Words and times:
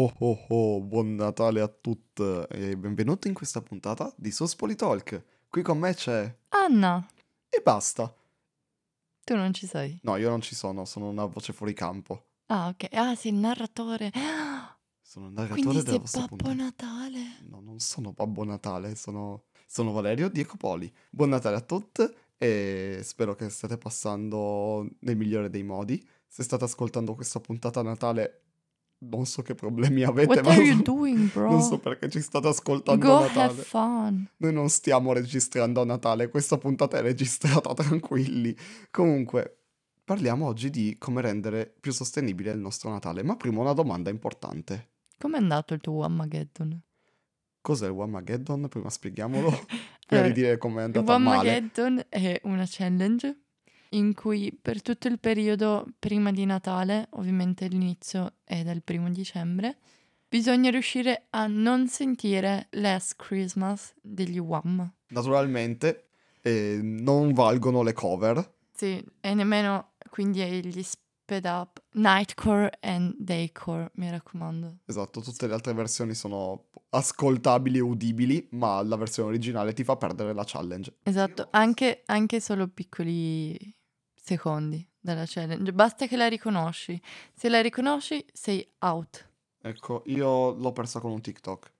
Oh 0.00 0.12
oh 0.20 0.44
oh, 0.50 0.80
buon 0.80 1.16
Natale 1.16 1.60
a 1.60 1.66
tutti 1.66 2.22
e 2.50 2.76
benvenuti 2.76 3.26
in 3.26 3.34
questa 3.34 3.60
puntata 3.62 4.14
di 4.16 4.30
Sospoli 4.30 4.76
Talk. 4.76 5.24
Qui 5.48 5.60
con 5.62 5.76
me 5.76 5.92
c'è... 5.92 6.32
Anna, 6.50 7.04
E 7.48 7.60
basta. 7.60 8.14
tu 9.24 9.34
non 9.34 9.52
ci 9.52 9.66
sei. 9.66 9.98
No, 10.04 10.14
io 10.14 10.28
non 10.28 10.40
ci 10.40 10.54
sono, 10.54 10.84
sono 10.84 11.08
una 11.08 11.24
voce 11.24 11.52
fuori 11.52 11.74
campo. 11.74 12.26
Ah, 12.46 12.68
ok. 12.68 12.86
Ah, 12.92 13.16
sei 13.16 13.32
il 13.32 13.38
narratore. 13.38 14.12
Sono 15.02 15.26
il 15.26 15.32
narratore 15.32 15.62
Quindi 15.62 15.82
della 15.82 15.98
vostra 15.98 16.20
Babbo 16.20 16.36
puntata. 16.36 16.62
Natale. 16.62 17.18
No, 17.48 17.60
non 17.60 17.80
sono 17.80 18.12
Babbo 18.12 18.44
Natale, 18.44 18.94
sono, 18.94 19.46
sono 19.66 19.90
Valerio 19.90 20.28
di 20.28 20.38
Ecopoli. 20.38 20.94
Buon 21.10 21.30
Natale 21.30 21.56
a 21.56 21.60
tutti 21.60 22.08
e 22.36 23.00
spero 23.02 23.34
che 23.34 23.48
state 23.48 23.76
passando 23.78 24.86
nel 25.00 25.16
migliore 25.16 25.50
dei 25.50 25.64
modi. 25.64 26.06
Se 26.28 26.44
state 26.44 26.62
ascoltando 26.62 27.16
questa 27.16 27.40
puntata 27.40 27.80
a 27.80 27.82
Natale, 27.82 28.42
non 29.00 29.26
so 29.26 29.42
che 29.42 29.54
problemi 29.54 30.02
avete, 30.02 30.40
What 30.40 30.44
ma 30.44 30.82
doing, 30.82 31.30
bro? 31.32 31.50
non 31.50 31.62
so 31.62 31.78
perché 31.78 32.08
ci 32.08 32.20
state 32.20 32.48
ascoltando 32.48 33.04
Go 33.06 33.16
a 33.18 33.20
Natale. 33.22 33.50
have 33.52 33.62
fun. 33.62 34.28
Noi 34.38 34.52
non 34.52 34.68
stiamo 34.68 35.12
registrando 35.12 35.80
a 35.80 35.84
Natale, 35.84 36.28
questa 36.28 36.58
puntata 36.58 36.98
è 36.98 37.02
registrata 37.02 37.72
tranquilli. 37.74 38.56
Comunque, 38.90 39.58
parliamo 40.04 40.46
oggi 40.46 40.70
di 40.70 40.96
come 40.98 41.20
rendere 41.20 41.72
più 41.80 41.92
sostenibile 41.92 42.50
il 42.50 42.58
nostro 42.58 42.90
Natale. 42.90 43.22
Ma 43.22 43.36
prima 43.36 43.60
una 43.60 43.72
domanda 43.72 44.10
importante. 44.10 44.90
Com'è 45.18 45.36
andato 45.36 45.74
il 45.74 45.80
tuo 45.80 46.02
Armageddon? 46.04 46.80
Cos'è 47.60 47.86
il 47.86 47.92
Wamageddon? 47.92 48.68
Prima 48.68 48.88
spieghiamolo. 48.88 49.50
Di 50.08 50.16
Allora, 50.16 50.32
dire 50.32 50.56
com'è 50.56 50.78
Il 50.78 50.84
andata 50.84 51.18
male. 51.18 51.36
Armageddon 51.50 52.04
è 52.08 52.40
una 52.44 52.64
challenge 52.66 53.42
in 53.90 54.14
cui 54.14 54.56
per 54.60 54.82
tutto 54.82 55.08
il 55.08 55.18
periodo 55.18 55.86
prima 55.98 56.30
di 56.32 56.44
Natale, 56.44 57.08
ovviamente 57.12 57.66
l'inizio 57.68 58.34
è 58.44 58.62
dal 58.62 58.82
primo 58.82 59.10
dicembre, 59.10 59.78
bisogna 60.28 60.70
riuscire 60.70 61.26
a 61.30 61.46
non 61.46 61.88
sentire 61.88 62.68
Last 62.72 63.16
Christmas 63.16 63.94
degli 64.00 64.38
Wham. 64.38 64.92
Naturalmente, 65.08 66.08
eh, 66.42 66.78
non 66.82 67.32
valgono 67.32 67.82
le 67.82 67.92
cover. 67.92 68.56
Sì, 68.72 69.04
e 69.20 69.34
nemmeno 69.34 69.92
quindi 70.10 70.40
gli 70.64 70.82
sped 70.82 71.44
up 71.44 71.82
Nightcore 71.92 72.78
and 72.80 73.14
Daycore, 73.18 73.90
mi 73.94 74.10
raccomando. 74.10 74.78
Esatto, 74.84 75.20
tutte 75.20 75.46
le 75.46 75.54
altre 75.54 75.72
versioni 75.72 76.14
sono 76.14 76.66
ascoltabili 76.90 77.78
e 77.78 77.82
udibili, 77.82 78.48
ma 78.52 78.82
la 78.82 78.96
versione 78.96 79.30
originale 79.30 79.72
ti 79.72 79.84
fa 79.84 79.96
perdere 79.96 80.32
la 80.32 80.44
challenge. 80.46 80.98
Esatto, 81.02 81.48
anche, 81.50 82.02
anche 82.06 82.40
solo 82.40 82.68
piccoli 82.68 83.76
secondi 84.28 84.86
della 85.00 85.24
challenge. 85.26 85.72
Basta 85.72 86.06
che 86.06 86.16
la 86.16 86.28
riconosci. 86.28 87.00
Se 87.34 87.48
la 87.48 87.62
riconosci, 87.62 88.24
sei 88.32 88.66
out. 88.80 89.26
Ecco, 89.62 90.02
io 90.06 90.52
l'ho 90.54 90.72
persa 90.72 91.00
con 91.00 91.12
un 91.12 91.20
TikTok. 91.20 91.72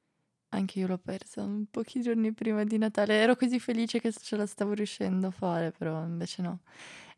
Anche 0.50 0.78
io 0.78 0.86
l'ho 0.86 0.98
persa 0.98 1.42
un 1.42 1.66
pochi 1.70 2.00
giorni 2.00 2.32
prima 2.32 2.64
di 2.64 2.78
Natale. 2.78 3.14
Ero 3.20 3.36
così 3.36 3.58
felice 3.60 4.00
che 4.00 4.12
ce 4.12 4.36
la 4.36 4.46
stavo 4.46 4.72
riuscendo 4.72 5.26
a 5.26 5.30
fare, 5.30 5.72
però 5.72 6.02
invece 6.02 6.40
no. 6.40 6.60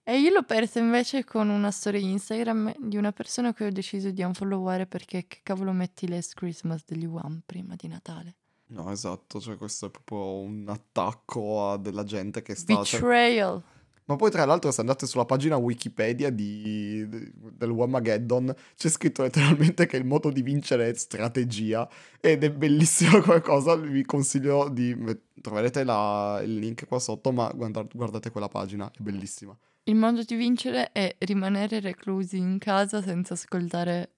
E 0.03 0.19
io 0.19 0.33
l'ho 0.33 0.43
persa 0.43 0.81
invece 0.81 1.23
con 1.25 1.49
una 1.49 1.71
storia 1.71 2.01
Instagram 2.01 2.75
di 2.79 2.97
una 2.97 3.13
persona 3.13 3.55
che 3.55 3.67
ho 3.67 3.71
deciso 3.71 4.11
di 4.11 4.23
unfolloware 4.23 4.87
perché 4.87 5.27
che 5.29 5.41
cavolo 5.45 5.71
metti 5.71 6.09
Last 6.09 6.35
Christmas 6.35 6.83
degli 6.85 7.07
Wham 7.07 7.43
prima 7.47 7.75
di 7.77 7.87
Natale. 7.87 8.35
No, 8.71 8.91
esatto, 8.91 9.41
cioè 9.41 9.57
questo 9.57 9.87
è 9.87 9.91
proprio 9.91 10.41
un 10.41 10.65
attacco 10.69 11.71
a 11.71 11.77
della 11.77 12.05
gente 12.05 12.43
che 12.43 12.55
sta... 12.57 12.83
cioè- 12.83 13.01
Betrayal. 13.01 13.63
Ma 14.11 14.17
poi 14.17 14.33
tra 14.33 14.45
l'altro 14.45 14.73
se 14.73 14.81
andate 14.81 15.07
sulla 15.07 15.25
pagina 15.25 15.57
Wikipedia 15.57 16.31
di, 16.31 17.07
del 17.09 17.71
Wamageddon 17.71 18.53
c'è 18.75 18.89
scritto 18.89 19.23
letteralmente 19.23 19.87
che 19.87 19.97
il 19.97 20.05
modo 20.05 20.31
di 20.31 20.43
vincere 20.43 20.89
è 20.89 20.95
strategia 20.95 21.89
ed 22.21 22.43
è 22.43 22.51
bellissima 22.51 23.21
come 23.23 23.41
cosa, 23.41 23.77
vi 23.77 24.05
consiglio 24.05 24.69
di... 24.69 24.97
troverete 25.41 25.85
la- 25.85 26.41
il 26.43 26.57
link 26.57 26.89
qua 26.89 26.99
sotto, 26.99 27.31
ma 27.31 27.53
guarda- 27.55 27.87
guardate 27.95 28.33
quella 28.33 28.49
pagina, 28.49 28.91
è 28.91 29.01
bellissima. 29.01 29.57
Il 29.85 29.95
modo 29.95 30.25
di 30.25 30.35
vincere 30.35 30.91
è 30.91 31.15
rimanere 31.19 31.79
reclusi 31.79 32.37
in 32.37 32.59
casa 32.59 33.01
senza 33.01 33.35
ascoltare 33.35 34.11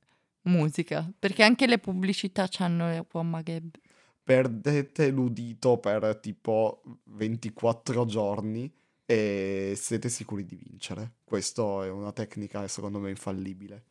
musica, 0.45 1.07
perché 1.19 1.43
anche 1.43 1.67
le 1.67 1.79
pubblicità 1.79 2.49
hanno 2.61 2.89
le 2.89 3.05
Wamageb. 3.13 3.69
Perdete 4.25 5.11
l'udito 5.11 5.77
per 5.77 6.17
tipo 6.19 6.81
24 7.05 8.07
giorni 8.07 8.73
e 9.13 9.75
siete 9.77 10.09
sicuri 10.09 10.47
di 10.47 10.57
vincere. 10.57 11.17
Questa 11.23 11.85
è 11.85 11.91
una 11.91 12.13
tecnica 12.13 12.67
secondo 12.67 12.99
me 12.99 13.11
infallibile. 13.11 13.85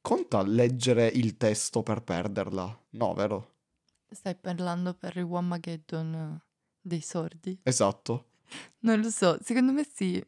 Conta 0.00 0.42
leggere 0.42 1.06
il 1.06 1.36
testo 1.36 1.84
per 1.84 2.02
perderla? 2.02 2.86
No, 2.90 3.14
vero? 3.14 3.50
Stai 4.10 4.34
parlando 4.34 4.94
per 4.94 5.16
il 5.16 5.22
Wamageddon 5.22 6.40
dei 6.80 7.00
sordi? 7.00 7.60
Esatto. 7.62 8.30
Non 8.80 9.00
lo 9.00 9.10
so, 9.10 9.38
secondo 9.42 9.70
me 9.70 9.86
sì. 9.88 10.22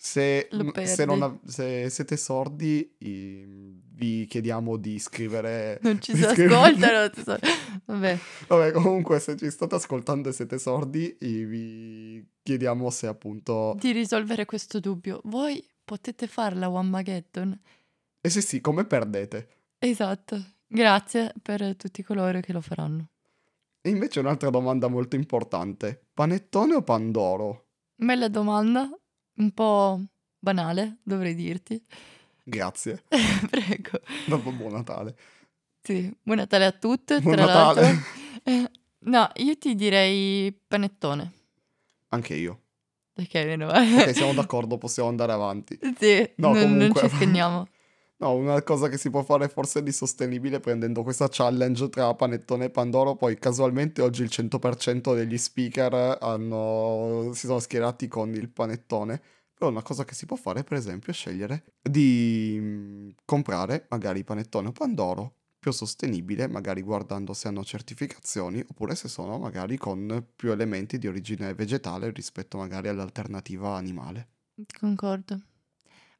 Se, 0.00 0.48
se 0.84 1.04
non 1.04 1.40
se 1.44 1.90
siete 1.90 2.16
sordi, 2.16 2.94
vi 3.00 4.26
chiediamo 4.28 4.76
di 4.76 4.96
scrivere... 5.00 5.80
Non 5.82 6.00
ci 6.00 6.14
si 6.16 6.22
scrivere- 6.22 6.54
ascoltano. 6.54 7.10
so- 7.24 7.38
Vabbè, 7.86 8.18
Vabbè, 8.46 8.70
comunque, 8.72 9.18
se 9.18 9.36
ci 9.36 9.50
state 9.50 9.74
ascoltando 9.74 10.28
e 10.28 10.32
siete 10.32 10.56
sordi, 10.58 11.16
vi 11.18 12.24
chiediamo 12.44 12.90
se 12.90 13.08
appunto... 13.08 13.74
di 13.80 13.90
risolvere 13.90 14.44
questo 14.44 14.78
dubbio. 14.78 15.20
Voi 15.24 15.66
potete 15.84 16.28
farla 16.28 16.68
Wamageddon? 16.68 17.58
E 18.20 18.28
se 18.30 18.40
sì, 18.40 18.60
come 18.60 18.84
perdete? 18.84 19.48
Esatto. 19.78 20.40
Grazie 20.66 21.32
per 21.42 21.74
tutti 21.76 22.04
coloro 22.04 22.38
che 22.38 22.52
lo 22.52 22.60
faranno. 22.60 23.08
E 23.80 23.90
invece 23.90 24.20
un'altra 24.20 24.50
domanda 24.50 24.86
molto 24.86 25.16
importante. 25.16 26.04
Panettone 26.14 26.74
o 26.74 26.82
Pandoro? 26.82 27.66
Bella 27.96 28.28
domanda, 28.28 28.88
un 29.38 29.50
po' 29.52 30.00
banale, 30.38 30.98
dovrei 31.02 31.34
dirti. 31.34 31.82
Grazie. 32.44 33.02
Prego. 33.50 34.00
Dopo 34.26 34.50
buon 34.52 34.72
Natale. 34.72 35.16
Sì, 35.82 36.12
buon 36.22 36.38
Natale 36.38 36.64
a 36.66 36.72
tutte, 36.72 37.20
Buon 37.20 37.34
tra 37.36 37.44
Natale. 37.46 37.80
l'altro. 37.80 38.02
Eh, 38.44 38.70
no, 39.00 39.28
io 39.36 39.58
ti 39.58 39.74
direi 39.74 40.50
panettone. 40.66 41.32
Anche 42.08 42.34
io. 42.34 42.60
Ok, 43.16 43.34
meno 43.34 43.66
male. 43.66 44.04
Ok, 44.04 44.14
siamo 44.14 44.32
d'accordo, 44.40 44.78
possiamo 44.78 45.08
andare 45.10 45.32
avanti. 45.32 45.78
Sì, 45.98 46.30
No, 46.36 46.52
non, 46.52 46.60
non 46.60 46.88
comunque- 46.88 47.08
ci 47.08 47.16
scanniamo. 47.16 47.66
No, 48.20 48.34
una 48.34 48.60
cosa 48.62 48.88
che 48.88 48.98
si 48.98 49.10
può 49.10 49.22
fare 49.22 49.48
forse 49.48 49.80
di 49.80 49.92
sostenibile 49.92 50.58
prendendo 50.58 51.04
questa 51.04 51.28
challenge 51.30 51.88
tra 51.88 52.12
Panettone 52.14 52.64
e 52.64 52.70
Pandoro, 52.70 53.14
poi 53.14 53.38
casualmente 53.38 54.02
oggi 54.02 54.22
il 54.22 54.28
100% 54.28 55.14
degli 55.14 55.38
speaker 55.38 56.18
hanno, 56.20 57.30
si 57.32 57.46
sono 57.46 57.60
schierati 57.60 58.08
con 58.08 58.34
il 58.34 58.48
panettone. 58.48 59.22
Però 59.54 59.70
una 59.70 59.82
cosa 59.82 60.04
che 60.04 60.14
si 60.14 60.26
può 60.26 60.34
fare, 60.36 60.64
per 60.64 60.78
esempio, 60.78 61.12
è 61.12 61.14
scegliere 61.14 61.74
di 61.80 63.14
comprare 63.24 63.86
magari 63.88 64.24
panettone 64.24 64.68
o 64.68 64.72
Pandoro 64.72 65.34
più 65.58 65.70
sostenibile, 65.70 66.48
magari 66.48 66.82
guardando 66.82 67.32
se 67.34 67.48
hanno 67.48 67.64
certificazioni, 67.64 68.64
oppure 68.66 68.96
se 68.96 69.06
sono 69.08 69.38
magari 69.38 69.76
con 69.76 70.26
più 70.34 70.50
elementi 70.50 70.98
di 70.98 71.06
origine 71.06 71.54
vegetale 71.54 72.10
rispetto 72.10 72.58
magari 72.58 72.88
all'alternativa 72.88 73.76
animale. 73.76 74.28
Concordo. 74.78 75.40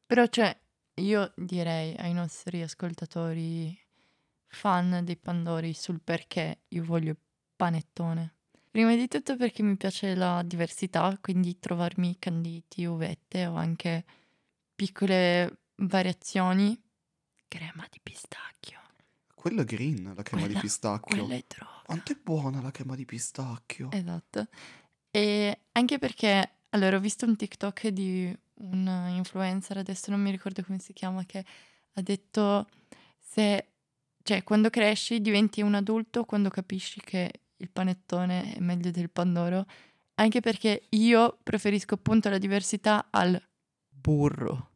Però, 0.06 0.26
cioè, 0.26 0.56
io 0.98 1.32
direi 1.36 1.94
ai 1.96 2.12
nostri 2.12 2.62
ascoltatori 2.62 3.78
fan 4.46 5.00
dei 5.04 5.16
Pandori 5.16 5.72
sul 5.74 6.00
perché 6.02 6.60
io 6.68 6.84
voglio 6.84 7.10
il 7.10 7.18
panettone. 7.56 8.34
Prima 8.70 8.94
di 8.94 9.08
tutto 9.08 9.36
perché 9.36 9.62
mi 9.62 9.76
piace 9.76 10.14
la 10.14 10.42
diversità, 10.44 11.16
quindi 11.20 11.58
trovarmi 11.58 12.16
canditi, 12.18 12.84
uvette 12.84 13.46
o 13.46 13.54
anche 13.54 14.04
piccole 14.74 15.60
variazioni. 15.76 16.80
Crema 17.48 17.86
di 17.90 17.98
pistacchio. 18.02 18.78
Quello 19.34 19.62
è 19.62 19.64
green, 19.64 20.12
la 20.14 20.22
crema 20.22 20.42
di 20.42 20.48
Quella- 20.48 20.60
pistacchio. 20.60 21.16
Quella 21.24 21.34
è 21.34 21.44
droga. 21.46 21.82
Quanto 21.84 22.12
è 22.12 22.16
buona 22.22 22.60
la 22.60 22.70
crema 22.70 22.94
di 22.94 23.04
pistacchio. 23.04 23.90
Esatto. 23.90 24.48
E 25.10 25.60
anche 25.72 25.98
perché, 25.98 26.50
allora, 26.70 26.96
ho 26.96 27.00
visto 27.00 27.24
un 27.24 27.36
TikTok 27.36 27.88
di 27.88 28.36
un 28.60 29.12
influencer, 29.14 29.78
adesso 29.78 30.10
non 30.10 30.20
mi 30.20 30.30
ricordo 30.30 30.62
come 30.64 30.78
si 30.78 30.92
chiama, 30.92 31.24
che 31.24 31.44
ha 31.92 32.02
detto 32.02 32.66
se, 33.18 33.66
cioè, 34.22 34.42
quando 34.42 34.70
cresci 34.70 35.20
diventi 35.20 35.62
un 35.62 35.74
adulto 35.74 36.24
quando 36.24 36.48
capisci 36.48 37.00
che 37.00 37.30
il 37.56 37.70
panettone 37.70 38.54
è 38.54 38.60
meglio 38.60 38.90
del 38.90 39.10
pandoro, 39.10 39.66
anche 40.14 40.40
perché 40.40 40.86
io 40.90 41.38
preferisco 41.42 41.94
appunto 41.94 42.28
la 42.28 42.38
diversità 42.38 43.08
al 43.10 43.40
burro. 43.88 44.70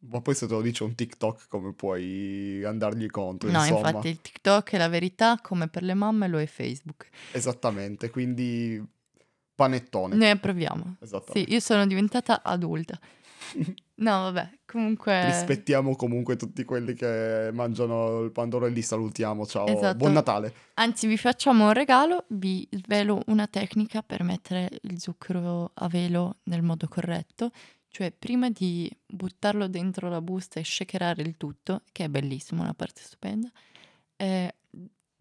Ma 0.00 0.20
poi 0.20 0.34
se 0.34 0.46
te 0.46 0.52
lo 0.52 0.60
dice 0.60 0.84
un 0.84 0.94
TikTok 0.94 1.48
come 1.48 1.72
puoi 1.72 2.62
andargli 2.64 3.08
contro, 3.08 3.50
No, 3.50 3.58
insomma. 3.58 3.88
infatti 3.88 4.08
il 4.08 4.20
TikTok 4.20 4.72
è 4.72 4.78
la 4.78 4.88
verità, 4.88 5.38
come 5.42 5.68
per 5.68 5.82
le 5.82 5.94
mamme 5.94 6.28
lo 6.28 6.38
è 6.38 6.46
Facebook. 6.46 7.08
Esattamente, 7.32 8.08
quindi 8.10 8.80
panettone. 9.54 10.14
Noi 10.14 10.30
approviamo. 10.30 10.98
Sì, 11.32 11.46
io 11.48 11.58
sono 11.58 11.84
diventata 11.84 12.42
adulta. 12.44 12.98
No, 13.98 14.30
vabbè, 14.30 14.58
Comunque, 14.64 15.24
Rispettiamo 15.24 15.96
comunque 15.96 16.36
tutti 16.36 16.62
quelli 16.64 16.94
che 16.94 17.50
mangiano 17.52 18.20
il 18.20 18.30
pandoro 18.30 18.66
e 18.66 18.70
li 18.70 18.80
salutiamo. 18.82 19.44
Ciao, 19.44 19.66
Esatto. 19.66 19.96
buon 19.96 20.12
Natale. 20.12 20.54
anzi, 20.74 21.08
vi 21.08 21.16
facciamo 21.16 21.66
un 21.66 21.72
regalo, 21.72 22.24
vi 22.28 22.64
svelo 22.70 23.22
una 23.26 23.48
tecnica 23.48 24.02
per 24.02 24.22
mettere 24.22 24.68
il 24.82 25.00
zucchero 25.00 25.72
a 25.74 25.88
velo 25.88 26.36
nel 26.44 26.62
modo 26.62 26.86
corretto. 26.86 27.50
Cioè, 27.88 28.12
prima 28.12 28.50
di 28.50 28.88
buttarlo 29.04 29.66
dentro 29.66 30.08
la 30.08 30.20
busta 30.20 30.60
e 30.60 30.64
shakerare 30.64 31.22
il 31.22 31.36
tutto, 31.36 31.82
che 31.90 32.04
è 32.04 32.08
bellissimo, 32.08 32.62
una 32.62 32.74
parte 32.74 33.00
stupenda, 33.02 33.50
eh, 34.14 34.54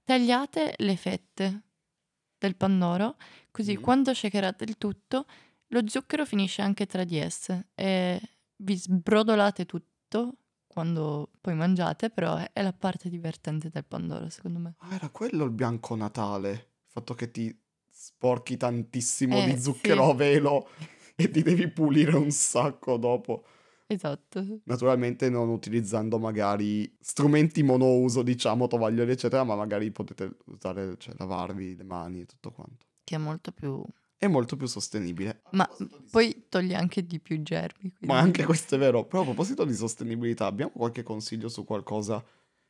tagliate 0.03 0.73
le 0.77 0.95
fette 0.97 1.61
del 2.37 2.55
pandoro, 2.55 3.15
così 3.49 3.77
Mm. 3.77 3.81
quando 3.81 4.13
shakerate 4.13 4.63
il 4.65 4.77
tutto, 4.77 5.25
lo 5.69 5.81
zucchero 5.87 6.25
finisce 6.25 6.61
anche 6.61 6.85
tra 6.85 7.03
di 7.03 7.17
esse 7.17 7.69
e 7.75 8.19
vi 8.57 8.75
sbrodolate 8.77 9.65
tutto 9.65 10.37
quando 10.67 11.31
poi 11.41 11.55
mangiate, 11.55 12.09
però 12.09 12.35
è- 12.37 12.61
la 12.61 12.73
parte 12.73 13.09
divertente 13.09 13.69
del 13.69 13.85
pandoro, 13.85 14.29
secondo 14.29 14.59
me. 14.59 14.75
Ah, 14.79 14.95
era 14.95 15.09
quello 15.09 15.43
il 15.45 15.51
bianco 15.51 15.95
Natale. 15.95 16.51
Il 16.51 16.91
fatto 16.91 17.13
che 17.13 17.31
ti 17.31 17.55
sporchi 17.89 18.57
tantissimo 18.57 19.37
Eh, 19.39 19.45
di 19.45 19.59
zucchero 19.59 20.03
sì. 20.05 20.09
a 20.11 20.13
velo 20.13 20.69
e 21.15 21.29
ti 21.31 21.41
devi 21.41 21.67
pulire 21.69 22.15
un 22.15 22.29
sacco 22.31 22.97
dopo. 22.97 23.43
Esatto. 23.87 24.45
Naturalmente 24.65 25.29
non 25.29 25.49
utilizzando 25.49 26.19
magari 26.19 26.95
strumenti 26.99 27.63
monouso, 27.63 28.21
diciamo, 28.21 28.67
tovaglioli, 28.67 29.11
eccetera, 29.11 29.43
ma 29.43 29.55
magari 29.55 29.89
potete 29.91 30.37
usare, 30.47 30.97
cioè, 30.97 31.15
lavarvi 31.17 31.75
le 31.75 31.83
mani 31.83 32.21
e 32.21 32.25
tutto 32.25 32.51
quanto. 32.51 32.85
Che 33.03 33.15
è 33.15 33.17
molto 33.17 33.51
più... 33.51 33.83
È 34.17 34.25
molto 34.27 34.55
più 34.55 34.65
sostenibile. 34.65 35.41
Ma 35.51 35.69
poi 36.09 36.45
toglie 36.49 36.75
anche 36.75 37.05
di 37.05 37.19
più 37.19 37.41
germi. 37.43 37.91
Ma 37.99 38.19
quindi- 38.19 38.23
anche 38.23 38.43
questo 38.45 38.75
è 38.75 38.77
vero. 38.77 39.05
Però 39.05 39.21
a 39.21 39.25
proposito 39.25 39.63
di 39.63 39.73
sostenibilità, 39.75 40.45
abbiamo 40.47 40.71
qualche 40.71 41.03
consiglio 41.03 41.49
su 41.49 41.63
qualcosa 41.65 42.23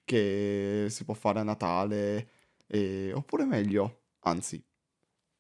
che 0.04 0.88
si 0.90 1.06
può 1.06 1.14
fare 1.14 1.40
a 1.40 1.44
Natale? 1.44 2.30
E- 2.68 3.12
Oppure 3.14 3.46
meglio, 3.46 4.02
anzi, 4.22 4.62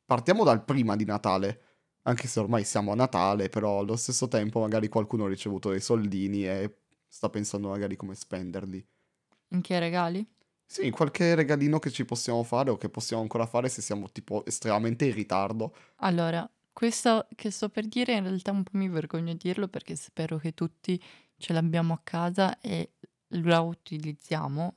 partiamo 0.05 0.43
dal 0.43 0.63
prima 0.63 0.95
di 0.95 1.03
Natale. 1.05 1.61
Anche 2.03 2.27
se 2.27 2.39
ormai 2.39 2.63
siamo 2.63 2.93
a 2.93 2.95
Natale, 2.95 3.49
però 3.49 3.79
allo 3.79 3.97
stesso 3.97 4.29
tempo 4.29 4.61
magari 4.61 4.87
qualcuno 4.87 5.25
ha 5.25 5.27
ricevuto 5.27 5.71
dei 5.71 5.81
soldini 5.81 6.47
e 6.47 6.77
sta 7.05 7.29
pensando 7.29 7.67
magari 7.67 7.97
come 7.97 8.15
spenderli. 8.15 8.87
In 9.49 9.59
che 9.61 9.77
regali? 9.79 10.25
Sì, 10.69 10.89
qualche 10.91 11.33
regalino 11.35 11.79
che 11.79 11.89
ci 11.91 12.05
possiamo 12.05 12.43
fare 12.43 12.69
o 12.69 12.77
che 12.77 12.89
possiamo 12.89 13.21
ancora 13.21 13.45
fare 13.47 13.69
se 13.69 13.81
siamo 13.81 14.09
tipo 14.11 14.45
estremamente 14.45 15.05
in 15.05 15.13
ritardo. 15.13 15.73
Allora, 15.97 16.49
questo 16.73 17.27
che 17.35 17.49
sto 17.51 17.69
per 17.69 17.87
dire 17.87 18.13
in 18.15 18.23
realtà 18.23 18.51
un 18.51 18.63
po' 18.63 18.71
mi 18.77 18.87
vergogno 18.89 19.31
a 19.31 19.35
dirlo 19.35 19.67
perché 19.67 19.95
spero 19.95 20.37
che 20.37 20.53
tutti 20.53 21.01
ce 21.37 21.53
l'abbiamo 21.53 21.93
a 21.93 22.01
casa 22.03 22.59
e 22.59 22.93
la 23.29 23.59
utilizziamo. 23.61 24.75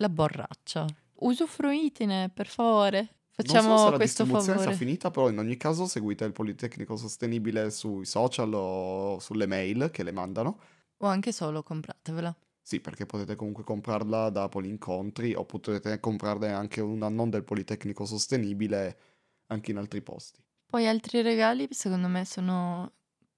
La 0.00 0.08
borraccia. 0.08 0.86
Usufruitene, 1.20 2.30
per 2.30 2.46
favore. 2.48 2.98
non 3.42 3.56
Facciamo 3.58 3.76
so 3.76 3.76
se 3.76 3.90
la 3.90 3.96
questo 3.96 4.24
distribuzione 4.24 4.58
favore. 4.58 4.60
sia 4.60 4.72
finita, 4.72 5.10
però 5.10 5.28
in 5.30 5.38
ogni 5.38 5.56
caso 5.56 5.86
seguite 5.86 6.24
il 6.24 6.32
Politecnico 6.32 6.96
Sostenibile 6.96 7.70
sui 7.70 8.04
social 8.04 8.52
o 8.54 9.18
sulle 9.20 9.46
mail 9.46 9.90
che 9.92 10.02
le 10.02 10.12
mandano. 10.12 10.58
O 10.98 11.06
anche 11.06 11.32
solo 11.32 11.62
compratevela. 11.64 12.34
Sì, 12.68 12.80
perché 12.80 13.06
potete 13.06 13.34
comunque 13.34 13.64
comprarla 13.64 14.28
da 14.28 14.46
Polincontri 14.50 15.32
o 15.32 15.46
potete 15.46 15.98
comprarne 16.00 16.52
anche 16.52 16.82
una 16.82 17.08
non 17.08 17.30
del 17.30 17.42
Politecnico 17.42 18.04
Sostenibile 18.04 18.98
anche 19.46 19.70
in 19.70 19.78
altri 19.78 20.02
posti. 20.02 20.44
Poi 20.66 20.86
altri 20.86 21.22
regali, 21.22 21.66
secondo 21.70 22.08
me, 22.08 22.26
sono 22.26 22.92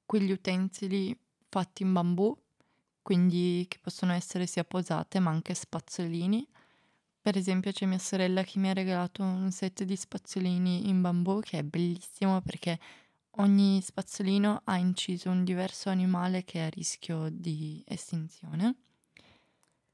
quegli 0.05 0.33
utensili 0.33 1.17
fatti 1.49 1.85
in 1.85 1.93
bambù, 1.93 2.37
quindi 3.03 3.67
che 3.69 3.79
possono 3.81 4.13
essere 4.13 4.47
sia 4.47 4.65
posate 4.65 5.21
ma 5.21 5.31
anche 5.31 5.55
spazzolini. 5.55 6.45
Per 7.21 7.37
esempio 7.37 7.71
c'è 7.71 7.87
mia 7.87 7.99
sorella 8.01 8.43
che 8.43 8.59
mi 8.59 8.69
ha 8.69 8.73
regalato 8.73 9.23
un 9.23 9.53
set 9.53 9.85
di 9.85 9.95
spazzolini 9.95 10.89
in 10.89 11.01
bambù 11.03 11.39
che 11.41 11.59
è 11.59 11.63
bellissimo 11.63 12.41
perché 12.43 12.81
ogni 13.37 13.81
spazzolino 13.81 14.63
ha 14.65 14.77
inciso 14.77 15.31
un 15.31 15.45
diverso 15.45 15.89
animale 15.89 16.43
che 16.45 16.61
è 16.61 16.63
a 16.67 16.69
rischio 16.69 17.29
di 17.31 17.81
estinzione. 17.87 18.75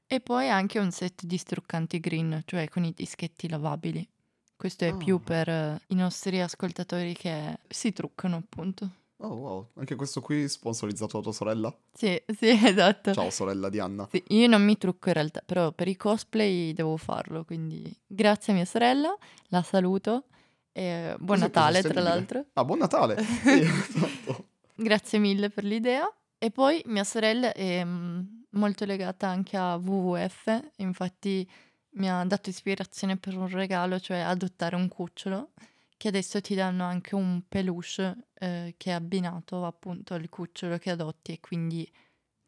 E 0.09 0.21
poi 0.21 0.49
anche 0.49 0.79
un 0.79 0.91
set 0.91 1.23
di 1.25 1.37
struccanti 1.37 1.99
green, 1.99 2.41
cioè 2.45 2.69
con 2.69 2.85
i 2.85 2.93
dischetti 2.95 3.49
lavabili. 3.49 4.07
Questo 4.55 4.85
è 4.85 4.95
più 4.95 5.15
Ah. 5.17 5.19
per 5.19 5.49
eh, 5.49 5.81
i 5.87 5.95
nostri 5.95 6.39
ascoltatori 6.41 7.13
che 7.13 7.59
si 7.67 7.91
truccano, 7.91 8.37
appunto. 8.37 8.89
Oh 9.17 9.33
wow, 9.33 9.67
anche 9.75 9.95
questo 9.95 10.21
qui 10.21 10.47
sponsorizzato 10.47 11.17
da 11.17 11.23
tua 11.23 11.33
sorella? 11.33 11.75
Sì, 11.93 12.21
sì, 12.37 12.47
esatto. 12.65 13.13
Ciao 13.13 13.29
sorella 13.29 13.69
di 13.69 13.79
Anna. 13.79 14.07
Sì, 14.09 14.23
io 14.29 14.47
non 14.47 14.63
mi 14.63 14.77
trucco 14.77 15.09
in 15.09 15.15
realtà, 15.15 15.41
però 15.45 15.71
per 15.73 15.87
i 15.89 15.97
cosplay 15.97 16.71
devo 16.73 16.95
farlo, 16.97 17.43
quindi 17.43 17.93
grazie 18.07 18.53
a 18.53 18.55
mia 18.55 18.65
sorella, 18.65 19.15
la 19.47 19.61
saluto. 19.61 20.25
E 20.71 21.15
buon 21.19 21.39
Natale, 21.39 21.81
tra 21.81 21.99
l'altro. 22.01 22.45
Ah, 22.53 22.63
buon 22.63 22.77
Natale! 22.79 23.17
Sì, 23.43 23.59
esatto. 23.59 24.45
Grazie 24.75 25.19
mille 25.19 25.49
per 25.49 25.63
l'idea. 25.65 26.09
E 26.37 26.51
poi 26.51 26.81
mia 26.85 27.03
sorella 27.03 27.51
è 27.51 27.83
mm, 27.83 28.19
molto 28.57 28.85
legata 28.85 29.27
anche 29.27 29.55
a 29.57 29.75
WWF, 29.75 30.71
infatti 30.77 31.49
mi 31.91 32.09
ha 32.09 32.23
dato 32.25 32.49
ispirazione 32.49 33.17
per 33.17 33.35
un 33.35 33.47
regalo, 33.47 33.99
cioè 33.99 34.17
adottare 34.17 34.75
un 34.75 34.87
cucciolo, 34.87 35.51
che 35.95 36.07
adesso 36.07 36.41
ti 36.41 36.53
danno 36.53 36.83
anche 36.83 37.15
un 37.15 37.41
peluche 37.47 38.27
eh, 38.33 38.75
che 38.77 38.91
è 38.91 38.93
abbinato 38.93 39.65
appunto 39.65 40.13
al 40.13 40.29
cucciolo 40.29 40.77
che 40.77 40.91
adotti 40.91 41.31
e 41.31 41.39
quindi 41.39 41.89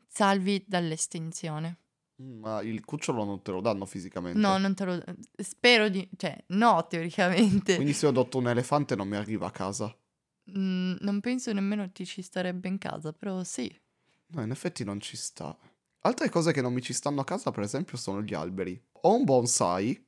salvi 0.07 0.63
dall'estinzione. 0.67 1.77
Ma 2.19 2.61
il 2.61 2.83
cucciolo 2.83 3.23
non 3.23 3.41
te 3.41 3.51
lo 3.51 3.61
danno 3.61 3.85
fisicamente. 3.85 4.37
No, 4.37 4.57
non 4.57 4.75
te 4.75 4.83
lo... 4.83 5.01
Spero 5.37 5.87
di... 5.87 6.07
cioè, 6.17 6.43
no, 6.47 6.85
teoricamente. 6.87 7.75
Quindi 7.75 7.93
se 7.93 8.07
ho 8.07 8.09
adotto 8.09 8.37
un 8.37 8.49
elefante 8.49 8.95
non 8.95 9.07
mi 9.07 9.15
arriva 9.15 9.47
a 9.47 9.51
casa. 9.51 9.95
Mm, 10.57 10.95
non 10.99 11.21
penso 11.21 11.53
nemmeno 11.53 11.89
ti 11.91 12.05
ci 12.05 12.21
starebbe 12.21 12.67
in 12.67 12.77
casa, 12.77 13.13
però 13.13 13.41
sì. 13.43 13.73
No, 14.31 14.41
in 14.41 14.51
effetti 14.51 14.83
non 14.83 14.99
ci 14.99 15.15
sta. 15.15 15.57
Altre 16.01 16.29
cose 16.29 16.53
che 16.53 16.61
non 16.61 16.73
mi 16.73 16.81
ci 16.81 16.93
stanno 16.93 17.21
a 17.21 17.25
casa, 17.25 17.51
per 17.51 17.63
esempio, 17.63 17.97
sono 17.97 18.21
gli 18.21 18.33
alberi. 18.33 18.81
Ho 19.01 19.15
un 19.15 19.25
bonsai, 19.25 20.01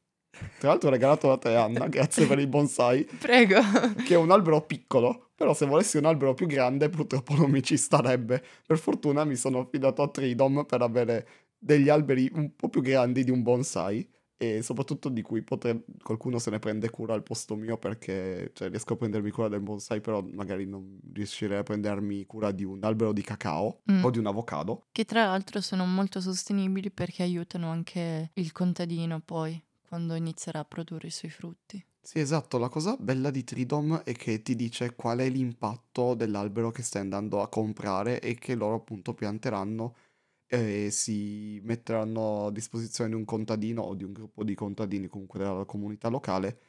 tra 0.58 0.70
l'altro 0.70 0.90
regalato 0.90 1.28
da 1.28 1.38
te 1.38 1.56
Anna, 1.56 1.88
grazie 1.90 2.26
per 2.28 2.40
il 2.40 2.48
bonsai, 2.48 3.04
Prego. 3.04 3.60
che 4.06 4.14
è 4.14 4.18
un 4.18 4.32
albero 4.32 4.62
piccolo, 4.62 5.32
però 5.36 5.54
se 5.54 5.66
volessi 5.66 5.98
un 5.98 6.06
albero 6.06 6.34
più 6.34 6.48
grande 6.48 6.90
purtroppo 6.90 7.36
non 7.36 7.52
mi 7.52 7.62
ci 7.62 7.76
starebbe. 7.76 8.42
Per 8.66 8.78
fortuna 8.78 9.26
mi 9.26 9.36
sono 9.36 9.60
affidato 9.60 10.02
a 10.02 10.08
Tridom 10.08 10.66
per 10.66 10.82
avere 10.82 11.28
degli 11.58 11.90
alberi 11.90 12.30
un 12.34 12.56
po' 12.56 12.70
più 12.70 12.82
grandi 12.82 13.24
di 13.24 13.32
un 13.32 13.44
bonsai 13.44 14.10
e 14.42 14.64
soprattutto 14.64 15.10
di 15.10 15.22
cui 15.22 15.44
potre- 15.44 15.84
qualcuno 16.02 16.40
se 16.40 16.50
ne 16.50 16.58
prende 16.58 16.90
cura 16.90 17.14
al 17.14 17.22
posto 17.22 17.56
mio 17.56 17.78
perché 17.78 18.50
cioè, 18.54 18.70
riesco 18.70 18.94
a 18.94 18.96
prendermi 18.96 19.30
cura 19.30 19.48
del 19.50 19.62
bonsai, 19.62 20.02
però 20.02 20.24
magari 20.34 20.66
non 20.66 21.00
riuscirei 21.14 21.60
a 21.60 21.64
prendermi 21.64 22.26
cura 22.26 22.52
di 22.52 22.64
un 22.64 22.84
albero 22.84 23.14
di 23.14 23.22
cacao 23.22 23.82
Mm. 23.92 24.04
o 24.04 24.10
di 24.10 24.18
un 24.18 24.26
avocado. 24.26 24.88
Che 24.92 25.06
tra 25.06 25.26
l'altro 25.26 25.62
sono 25.62 25.86
molto 25.86 26.20
sostenibili 26.22 26.90
perché 26.90 27.22
aiutano 27.22 27.70
anche 27.70 28.32
il 28.34 28.52
contadino 28.52 29.20
poi, 29.24 29.62
quando 29.88 30.16
inizierà 30.16 30.60
a 30.60 30.66
produrre 30.66 31.08
i 31.08 31.12
suoi 31.12 31.30
frutti. 31.30 31.86
Sì, 32.04 32.18
esatto, 32.20 32.58
la 32.58 32.68
cosa 32.70 32.96
bella 33.00 33.30
di 33.30 33.44
Tridom 33.44 34.02
è 34.04 34.14
che 34.14 34.42
ti 34.42 34.56
dice 34.56 34.96
qual 34.96 35.20
è 35.20 35.30
l'impatto 35.30 36.16
dell'albero 36.16 36.72
che 36.72 36.82
stai 36.82 37.04
andando 37.04 37.42
a 37.44 37.48
comprare 37.48 38.20
e 38.20 38.34
che 38.34 38.56
loro 38.56 38.74
appunto 38.76 39.14
pianteranno 39.14 39.96
e 40.54 40.92
si 40.92 41.62
metteranno 41.64 42.48
a 42.48 42.52
disposizione 42.52 43.10
di 43.10 43.16
un 43.16 43.24
contadino 43.24 43.84
o 43.84 43.96
di 43.96 44.04
un 44.04 44.12
gruppo 44.12 44.44
di 44.44 44.54
contadini 44.54 45.08
comunque 45.08 45.40
della 45.40 45.64
comunità 45.64 46.10
locale 46.10 46.60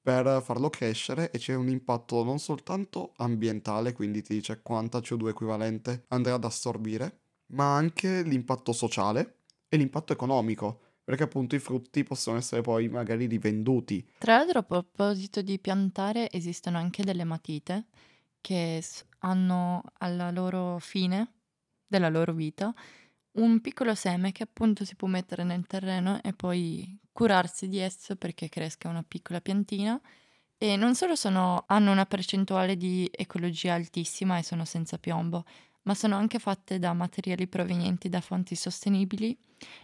per 0.00 0.40
farlo 0.44 0.70
crescere 0.70 1.32
e 1.32 1.38
c'è 1.38 1.54
un 1.54 1.68
impatto 1.68 2.22
non 2.22 2.38
soltanto 2.38 3.14
ambientale, 3.16 3.92
quindi 3.92 4.22
ti 4.22 4.34
dice 4.34 4.62
quanta 4.62 5.00
CO2 5.00 5.30
equivalente 5.30 6.04
andrà 6.10 6.34
ad 6.34 6.44
assorbire, 6.44 7.22
ma 7.46 7.74
anche 7.74 8.22
l'impatto 8.22 8.70
sociale 8.70 9.38
e 9.68 9.76
l'impatto 9.76 10.12
economico, 10.12 10.82
perché 11.02 11.24
appunto 11.24 11.56
i 11.56 11.58
frutti 11.58 12.04
possono 12.04 12.36
essere 12.36 12.62
poi 12.62 12.88
magari 12.88 13.26
rivenduti. 13.26 14.08
Tra 14.18 14.36
l'altro, 14.36 14.60
a 14.60 14.62
proposito 14.62 15.42
di 15.42 15.58
piantare, 15.58 16.30
esistono 16.30 16.78
anche 16.78 17.02
delle 17.02 17.24
matite 17.24 17.86
che 18.40 18.80
hanno 19.18 19.82
alla 19.98 20.30
loro 20.30 20.78
fine 20.78 21.32
della 21.84 22.08
loro 22.08 22.32
vita 22.32 22.72
un 23.36 23.60
piccolo 23.60 23.94
seme 23.94 24.32
che 24.32 24.42
appunto 24.42 24.84
si 24.84 24.94
può 24.96 25.08
mettere 25.08 25.44
nel 25.44 25.66
terreno 25.66 26.20
e 26.22 26.32
poi 26.32 26.98
curarsi 27.12 27.68
di 27.68 27.78
esso 27.78 28.16
perché 28.16 28.48
cresca 28.48 28.88
una 28.88 29.04
piccola 29.06 29.40
piantina. 29.40 30.00
E 30.58 30.76
non 30.76 30.94
solo 30.94 31.16
sono- 31.16 31.64
hanno 31.66 31.92
una 31.92 32.06
percentuale 32.06 32.76
di 32.76 33.08
ecologia 33.12 33.74
altissima 33.74 34.38
e 34.38 34.42
sono 34.42 34.64
senza 34.64 34.98
piombo, 34.98 35.44
ma 35.82 35.94
sono 35.94 36.16
anche 36.16 36.38
fatte 36.38 36.78
da 36.78 36.92
materiali 36.94 37.46
provenienti 37.46 38.08
da 38.08 38.20
fonti 38.20 38.54
sostenibili 38.54 39.36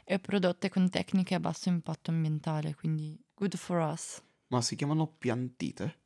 e 0.05 0.19
prodotte 0.19 0.69
con 0.71 0.89
tecniche 0.89 1.35
a 1.35 1.41
basso 1.41 1.69
impatto 1.69 2.11
ambientale, 2.11 2.75
quindi 2.75 3.19
good 3.35 3.57
for 3.57 3.79
us. 3.81 4.23
Ma 4.49 4.61
si 4.63 4.77
chiamano 4.77 5.07
piantite? 5.07 6.01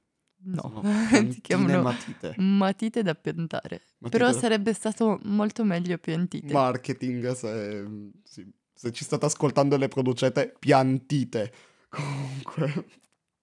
No, 0.49 0.81
piantine 1.11 1.41
chiamano 1.41 1.83
matite. 1.83 2.35
matite 2.39 3.03
da 3.03 3.15
piantare. 3.15 3.83
Matite 3.99 4.19
Però 4.19 4.31
da- 4.31 4.39
sarebbe 4.39 4.73
stato 4.73 5.19
molto 5.25 5.65
meglio 5.65 5.99
piantite. 5.99 6.53
Marketing, 6.53 7.33
se, 7.33 7.85
sì, 8.25 8.49
se 8.73 8.93
ci 8.93 9.05
state 9.05 9.25
ascoltando 9.27 9.75
e 9.75 9.79
le 9.79 9.89
producete, 9.89 10.55
piantite. 10.59 11.53
Comunque, 11.89 12.87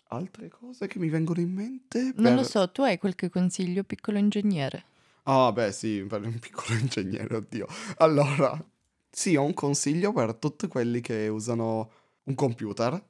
altre 0.09 0.47
cose 0.47 0.87
che 0.87 0.99
mi 0.99 1.09
vengono 1.09 1.41
in 1.41 1.51
mente? 1.51 2.13
Non 2.15 2.35
lo 2.35 2.41
per- 2.41 2.49
so, 2.49 2.71
tu 2.71 2.81
hai 2.83 2.97
qualche 2.97 3.29
consiglio, 3.29 3.83
piccolo 3.83 4.17
ingegnere? 4.17 4.85
Ah, 5.23 5.51
beh, 5.51 5.71
sì, 5.71 6.03
per 6.07 6.25
un 6.25 6.39
piccolo 6.39 6.77
ingegnere, 6.79 7.35
oddio. 7.35 7.67
Allora, 7.97 8.63
sì, 9.09 9.35
ho 9.35 9.43
un 9.43 9.53
consiglio 9.53 10.13
per 10.13 10.35
tutti 10.35 10.67
quelli 10.67 11.01
che 11.01 11.27
usano 11.27 11.91
un 12.23 12.35
computer 12.35 13.01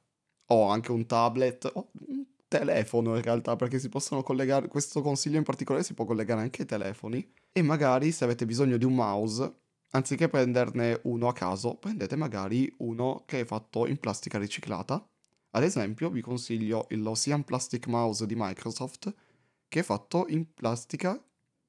o 0.48 0.68
anche 0.70 0.92
un 0.92 1.06
tablet 1.06 1.70
o 1.74 1.90
un 2.08 2.24
telefono 2.54 3.16
in 3.16 3.22
realtà, 3.24 3.56
perché 3.56 3.80
si 3.80 3.90
possono 3.90 4.22
collegare, 4.22 4.68
questo 4.68 5.02
consiglio 5.02 5.38
in 5.38 5.44
particolare 5.44 5.84
si 5.84 5.96
può 5.96 6.06
collegare 6.06 6.42
anche 6.42 6.62
ai 6.62 6.68
telefoni 6.68 7.28
e 7.52 7.62
magari 7.64 8.12
se 8.12 8.24
avete 8.24 8.46
bisogno 8.46 8.78
di 8.78 8.86
un 8.86 8.94
mouse, 8.94 9.52
anziché 9.92 10.30
prenderne 10.30 11.00
uno 11.04 11.28
a 11.28 11.34
caso, 11.34 11.76
prendete 11.76 12.16
magari 12.16 12.72
uno 12.80 13.24
che 13.26 13.40
è 13.40 13.46
fatto 13.46 13.88
in 13.88 13.98
plastica 13.98 14.38
riciclata. 14.38 15.04
Ad 15.56 15.64
esempio, 15.64 16.12
vi 16.12 16.22
consiglio 16.22 16.86
il 16.90 17.06
Ocean 17.06 17.44
Plastic 17.44 17.88
Mouse 17.88 18.28
di 18.28 18.36
Microsoft, 18.38 19.14
che 19.68 19.80
è 19.80 19.84
fatto 19.84 20.26
in 20.30 20.54
plastica 20.54 21.20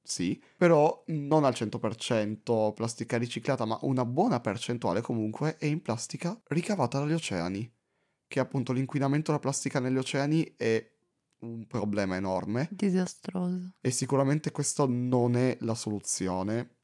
sì, 0.07 0.39
però 0.55 1.03
non 1.07 1.45
al 1.45 1.53
100% 1.53 2.73
plastica 2.73 3.17
riciclata, 3.17 3.65
ma 3.65 3.79
una 3.81 4.05
buona 4.05 4.39
percentuale 4.39 5.01
comunque 5.01 5.57
è 5.57 5.65
in 5.65 5.81
plastica 5.81 6.39
ricavata 6.49 6.99
dagli 6.99 7.13
oceani. 7.13 7.73
Che 8.27 8.39
appunto 8.39 8.73
l'inquinamento 8.73 9.31
della 9.31 9.41
plastica 9.41 9.79
negli 9.79 9.97
oceani 9.97 10.55
è 10.57 10.93
un 11.39 11.65
problema 11.67 12.15
enorme 12.15 12.67
Disastroso. 12.71 13.73
e 13.81 13.91
sicuramente 13.91 14.51
questo 14.51 14.87
non 14.87 15.35
è 15.35 15.57
la 15.61 15.75
soluzione, 15.75 16.77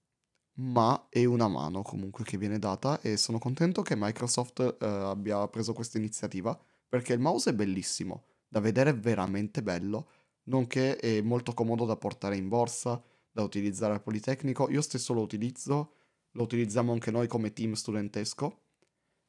ma 0.56 1.08
è 1.10 1.24
una 1.26 1.48
mano 1.48 1.82
comunque 1.82 2.24
che 2.24 2.38
viene 2.38 2.60
data 2.60 3.00
e 3.02 3.18
sono 3.18 3.40
contento 3.40 3.82
che 3.82 3.96
Microsoft 3.98 4.78
eh, 4.80 4.86
abbia 4.86 5.48
preso 5.48 5.74
questa 5.74 5.98
iniziativa 5.98 6.58
perché 6.88 7.14
il 7.14 7.20
mouse 7.20 7.52
è 7.52 7.54
bellissimo, 7.54 8.26
da 8.48 8.60
vedere 8.60 8.94
veramente 8.94 9.64
bello, 9.64 10.10
nonché 10.44 10.98
è 10.98 11.22
molto 11.22 11.54
comodo 11.54 11.86
da 11.86 11.96
portare 11.96 12.36
in 12.36 12.50
borsa, 12.50 13.02
da 13.32 13.44
utilizzare 13.44 13.94
al 13.94 14.02
Politecnico. 14.02 14.70
Io 14.70 14.82
stesso 14.82 15.14
lo 15.14 15.22
utilizzo, 15.22 15.94
lo 16.32 16.44
utilizziamo 16.44 16.92
anche 16.92 17.10
noi 17.10 17.28
come 17.28 17.54
team 17.54 17.74
studentesco 17.74 18.60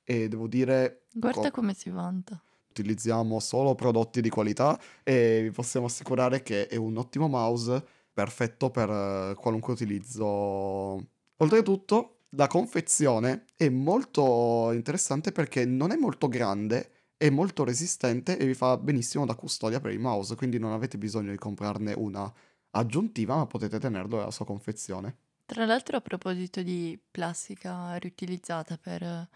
e 0.04 0.28
devo 0.28 0.46
dire 0.48 1.06
Guarda 1.12 1.50
Co- 1.50 1.60
come 1.60 1.74
si 1.74 1.90
vanta. 1.90 2.40
utilizziamo 2.70 3.38
solo 3.40 3.74
prodotti 3.74 4.20
di 4.20 4.28
qualità 4.30 4.78
e 5.02 5.40
vi 5.42 5.50
possiamo 5.50 5.86
assicurare 5.86 6.42
che 6.42 6.66
è 6.66 6.76
un 6.76 6.96
ottimo 6.96 7.28
mouse 7.28 7.84
perfetto 8.12 8.70
per 8.70 8.90
eh, 8.90 9.34
qualunque 9.36 9.72
utilizzo. 9.74 11.06
Oltretutto, 11.36 12.18
la 12.30 12.46
confezione 12.46 13.44
è 13.56 13.68
molto 13.68 14.70
interessante 14.72 15.32
perché 15.32 15.64
non 15.66 15.90
è 15.92 15.96
molto 15.96 16.28
grande, 16.28 16.90
è 17.16 17.28
molto 17.30 17.64
resistente 17.64 18.38
e 18.38 18.46
vi 18.46 18.54
fa 18.54 18.76
benissimo 18.78 19.26
da 19.26 19.34
custodia 19.34 19.80
per 19.80 19.92
il 19.92 19.98
mouse, 20.00 20.34
quindi 20.36 20.58
non 20.58 20.72
avete 20.72 20.98
bisogno 20.98 21.30
di 21.30 21.36
comprarne 21.38 21.92
una 21.94 22.32
aggiuntiva, 22.70 23.36
ma 23.36 23.46
potete 23.46 23.78
tenerlo 23.78 24.16
nella 24.16 24.30
sua 24.30 24.46
confezione. 24.46 25.16
Tra 25.44 25.66
l'altro, 25.66 25.96
a 25.98 26.00
proposito 26.00 26.62
di 26.62 26.98
plastica 27.10 27.96
riutilizzata 27.96 28.78
per 28.78 29.28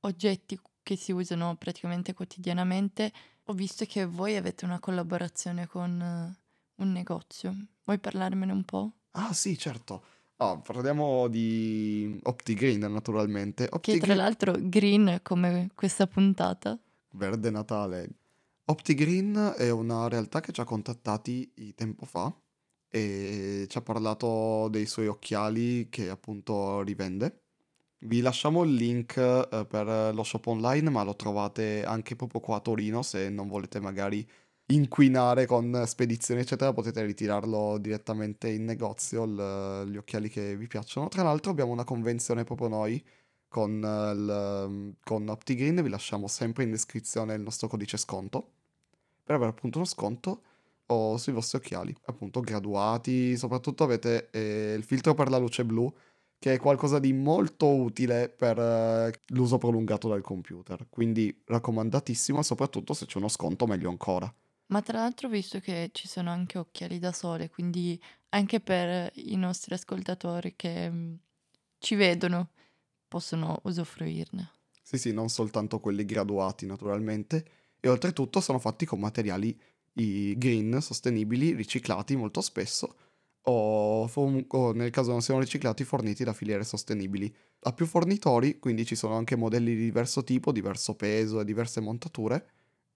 oggetti 0.00 0.58
che 0.82 0.96
si 0.96 1.12
usano 1.12 1.56
praticamente 1.56 2.14
quotidianamente, 2.14 3.12
ho 3.44 3.52
visto 3.52 3.84
che 3.84 4.06
voi 4.06 4.36
avete 4.36 4.64
una 4.64 4.78
collaborazione 4.78 5.66
con 5.66 6.00
eh, 6.00 6.38
un 6.76 6.92
negozio. 6.92 7.54
Vuoi 7.84 7.98
parlarmene 7.98 8.52
un 8.52 8.64
po'? 8.64 8.92
Ah 9.12 9.32
sì, 9.32 9.56
certo. 9.58 10.02
Ah, 10.36 10.56
parliamo 10.56 11.26
di 11.28 12.18
OptiGreen 12.22 12.80
naturalmente. 12.92 13.64
Che 13.64 13.68
tra 13.68 13.76
OptiGreen 13.76 14.16
l'altro 14.16 14.54
green 14.58 15.20
come 15.22 15.70
questa 15.74 16.06
puntata. 16.06 16.78
Verde 17.10 17.50
Natale. 17.50 18.08
OptiGreen 18.66 19.54
è 19.56 19.70
una 19.70 20.08
realtà 20.08 20.40
che 20.40 20.52
ci 20.52 20.60
ha 20.60 20.64
contattati 20.64 21.74
tempo 21.74 22.04
fa 22.04 22.32
e 22.88 23.66
ci 23.68 23.78
ha 23.78 23.82
parlato 23.82 24.68
dei 24.70 24.86
suoi 24.86 25.06
occhiali 25.06 25.88
che 25.90 26.08
appunto 26.08 26.82
rivende. 26.82 27.47
Vi 28.00 28.20
lasciamo 28.20 28.62
il 28.62 28.74
link 28.74 29.16
eh, 29.16 29.66
per 29.68 30.14
lo 30.14 30.22
shop 30.22 30.46
online, 30.46 30.88
ma 30.88 31.02
lo 31.02 31.16
trovate 31.16 31.84
anche 31.84 32.14
proprio 32.14 32.40
qua 32.40 32.56
a 32.56 32.60
Torino 32.60 33.02
se 33.02 33.28
non 33.28 33.48
volete 33.48 33.80
magari 33.80 34.26
inquinare 34.66 35.46
con 35.46 35.82
spedizioni 35.86 36.40
eccetera, 36.42 36.72
potete 36.72 37.02
ritirarlo 37.04 37.78
direttamente 37.78 38.50
in 38.50 38.64
negozio 38.64 39.24
il- 39.24 39.90
gli 39.90 39.96
occhiali 39.96 40.28
che 40.28 40.56
vi 40.56 40.66
piacciono. 40.68 41.08
Tra 41.08 41.22
l'altro 41.24 41.50
abbiamo 41.50 41.72
una 41.72 41.84
convenzione 41.84 42.44
proprio 42.44 42.68
noi 42.68 43.04
con, 43.48 43.82
eh, 43.82 44.12
il, 44.12 44.96
con 45.02 45.28
OptiGreen, 45.28 45.82
vi 45.82 45.88
lasciamo 45.88 46.28
sempre 46.28 46.64
in 46.64 46.70
descrizione 46.70 47.34
il 47.34 47.40
nostro 47.42 47.66
codice 47.68 47.96
sconto 47.96 48.52
per 49.24 49.34
avere 49.36 49.50
appunto 49.50 49.78
uno 49.78 49.86
sconto 49.86 50.42
o 50.86 51.16
sui 51.18 51.32
vostri 51.32 51.58
occhiali, 51.58 51.94
appunto 52.06 52.40
graduati, 52.40 53.36
soprattutto 53.36 53.84
avete 53.84 54.30
eh, 54.30 54.74
il 54.76 54.84
filtro 54.84 55.14
per 55.14 55.28
la 55.30 55.36
luce 55.38 55.64
blu 55.64 55.92
che 56.38 56.54
è 56.54 56.58
qualcosa 56.58 56.98
di 56.98 57.12
molto 57.12 57.74
utile 57.74 58.28
per 58.28 58.58
eh, 58.58 59.22
l'uso 59.28 59.58
prolungato 59.58 60.08
del 60.08 60.22
computer, 60.22 60.86
quindi 60.88 61.42
raccomandatissimo, 61.44 62.42
soprattutto 62.42 62.94
se 62.94 63.06
c'è 63.06 63.18
uno 63.18 63.28
sconto 63.28 63.66
meglio 63.66 63.90
ancora. 63.90 64.32
Ma 64.66 64.82
tra 64.82 64.98
l'altro 64.98 65.28
ho 65.28 65.30
visto 65.30 65.60
che 65.60 65.90
ci 65.92 66.06
sono 66.06 66.30
anche 66.30 66.58
occhiali 66.58 66.98
da 66.98 67.12
sole, 67.12 67.48
quindi 67.48 68.00
anche 68.30 68.60
per 68.60 69.10
i 69.14 69.36
nostri 69.36 69.74
ascoltatori 69.74 70.54
che 70.54 70.90
mm, 70.90 71.14
ci 71.78 71.94
vedono 71.94 72.50
possono 73.08 73.60
usufruirne. 73.64 74.52
Sì, 74.82 74.98
sì, 74.98 75.12
non 75.12 75.28
soltanto 75.28 75.80
quelli 75.80 76.04
graduati 76.04 76.66
naturalmente, 76.66 77.44
e 77.80 77.88
oltretutto 77.88 78.40
sono 78.40 78.58
fatti 78.58 78.84
con 78.86 79.00
materiali 79.00 79.58
green, 79.92 80.80
sostenibili, 80.80 81.54
riciclati 81.54 82.14
molto 82.14 82.40
spesso, 82.40 82.94
o, 83.42 84.04
o 84.04 84.72
nel 84.72 84.90
caso 84.90 85.10
non 85.10 85.22
siano 85.22 85.40
riciclati, 85.40 85.84
forniti 85.84 86.24
da 86.24 86.32
filiere 86.32 86.64
sostenibili. 86.64 87.34
Ha 87.60 87.72
più 87.72 87.86
fornitori, 87.86 88.58
quindi 88.58 88.84
ci 88.84 88.94
sono 88.94 89.16
anche 89.16 89.36
modelli 89.36 89.74
di 89.74 89.84
diverso 89.84 90.22
tipo, 90.22 90.52
diverso 90.52 90.94
peso 90.94 91.40
e 91.40 91.44
diverse 91.44 91.80
montature. 91.80 92.50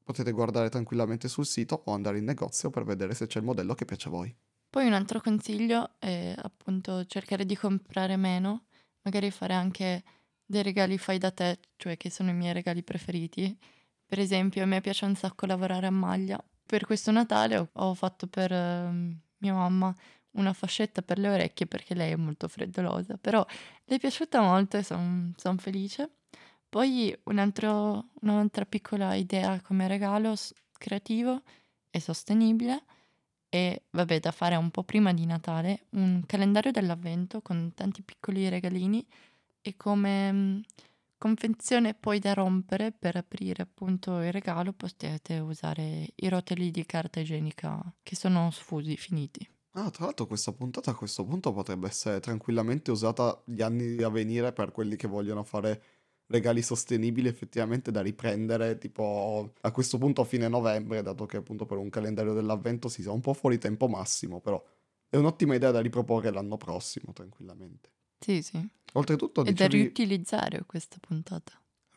Potete 0.05 0.33
guardare 0.33 0.69
tranquillamente 0.69 1.29
sul 1.29 1.47
sito 1.47 1.83
o 1.87 1.93
andare 1.93 2.19
in 2.19 2.25
negozio 2.25 2.71
per 2.71 2.85
vedere 2.85 3.15
se 3.15 3.27
c'è 3.27 3.39
il 3.39 3.45
modello 3.45 3.75
che 3.75 3.85
piace 3.85 4.09
a 4.09 4.11
voi. 4.11 4.35
Poi 4.69 4.87
un 4.87 4.95
altro 4.95 5.21
consiglio 5.21 5.97
è 5.99 6.35
appunto 6.37 7.05
cercare 7.05 7.45
di 7.45 7.57
comprare 7.57 8.17
meno, 8.17 8.65
magari 9.03 9.31
fare 9.31 9.55
anche 9.55 10.03
dei 10.45 10.63
regali 10.63 10.99
fai 10.99 11.19
da 11.19 11.31
te, 11.31 11.59
cioè 11.77 11.97
che 11.97 12.11
sono 12.11 12.31
i 12.31 12.35
miei 12.35 12.53
regali 12.53 12.83
preferiti. 12.83 13.57
Per 14.05 14.19
esempio, 14.19 14.63
a 14.63 14.67
me 14.67 14.81
piace 14.81 15.05
un 15.05 15.15
sacco 15.15 15.47
lavorare 15.47 15.87
a 15.87 15.91
maglia. 15.91 16.43
Per 16.65 16.85
questo 16.85 17.11
Natale 17.11 17.71
ho, 17.73 17.95
fatto 17.95 18.27
per 18.27 18.53
ehm, 18.53 19.21
mia 19.39 19.55
mamma 19.55 19.95
una 20.33 20.53
fascetta 20.53 21.03
per 21.03 21.19
le 21.19 21.29
orecchie 21.29 21.67
perché 21.67 21.95
lei 21.95 22.13
è 22.13 22.17
molto 22.17 22.49
freddolosa, 22.49 23.17
però 23.17 23.45
le 23.85 23.97
è 23.97 23.99
piaciuta 23.99 24.41
molto 24.41 24.77
e 24.77 24.83
sono 24.83 25.35
felice. 25.59 26.11
Poi 26.69 27.17
un 27.25 27.39
altro- 27.39 28.09
un'altra 28.21 28.65
piccola 28.65 29.15
idea 29.15 29.61
come 29.61 29.89
regalo 29.89 30.35
creativo 30.79 31.43
e 31.91 32.01
sostenibile 32.01 32.85
e 33.55 33.83
vabbè 33.91 34.21
da 34.21 34.31
fare 34.33 34.57
un 34.57 34.71
po' 34.71 34.83
prima 34.83 35.13
di 35.13 35.27
Natale, 35.27 35.87
un 35.91 36.23
calendario 36.27 36.71
dell'avvento 36.73 37.43
con 37.43 37.73
tanti 37.75 38.03
piccoli 38.03 38.49
regalini 38.49 39.07
e 39.61 39.77
come 39.77 40.33
mm, 40.33 40.61
confezione 41.19 41.93
poi 41.95 42.19
da 42.19 42.33
rompere 42.33 42.93
per 42.93 43.17
aprire 43.17 43.63
appunto 43.63 44.21
il 44.23 44.33
regalo 44.33 44.73
potete 44.73 45.39
usare 45.39 46.09
i 46.15 46.29
rotoli 46.29 46.71
di 46.71 46.87
carta 46.87 47.21
igienica 47.21 47.79
che 48.03 48.17
sono 48.17 48.51
sfusi, 48.51 48.97
finiti. 48.97 49.47
Ah, 49.75 49.91
tra 49.91 50.05
l'altro 50.05 50.27
questa 50.27 50.53
puntata 50.53 50.91
a 50.91 50.95
questo 50.95 51.25
punto 51.25 51.51
potrebbe 51.53 51.87
essere 51.89 52.21
tranquillamente 52.21 52.91
usata 52.91 53.41
gli 53.47 53.63
anni 53.63 54.03
a 54.03 54.11
venire 54.11 54.53
per 54.53 54.71
quelli 54.71 54.97
che 54.97 55.07
vogliono 55.09 55.45
fare 55.45 55.83
regali 56.27 56.61
sostenibili 56.61 57.29
effettivamente 57.29 57.91
da 57.91 58.03
riprendere 58.03 58.77
tipo 58.77 59.55
a 59.63 59.71
questo 59.71 59.97
punto 59.97 60.21
a 60.21 60.25
fine 60.25 60.47
novembre, 60.49 61.01
dato 61.03 61.25
che 61.25 61.39
appunto 61.39 61.65
per 61.65 61.79
un 61.79 61.89
calendario 61.89 62.35
dell'avvento 62.35 62.89
si 62.89 63.03
sa 63.03 63.13
un 63.13 63.21
po' 63.21 63.33
fuori 63.33 63.57
tempo 63.59 63.89
massimo, 63.89 64.41
però 64.41 64.63
è 65.09 65.17
un'ottima 65.17 65.55
idea 65.55 65.71
da 65.71 65.81
riproporre 65.81 66.31
l'anno 66.31 66.57
prossimo 66.59 67.13
tranquillamente. 67.15 67.91
Sì, 68.19 68.43
sì. 68.43 68.67
Oltretutto 68.95 69.41
E 69.41 69.53
da 69.53 69.67
dicevi, 69.67 69.83
riutilizzare 69.85 70.65
questa 70.67 70.97
puntata. 71.01 71.53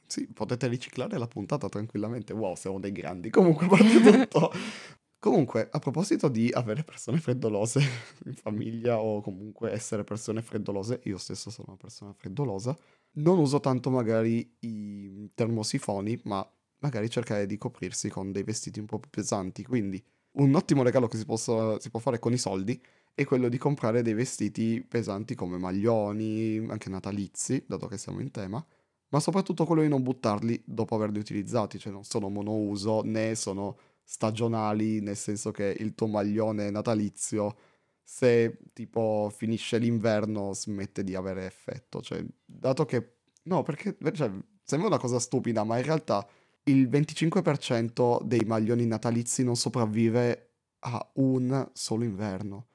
sì, 0.07 0.27
potete 0.27 0.67
riciclare 0.67 1.17
la 1.17 1.27
puntata 1.27 1.67
tranquillamente. 1.69 2.31
Wow, 2.33 2.55
siamo 2.55 2.79
dei 2.79 2.91
grandi. 2.93 3.29
Comunque, 3.29 3.67
parte 3.67 3.99
tutto. 4.01 4.51
Comunque, 5.25 5.69
a 5.71 5.79
proposito 5.79 6.27
di 6.27 6.51
avere 6.53 6.83
persone 6.83 7.17
freddolose 7.17 7.79
in 8.25 8.35
famiglia 8.35 8.99
o 8.99 9.21
comunque 9.21 9.71
essere 9.71 10.03
persone 10.03 10.43
freddolose, 10.43 10.99
io 11.05 11.17
stesso 11.17 11.49
sono 11.49 11.69
una 11.69 11.77
persona 11.77 12.13
freddolosa, 12.13 12.77
non 13.13 13.39
uso 13.39 13.59
tanto 13.59 13.89
magari 13.89 14.55
i 14.59 15.31
termosifoni, 15.33 16.21
ma 16.25 16.47
magari 16.77 17.09
cercare 17.09 17.47
di 17.47 17.57
coprirsi 17.57 18.07
con 18.07 18.31
dei 18.31 18.43
vestiti 18.43 18.79
un 18.79 18.85
po' 18.85 18.99
più 18.99 19.09
pesanti. 19.09 19.63
Quindi, 19.65 19.99
un 20.33 20.53
ottimo 20.53 20.83
regalo 20.83 21.07
che 21.07 21.17
si, 21.17 21.25
possa- 21.25 21.79
si 21.79 21.89
può 21.89 21.99
fare 21.99 22.19
con 22.19 22.31
i 22.31 22.37
soldi 22.37 22.79
è 23.15 23.23
quello 23.25 23.49
di 23.49 23.57
comprare 23.57 24.03
dei 24.03 24.13
vestiti 24.13 24.85
pesanti 24.87 25.33
come 25.33 25.57
maglioni, 25.57 26.63
anche 26.69 26.89
natalizi, 26.89 27.63
dato 27.67 27.87
che 27.87 27.97
siamo 27.97 28.19
in 28.19 28.29
tema, 28.29 28.63
ma 29.09 29.19
soprattutto 29.19 29.65
quello 29.65 29.81
di 29.81 29.87
non 29.87 30.03
buttarli 30.03 30.61
dopo 30.67 30.93
averli 30.93 31.17
utilizzati, 31.17 31.79
cioè 31.79 31.91
non 31.91 32.03
sono 32.03 32.29
monouso 32.29 33.01
né 33.03 33.33
sono 33.33 33.75
stagionali, 34.05 35.01
nel 35.01 35.17
senso 35.17 35.51
che 35.51 35.75
il 35.79 35.95
tuo 35.95 36.07
maglione 36.07 36.69
natalizio, 36.69 37.57
se 38.01 38.59
tipo 38.71 39.31
finisce 39.35 39.79
l'inverno, 39.79 40.53
smette 40.53 41.03
di 41.03 41.15
avere 41.15 41.45
effetto. 41.45 42.01
Cioè, 42.01 42.23
dato 42.45 42.85
che... 42.85 43.15
No, 43.43 43.63
perché 43.63 43.97
cioè, 44.13 44.31
sembra 44.63 44.87
una 44.87 44.99
cosa 44.99 45.19
stupida, 45.19 45.63
ma 45.63 45.77
in 45.77 45.83
realtà 45.83 46.25
il 46.63 46.87
25% 46.87 48.23
dei 48.23 48.43
maglioni 48.45 48.85
natalizi 48.85 49.43
non 49.43 49.55
sopravvive 49.55 50.49
a 50.79 51.11
un 51.15 51.69
solo 51.73 52.03
inverno. 52.03 52.67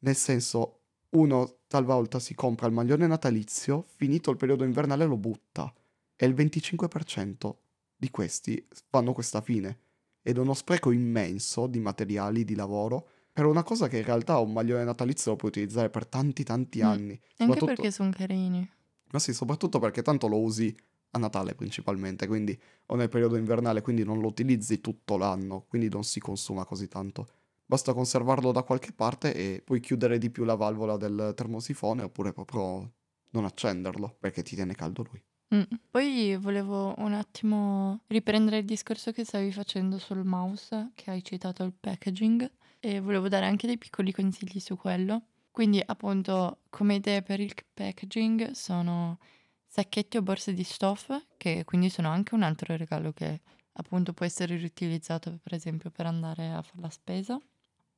Nel 0.00 0.16
senso, 0.16 0.82
uno 1.10 1.58
talvolta 1.66 2.20
si 2.20 2.34
compra 2.34 2.66
il 2.66 2.72
maglione 2.72 3.06
natalizio, 3.06 3.84
finito 3.96 4.30
il 4.30 4.36
periodo 4.36 4.64
invernale 4.64 5.06
lo 5.06 5.16
butta. 5.16 5.72
E 6.16 6.26
il 6.26 6.34
25% 6.34 7.54
di 7.96 8.10
questi 8.10 8.66
fanno 8.88 9.12
questa 9.12 9.40
fine. 9.40 9.86
Ed 10.22 10.36
uno 10.36 10.54
spreco 10.54 10.90
immenso 10.90 11.66
di 11.66 11.80
materiali, 11.80 12.44
di 12.44 12.54
lavoro, 12.54 13.08
per 13.32 13.46
una 13.46 13.62
cosa 13.62 13.88
che 13.88 13.98
in 13.98 14.04
realtà 14.04 14.38
un 14.38 14.52
maglione 14.52 14.84
natalizio 14.84 15.30
lo 15.32 15.36
puoi 15.36 15.50
utilizzare 15.50 15.90
per 15.90 16.06
tanti 16.06 16.42
tanti 16.42 16.80
Mm. 16.80 16.84
anni. 16.86 17.20
Anche 17.38 17.64
perché 17.64 17.90
sono 17.90 18.10
carini. 18.10 18.68
Ma 19.12 19.18
sì, 19.18 19.32
soprattutto 19.32 19.78
perché 19.78 20.02
tanto 20.02 20.26
lo 20.28 20.38
usi 20.40 20.74
a 21.12 21.18
Natale 21.18 21.54
principalmente, 21.54 22.26
quindi 22.26 22.58
o 22.86 22.94
nel 22.96 23.08
periodo 23.08 23.36
invernale, 23.36 23.80
quindi 23.80 24.04
non 24.04 24.20
lo 24.20 24.26
utilizzi 24.26 24.80
tutto 24.80 25.16
l'anno, 25.16 25.64
quindi 25.68 25.88
non 25.88 26.04
si 26.04 26.20
consuma 26.20 26.64
così 26.66 26.88
tanto. 26.88 27.26
Basta 27.64 27.94
conservarlo 27.94 28.52
da 28.52 28.62
qualche 28.62 28.92
parte 28.92 29.32
e 29.34 29.62
puoi 29.64 29.80
chiudere 29.80 30.18
di 30.18 30.30
più 30.30 30.44
la 30.44 30.54
valvola 30.54 30.96
del 30.96 31.32
termosifone 31.34 32.02
oppure 32.02 32.32
proprio 32.32 32.92
non 33.30 33.44
accenderlo 33.44 34.16
perché 34.18 34.42
ti 34.42 34.54
tiene 34.56 34.74
caldo 34.74 35.04
lui. 35.10 35.22
Mm. 35.54 35.62
Poi 35.90 36.36
volevo 36.36 36.94
un 36.98 37.14
attimo 37.14 38.00
riprendere 38.08 38.58
il 38.58 38.64
discorso 38.66 39.12
che 39.12 39.24
stavi 39.24 39.50
facendo 39.50 39.98
sul 39.98 40.24
mouse, 40.24 40.90
che 40.94 41.10
hai 41.10 41.24
citato 41.24 41.64
il 41.64 41.72
packaging, 41.72 42.50
e 42.80 43.00
volevo 43.00 43.28
dare 43.28 43.46
anche 43.46 43.66
dei 43.66 43.78
piccoli 43.78 44.12
consigli 44.12 44.60
su 44.60 44.76
quello. 44.76 45.22
Quindi, 45.50 45.82
appunto, 45.84 46.58
come 46.68 46.96
idee 46.96 47.22
per 47.22 47.40
il 47.40 47.54
packaging 47.74 48.50
sono 48.50 49.18
sacchetti 49.66 50.18
o 50.18 50.22
borse 50.22 50.52
di 50.52 50.64
stoffa, 50.64 51.22
che 51.36 51.64
quindi 51.64 51.88
sono 51.88 52.08
anche 52.08 52.34
un 52.34 52.42
altro 52.42 52.76
regalo 52.76 53.12
che 53.12 53.40
appunto 53.72 54.12
può 54.12 54.26
essere 54.26 54.56
riutilizzato, 54.56 55.38
per 55.42 55.54
esempio, 55.54 55.90
per 55.90 56.06
andare 56.06 56.50
a 56.50 56.62
fare 56.62 56.80
la 56.80 56.90
spesa. 56.90 57.40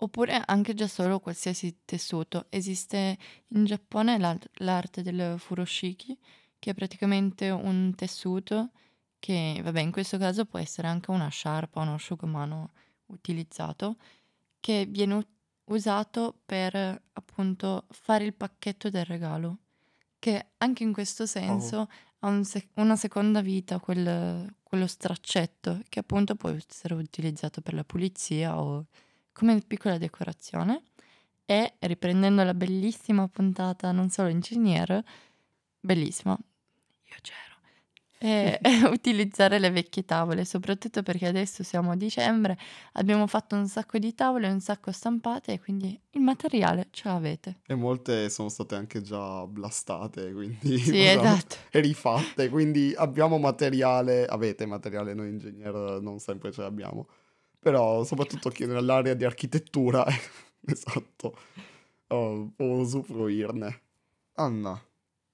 Oppure 0.02 0.42
anche 0.46 0.72
già 0.72 0.86
solo 0.86 1.20
qualsiasi 1.20 1.80
tessuto. 1.84 2.46
Esiste 2.48 3.18
in 3.48 3.64
Giappone 3.64 4.18
l'arte 4.18 5.02
del 5.02 5.38
furoshiki, 5.38 6.16
che 6.60 6.70
è 6.70 6.74
praticamente 6.74 7.50
un 7.50 7.92
tessuto 7.96 8.70
che, 9.18 9.60
vabbè, 9.62 9.80
in 9.80 9.90
questo 9.90 10.16
caso 10.18 10.44
può 10.44 10.58
essere 10.60 10.86
anche 10.86 11.10
una 11.10 11.28
sciarpa, 11.28 11.80
uno 11.80 11.94
asciugamano 11.94 12.70
utilizzato, 13.06 13.96
che 14.60 14.86
viene 14.88 15.14
u- 15.14 15.26
usato 15.64 16.40
per 16.46 16.74
appunto 17.12 17.86
fare 17.90 18.24
il 18.24 18.34
pacchetto 18.34 18.88
del 18.90 19.04
regalo, 19.04 19.58
che 20.18 20.50
anche 20.58 20.82
in 20.84 20.92
questo 20.92 21.26
senso 21.26 21.88
ha 22.20 22.28
un 22.28 22.44
sec- 22.44 22.68
una 22.74 22.96
seconda 22.96 23.40
vita, 23.40 23.78
quel- 23.80 24.54
quello 24.62 24.86
straccetto, 24.86 25.80
che 25.88 25.98
appunto 26.00 26.34
può 26.36 26.50
essere 26.50 26.94
utilizzato 26.94 27.60
per 27.62 27.74
la 27.74 27.84
pulizia 27.84 28.60
o 28.60 28.86
come 29.32 29.60
piccola 29.66 29.98
decorazione. 29.98 30.82
E 31.46 31.74
riprendendo 31.80 32.44
la 32.44 32.54
bellissima 32.54 33.26
puntata 33.26 33.90
Non 33.90 34.08
solo 34.08 34.28
ingegnere, 34.28 35.04
bellissima, 35.80 36.38
io 37.10 37.16
c'ero. 37.20 37.58
E 38.22 38.60
utilizzare 38.84 39.58
le 39.58 39.70
vecchie 39.70 40.04
tavole, 40.04 40.44
soprattutto 40.44 41.02
perché 41.02 41.26
adesso 41.26 41.62
siamo 41.62 41.92
a 41.92 41.96
dicembre, 41.96 42.58
abbiamo 42.92 43.26
fatto 43.26 43.56
un 43.56 43.66
sacco 43.66 43.98
di 43.98 44.14
tavole, 44.14 44.46
un 44.48 44.60
sacco 44.60 44.92
stampate 44.92 45.54
e 45.54 45.58
quindi 45.58 45.98
il 46.10 46.20
materiale 46.20 46.88
ce 46.90 47.08
l'avete. 47.08 47.60
E 47.66 47.74
molte 47.74 48.28
sono 48.28 48.50
state 48.50 48.74
anche 48.74 49.00
già 49.00 49.46
blastate, 49.46 50.34
quindi 50.34 50.76
Sì, 50.76 51.00
esatto. 51.08 51.56
e 51.70 51.80
rifatte, 51.80 52.50
quindi 52.50 52.92
abbiamo 52.94 53.38
materiale, 53.38 54.26
avete 54.26 54.66
materiale, 54.66 55.14
noi 55.14 55.30
ingegneri 55.30 56.02
non 56.02 56.18
sempre 56.18 56.52
ce 56.52 56.60
l'abbiamo, 56.60 57.08
però 57.58 58.04
soprattutto 58.04 58.50
chi 58.50 58.66
nell'area 58.66 59.14
di 59.14 59.24
architettura, 59.24 60.04
esatto, 60.66 61.38
oh, 62.08 62.52
può 62.54 62.66
usufruirne. 62.66 63.80
Anna, 64.34 64.78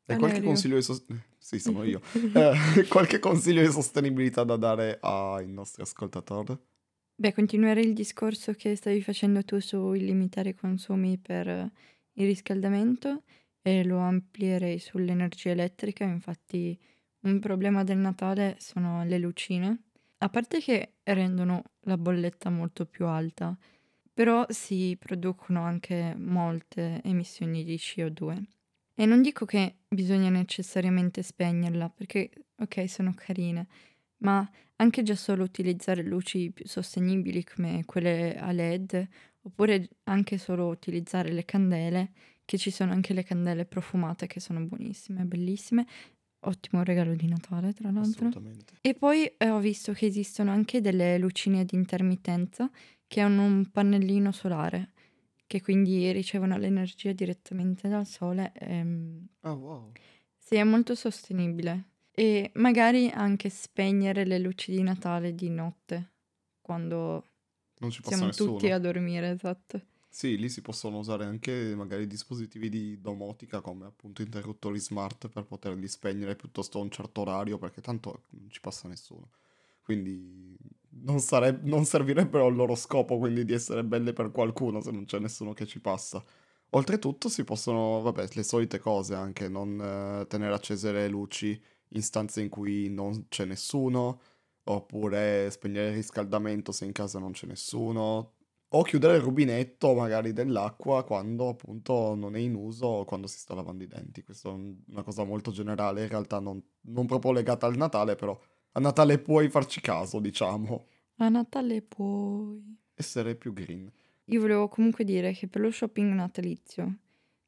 hai 0.06 0.16
qualche 0.18 0.40
consiglio 0.40 0.76
di 0.76 0.82
sostenibilità? 0.82 1.34
Sì, 1.46 1.60
sono 1.60 1.84
io. 1.84 2.00
Eh, 2.32 2.54
qualche 2.90 3.20
consiglio 3.20 3.62
di 3.62 3.70
sostenibilità 3.70 4.42
da 4.42 4.56
dare 4.56 4.98
ai 5.00 5.46
nostri 5.46 5.80
ascoltatori? 5.80 6.58
Beh, 7.14 7.32
continuare 7.32 7.82
il 7.82 7.94
discorso 7.94 8.52
che 8.52 8.74
stavi 8.74 9.00
facendo 9.00 9.44
tu 9.44 9.60
sul 9.60 9.96
limitare 9.96 10.48
i 10.50 10.54
consumi 10.54 11.18
per 11.18 11.46
eh, 11.46 11.70
il 12.14 12.26
riscaldamento 12.26 13.22
e 13.62 13.84
lo 13.84 13.98
amplierei 13.98 14.80
sull'energia 14.80 15.50
elettrica. 15.50 16.02
Infatti, 16.02 16.76
un 17.20 17.38
problema 17.38 17.84
del 17.84 17.98
Natale 17.98 18.56
sono 18.58 19.04
le 19.04 19.18
lucine, 19.18 19.84
a 20.18 20.28
parte 20.28 20.58
che 20.60 20.94
rendono 21.04 21.62
la 21.82 21.96
bolletta 21.96 22.50
molto 22.50 22.86
più 22.86 23.06
alta, 23.06 23.56
però 24.12 24.44
si 24.48 24.96
producono 24.98 25.62
anche 25.62 26.12
molte 26.18 27.00
emissioni 27.04 27.62
di 27.62 27.76
CO2. 27.76 28.42
E 28.98 29.04
non 29.04 29.20
dico 29.20 29.44
che 29.44 29.76
bisogna 29.86 30.30
necessariamente 30.30 31.22
spegnerla, 31.22 31.90
perché 31.90 32.30
ok, 32.56 32.88
sono 32.88 33.12
carine, 33.14 33.66
ma 34.18 34.48
anche 34.76 35.02
già 35.02 35.14
solo 35.14 35.44
utilizzare 35.44 36.02
luci 36.02 36.50
più 36.50 36.66
sostenibili 36.66 37.44
come 37.44 37.84
quelle 37.84 38.36
a 38.38 38.52
LED, 38.52 39.06
oppure 39.42 39.88
anche 40.04 40.38
solo 40.38 40.68
utilizzare 40.68 41.30
le 41.30 41.44
candele, 41.44 42.12
che 42.46 42.56
ci 42.56 42.70
sono 42.70 42.92
anche 42.92 43.12
le 43.12 43.22
candele 43.22 43.66
profumate 43.66 44.26
che 44.26 44.40
sono 44.40 44.60
buonissime, 44.60 45.24
bellissime. 45.24 45.86
Ottimo 46.40 46.82
regalo 46.82 47.14
di 47.14 47.26
Natale, 47.26 47.72
tra 47.74 47.90
l'altro. 47.90 48.28
Assolutamente. 48.28 48.74
E 48.80 48.94
poi 48.94 49.26
eh, 49.36 49.50
ho 49.50 49.58
visto 49.58 49.92
che 49.92 50.06
esistono 50.06 50.52
anche 50.52 50.80
delle 50.80 51.18
lucine 51.18 51.60
ad 51.60 51.72
intermittenza 51.72 52.70
che 53.06 53.20
hanno 53.20 53.42
un 53.42 53.68
pannellino 53.70 54.32
solare, 54.32 54.92
che 55.46 55.60
quindi 55.62 56.10
ricevono 56.12 56.56
l'energia 56.58 57.12
direttamente 57.12 57.88
dal 57.88 58.06
sole. 58.06 58.52
ehm, 58.54 59.26
Ah, 59.42 59.54
wow. 59.54 59.96
sì, 60.38 60.56
è 60.56 60.64
molto 60.64 60.94
sostenibile. 60.94 61.90
E 62.12 62.50
magari 62.54 63.08
anche 63.10 63.50
spegnere 63.50 64.24
le 64.24 64.38
luci 64.38 64.70
di 64.72 64.82
Natale 64.82 65.34
di 65.34 65.50
notte, 65.50 66.12
quando 66.60 67.24
Non 67.80 67.90
ci 67.90 68.02
siamo 68.02 68.26
nessuno. 68.26 68.68
tutti 68.68 68.70
a 68.70 68.78
dormire, 68.78 69.30
esatto. 69.30 69.82
Sì, 70.08 70.38
lì 70.38 70.48
si 70.48 70.62
possono 70.62 70.98
usare 70.98 71.24
anche 71.26 71.74
magari 71.76 72.06
dispositivi 72.06 72.68
di 72.70 73.00
domotica 73.00 73.60
come 73.60 73.84
appunto 73.86 74.22
interruttori 74.22 74.78
smart 74.78 75.28
per 75.28 75.44
poterli 75.44 75.86
spegnere 75.88 76.36
piuttosto 76.36 76.78
a 76.78 76.82
un 76.82 76.90
certo 76.90 77.20
orario 77.20 77.58
perché 77.58 77.82
tanto 77.82 78.24
non 78.30 78.48
ci 78.48 78.60
passa 78.60 78.88
nessuno. 78.88 79.30
Quindi 79.82 80.56
non, 81.02 81.20
sare- 81.20 81.58
non 81.62 81.84
servirebbero 81.84 82.46
al 82.46 82.54
loro 82.54 82.74
scopo 82.74 83.18
quindi 83.18 83.44
di 83.44 83.52
essere 83.52 83.84
belle 83.84 84.12
per 84.12 84.30
qualcuno 84.30 84.80
se 84.80 84.90
non 84.90 85.04
c'è 85.04 85.18
nessuno 85.18 85.52
che 85.52 85.66
ci 85.66 85.80
passa. 85.80 86.22
Oltretutto 86.70 87.28
si 87.28 87.44
possono, 87.44 88.00
vabbè, 88.02 88.28
le 88.32 88.42
solite 88.42 88.78
cose 88.78 89.14
anche, 89.14 89.48
non 89.48 89.80
eh, 89.80 90.26
tenere 90.26 90.54
accese 90.54 90.92
le 90.92 91.08
luci 91.08 91.60
in 91.90 92.02
stanze 92.02 92.40
in 92.42 92.48
cui 92.48 92.88
non 92.90 93.26
c'è 93.28 93.44
nessuno, 93.44 94.20
oppure 94.64 95.48
spegnere 95.50 95.88
il 95.90 95.94
riscaldamento 95.94 96.72
se 96.72 96.84
in 96.84 96.92
casa 96.92 97.18
non 97.18 97.32
c'è 97.32 97.46
nessuno, 97.46 98.32
o 98.70 98.82
chiudere 98.82 99.16
il 99.16 99.22
rubinetto 99.22 99.94
magari 99.94 100.32
dell'acqua 100.32 101.04
quando 101.04 101.48
appunto 101.48 102.14
non 102.16 102.34
è 102.34 102.40
in 102.40 102.54
uso 102.54 102.86
o 102.86 103.04
quando 103.04 103.26
si 103.28 103.38
sta 103.38 103.54
lavando 103.54 103.84
i 103.84 103.86
denti. 103.86 104.22
Questa 104.24 104.48
è 104.48 104.52
un- 104.52 104.76
una 104.88 105.02
cosa 105.04 105.24
molto 105.24 105.50
generale, 105.52 106.02
in 106.02 106.08
realtà 106.08 106.40
non, 106.40 106.60
non 106.82 107.06
proprio 107.06 107.32
legata 107.32 107.66
al 107.66 107.76
Natale, 107.76 108.16
però 108.16 108.38
a 108.76 108.78
Natale 108.78 109.18
puoi 109.18 109.48
farci 109.48 109.80
caso, 109.80 110.20
diciamo, 110.20 110.86
A 111.16 111.28
Natale 111.30 111.80
puoi... 111.80 112.76
essere 112.94 113.34
più 113.34 113.54
green. 113.54 113.90
Io 114.26 114.40
volevo 114.40 114.68
comunque 114.68 115.02
dire 115.04 115.32
che 115.32 115.48
per 115.48 115.62
lo 115.62 115.70
shopping 115.70 116.12
natalizio, 116.12 116.98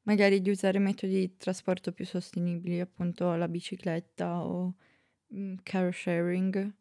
magari 0.02 0.40
di 0.40 0.48
usare 0.48 0.78
metodi 0.78 1.18
di 1.18 1.36
trasporto 1.36 1.92
più 1.92 2.06
sostenibili, 2.06 2.80
appunto 2.80 3.34
la 3.34 3.46
bicicletta 3.46 4.42
o 4.42 4.74
mm, 5.34 5.56
car 5.62 5.92
sharing, 5.92 6.72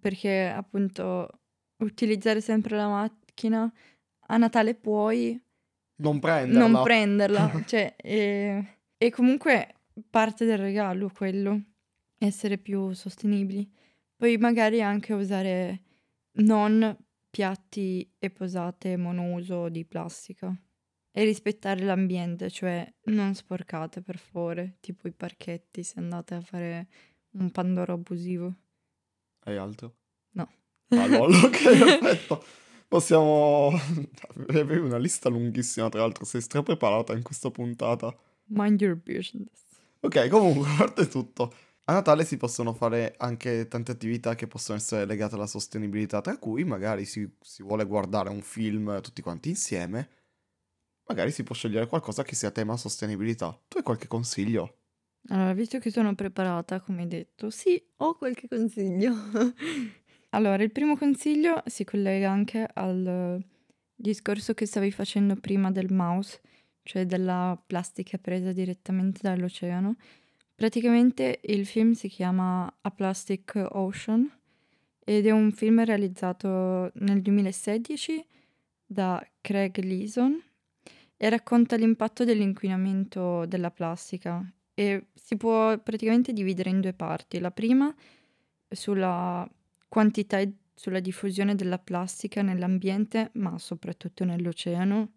perché 0.00 0.46
appunto 0.46 1.40
utilizzare 1.78 2.40
sempre 2.40 2.76
la 2.76 2.88
macchina 2.88 3.70
a 4.28 4.36
Natale 4.38 4.76
puoi 4.76 5.38
Non 5.96 6.20
prenderla. 6.20 6.66
non 6.66 6.82
prenderla, 6.82 7.62
cioè 7.66 7.94
è, 7.96 8.64
è 8.96 9.10
comunque 9.10 9.74
parte 10.08 10.46
del 10.46 10.58
regalo 10.58 11.10
quello, 11.14 11.60
essere 12.16 12.56
più 12.56 12.92
sostenibili. 12.92 13.78
Poi 14.20 14.36
magari 14.36 14.82
anche 14.82 15.14
usare 15.14 15.82
non 16.32 16.94
piatti 17.30 18.06
e 18.18 18.28
posate 18.28 18.98
monouso 18.98 19.70
di 19.70 19.86
plastica. 19.86 20.54
E 21.10 21.24
rispettare 21.24 21.82
l'ambiente, 21.82 22.50
cioè 22.50 22.86
non 23.04 23.34
sporcate 23.34 24.02
per 24.02 24.18
favore, 24.18 24.76
tipo 24.80 25.08
i 25.08 25.12
parchetti 25.12 25.82
se 25.82 26.00
andate 26.00 26.34
a 26.34 26.42
fare 26.42 26.88
un 27.38 27.50
pandoro 27.50 27.94
abusivo. 27.94 28.54
Hai 29.44 29.56
altro? 29.56 29.96
No. 30.32 30.46
Ah, 30.88 31.06
lol, 31.06 31.32
ok, 31.32 31.78
perfetto. 31.98 32.44
Possiamo... 32.88 33.70
Avevi 34.48 34.80
una 34.80 34.98
lista 34.98 35.30
lunghissima, 35.30 35.88
tra 35.88 36.00
l'altro, 36.00 36.26
sei 36.26 36.42
strapreparata 36.42 37.14
in 37.14 37.22
questa 37.22 37.50
puntata. 37.50 38.14
Mind 38.48 38.82
your 38.82 38.96
business. 38.96 39.64
Ok, 40.00 40.28
comunque, 40.28 40.68
a 40.68 40.76
parte 40.76 41.08
tutto. 41.08 41.54
A 41.90 41.92
Natale 41.92 42.24
si 42.24 42.36
possono 42.36 42.72
fare 42.72 43.16
anche 43.18 43.66
tante 43.66 43.90
attività 43.90 44.36
che 44.36 44.46
possono 44.46 44.78
essere 44.78 45.04
legate 45.06 45.34
alla 45.34 45.48
sostenibilità, 45.48 46.20
tra 46.20 46.38
cui 46.38 46.62
magari 46.62 47.04
si, 47.04 47.28
si 47.40 47.64
vuole 47.64 47.84
guardare 47.84 48.28
un 48.28 48.42
film 48.42 49.00
tutti 49.00 49.20
quanti 49.20 49.48
insieme, 49.48 50.08
magari 51.08 51.32
si 51.32 51.42
può 51.42 51.52
scegliere 51.52 51.88
qualcosa 51.88 52.22
che 52.22 52.36
sia 52.36 52.52
tema 52.52 52.76
sostenibilità. 52.76 53.60
Tu 53.66 53.78
hai 53.78 53.82
qualche 53.82 54.06
consiglio? 54.06 54.76
Allora, 55.30 55.52
visto 55.52 55.80
che 55.80 55.90
sono 55.90 56.14
preparata, 56.14 56.78
come 56.78 57.02
hai 57.02 57.08
detto, 57.08 57.50
sì, 57.50 57.82
ho 57.96 58.14
qualche 58.14 58.46
consiglio. 58.46 59.12
allora, 60.30 60.62
il 60.62 60.70
primo 60.70 60.96
consiglio 60.96 61.60
si 61.66 61.82
collega 61.82 62.30
anche 62.30 62.68
al 62.72 63.44
discorso 63.96 64.54
che 64.54 64.64
stavi 64.64 64.92
facendo 64.92 65.34
prima 65.34 65.72
del 65.72 65.92
mouse, 65.92 66.40
cioè 66.84 67.04
della 67.04 67.60
plastica 67.66 68.16
presa 68.16 68.52
direttamente 68.52 69.18
dall'oceano. 69.22 69.96
Praticamente 70.60 71.40
il 71.44 71.64
film 71.64 71.92
si 71.92 72.08
chiama 72.08 72.70
A 72.82 72.90
Plastic 72.90 73.66
Ocean 73.70 74.30
ed 75.02 75.26
è 75.26 75.30
un 75.30 75.52
film 75.52 75.82
realizzato 75.82 76.90
nel 76.96 77.22
2016 77.22 78.22
da 78.84 79.26
Craig 79.40 79.74
Leeson 79.78 80.38
e 81.16 81.28
racconta 81.30 81.76
l'impatto 81.76 82.24
dell'inquinamento 82.24 83.46
della 83.46 83.70
plastica 83.70 84.44
e 84.74 85.06
si 85.14 85.38
può 85.38 85.78
praticamente 85.78 86.34
dividere 86.34 86.68
in 86.68 86.82
due 86.82 86.92
parti. 86.92 87.38
La 87.38 87.52
prima 87.52 87.94
sulla 88.68 89.50
quantità 89.88 90.40
e 90.40 90.52
sulla 90.74 91.00
diffusione 91.00 91.54
della 91.54 91.78
plastica 91.78 92.42
nell'ambiente, 92.42 93.30
ma 93.36 93.56
soprattutto 93.56 94.26
nell'oceano, 94.26 95.10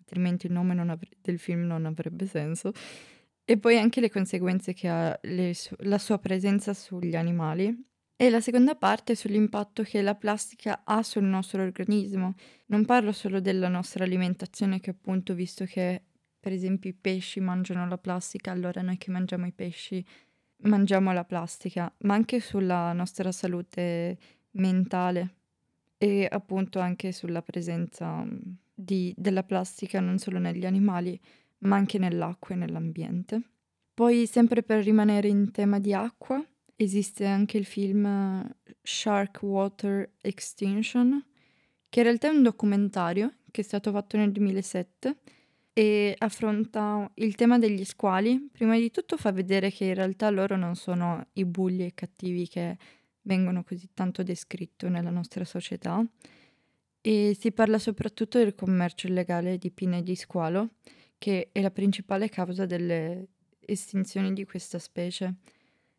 altrimenti 0.00 0.44
il 0.44 0.52
nome 0.52 0.78
avre- 0.78 1.16
del 1.22 1.38
film 1.38 1.62
non 1.62 1.86
avrebbe 1.86 2.26
senso. 2.26 2.74
E 3.44 3.58
poi 3.58 3.78
anche 3.78 4.00
le 4.00 4.10
conseguenze 4.10 4.72
che 4.72 4.88
ha 4.88 5.18
su- 5.52 5.74
la 5.80 5.98
sua 5.98 6.18
presenza 6.18 6.72
sugli 6.72 7.14
animali. 7.14 7.86
E 8.16 8.30
la 8.30 8.40
seconda 8.40 8.76
parte 8.76 9.14
sull'impatto 9.14 9.82
che 9.82 10.00
la 10.00 10.14
plastica 10.14 10.82
ha 10.84 11.02
sul 11.02 11.24
nostro 11.24 11.62
organismo. 11.62 12.34
Non 12.66 12.84
parlo 12.84 13.12
solo 13.12 13.40
della 13.40 13.68
nostra 13.68 14.04
alimentazione, 14.04 14.80
che 14.80 14.90
appunto, 14.90 15.34
visto 15.34 15.64
che 15.64 16.02
per 16.38 16.52
esempio 16.52 16.90
i 16.90 16.94
pesci 16.94 17.40
mangiano 17.40 17.86
la 17.88 17.98
plastica, 17.98 18.50
allora 18.50 18.82
noi 18.82 18.98
che 18.98 19.10
mangiamo 19.10 19.46
i 19.46 19.52
pesci 19.52 20.04
mangiamo 20.64 21.12
la 21.12 21.24
plastica, 21.24 21.92
ma 22.00 22.14
anche 22.14 22.40
sulla 22.40 22.92
nostra 22.92 23.32
salute 23.32 24.18
mentale 24.52 25.34
e 25.98 26.28
appunto 26.30 26.78
anche 26.78 27.12
sulla 27.12 27.42
presenza 27.42 28.24
di, 28.74 29.14
della 29.16 29.42
plastica 29.42 30.00
non 30.00 30.18
solo 30.18 30.38
negli 30.38 30.66
animali, 30.66 31.18
ma 31.64 31.76
anche 31.76 31.98
nell'acqua 31.98 32.54
e 32.54 32.58
nell'ambiente. 32.58 33.42
Poi, 33.92 34.26
sempre 34.26 34.62
per 34.62 34.82
rimanere 34.82 35.28
in 35.28 35.50
tema 35.50 35.78
di 35.78 35.92
acqua, 35.92 36.44
esiste 36.76 37.26
anche 37.26 37.58
il 37.58 37.64
film 37.64 38.44
Shark 38.82 39.42
Water 39.42 40.14
Extinction, 40.20 41.24
che 41.88 42.00
in 42.00 42.06
realtà 42.06 42.28
è 42.28 42.34
un 42.34 42.42
documentario 42.42 43.34
che 43.50 43.60
è 43.60 43.64
stato 43.64 43.92
fatto 43.92 44.16
nel 44.16 44.32
2007 44.32 45.16
e 45.72 46.14
affronta 46.18 47.10
il 47.14 47.34
tema 47.36 47.58
degli 47.58 47.84
squali. 47.84 48.48
Prima 48.50 48.76
di 48.76 48.90
tutto 48.90 49.16
fa 49.16 49.30
vedere 49.32 49.70
che 49.70 49.84
in 49.84 49.94
realtà 49.94 50.28
loro 50.30 50.56
non 50.56 50.74
sono 50.74 51.26
i 51.34 51.44
bulli 51.44 51.84
e 51.84 51.94
cattivi 51.94 52.48
che 52.48 52.76
vengono 53.22 53.62
così 53.62 53.88
tanto 53.94 54.22
descritti 54.22 54.88
nella 54.88 55.10
nostra 55.10 55.44
società. 55.44 56.04
E 57.00 57.36
si 57.38 57.52
parla 57.52 57.78
soprattutto 57.78 58.38
del 58.38 58.54
commercio 58.54 59.06
illegale 59.06 59.58
di 59.58 59.70
pinne 59.70 60.02
di 60.02 60.16
squalo, 60.16 60.70
che 61.24 61.48
è 61.52 61.62
la 61.62 61.70
principale 61.70 62.28
causa 62.28 62.66
delle 62.66 63.28
estinzioni 63.60 64.34
di 64.34 64.44
questa 64.44 64.78
specie. 64.78 65.36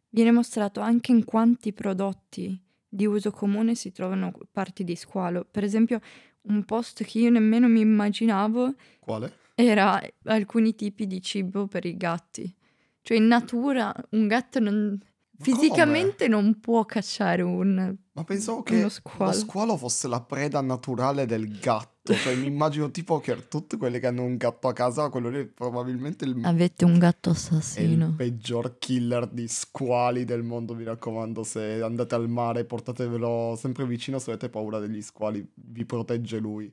Viene 0.09 0.29
mostrato 0.31 0.81
anche 0.81 1.11
in 1.11 1.25
quanti 1.25 1.73
prodotti 1.73 2.61
di 2.87 3.07
uso 3.07 3.31
comune 3.31 3.73
si 3.73 3.91
trovano 3.91 4.31
parti 4.51 4.83
di 4.83 4.95
squalo. 4.95 5.43
Per 5.49 5.63
esempio, 5.63 5.99
un 6.43 6.63
post 6.63 7.03
che 7.03 7.17
io 7.17 7.31
nemmeno 7.31 7.67
mi 7.67 7.79
immaginavo. 7.79 8.75
Quale? 8.99 9.37
era 9.55 9.99
alcuni 10.25 10.75
tipi 10.75 11.07
di 11.07 11.19
cibo 11.23 11.65
per 11.65 11.85
i 11.85 11.97
gatti. 11.97 12.55
Cioè 13.01 13.17
in 13.17 13.25
natura 13.25 13.91
un 14.11 14.27
gatto 14.27 14.59
non, 14.59 14.95
fisicamente 15.39 16.27
non 16.27 16.59
può 16.59 16.85
cacciare 16.85 17.41
un 17.41 17.95
Ma 18.11 18.23
pensavo 18.23 18.61
che 18.61 18.79
lo 18.79 18.89
squalo. 18.89 19.31
squalo 19.31 19.75
fosse 19.75 20.07
la 20.07 20.21
preda 20.21 20.61
naturale 20.61 21.25
del 21.25 21.57
gatto. 21.57 21.94
Cioè 22.13 22.35
mi 22.35 22.45
immagino 22.45 22.91
tipo 22.91 23.19
che 23.19 23.47
tutte 23.47 23.77
quelle 23.77 23.99
che 23.99 24.07
hanno 24.07 24.23
un 24.23 24.37
gatto 24.37 24.67
a 24.67 24.73
casa, 24.73 25.09
quello 25.09 25.29
lì 25.29 25.39
è 25.39 25.45
probabilmente 25.45 26.25
il... 26.25 26.39
Avete 26.43 26.85
un 26.85 26.99
gatto 26.99 27.31
assassino. 27.31 28.07
il 28.07 28.13
peggior 28.13 28.77
killer 28.77 29.27
di 29.27 29.47
squali 29.47 30.23
del 30.23 30.43
mondo, 30.43 30.75
mi 30.75 30.83
raccomando. 30.83 31.43
Se 31.43 31.81
andate 31.81 32.13
al 32.15 32.29
mare 32.29 32.63
portatevelo 32.63 33.55
sempre 33.57 33.85
vicino 33.85 34.19
se 34.19 34.31
avete 34.31 34.49
paura 34.49 34.79
degli 34.79 35.01
squali, 35.01 35.45
vi 35.53 35.85
protegge 35.85 36.37
lui. 36.37 36.71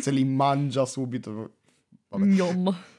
Se 0.00 0.10
li 0.10 0.24
mangia 0.24 0.84
subito 0.84 1.50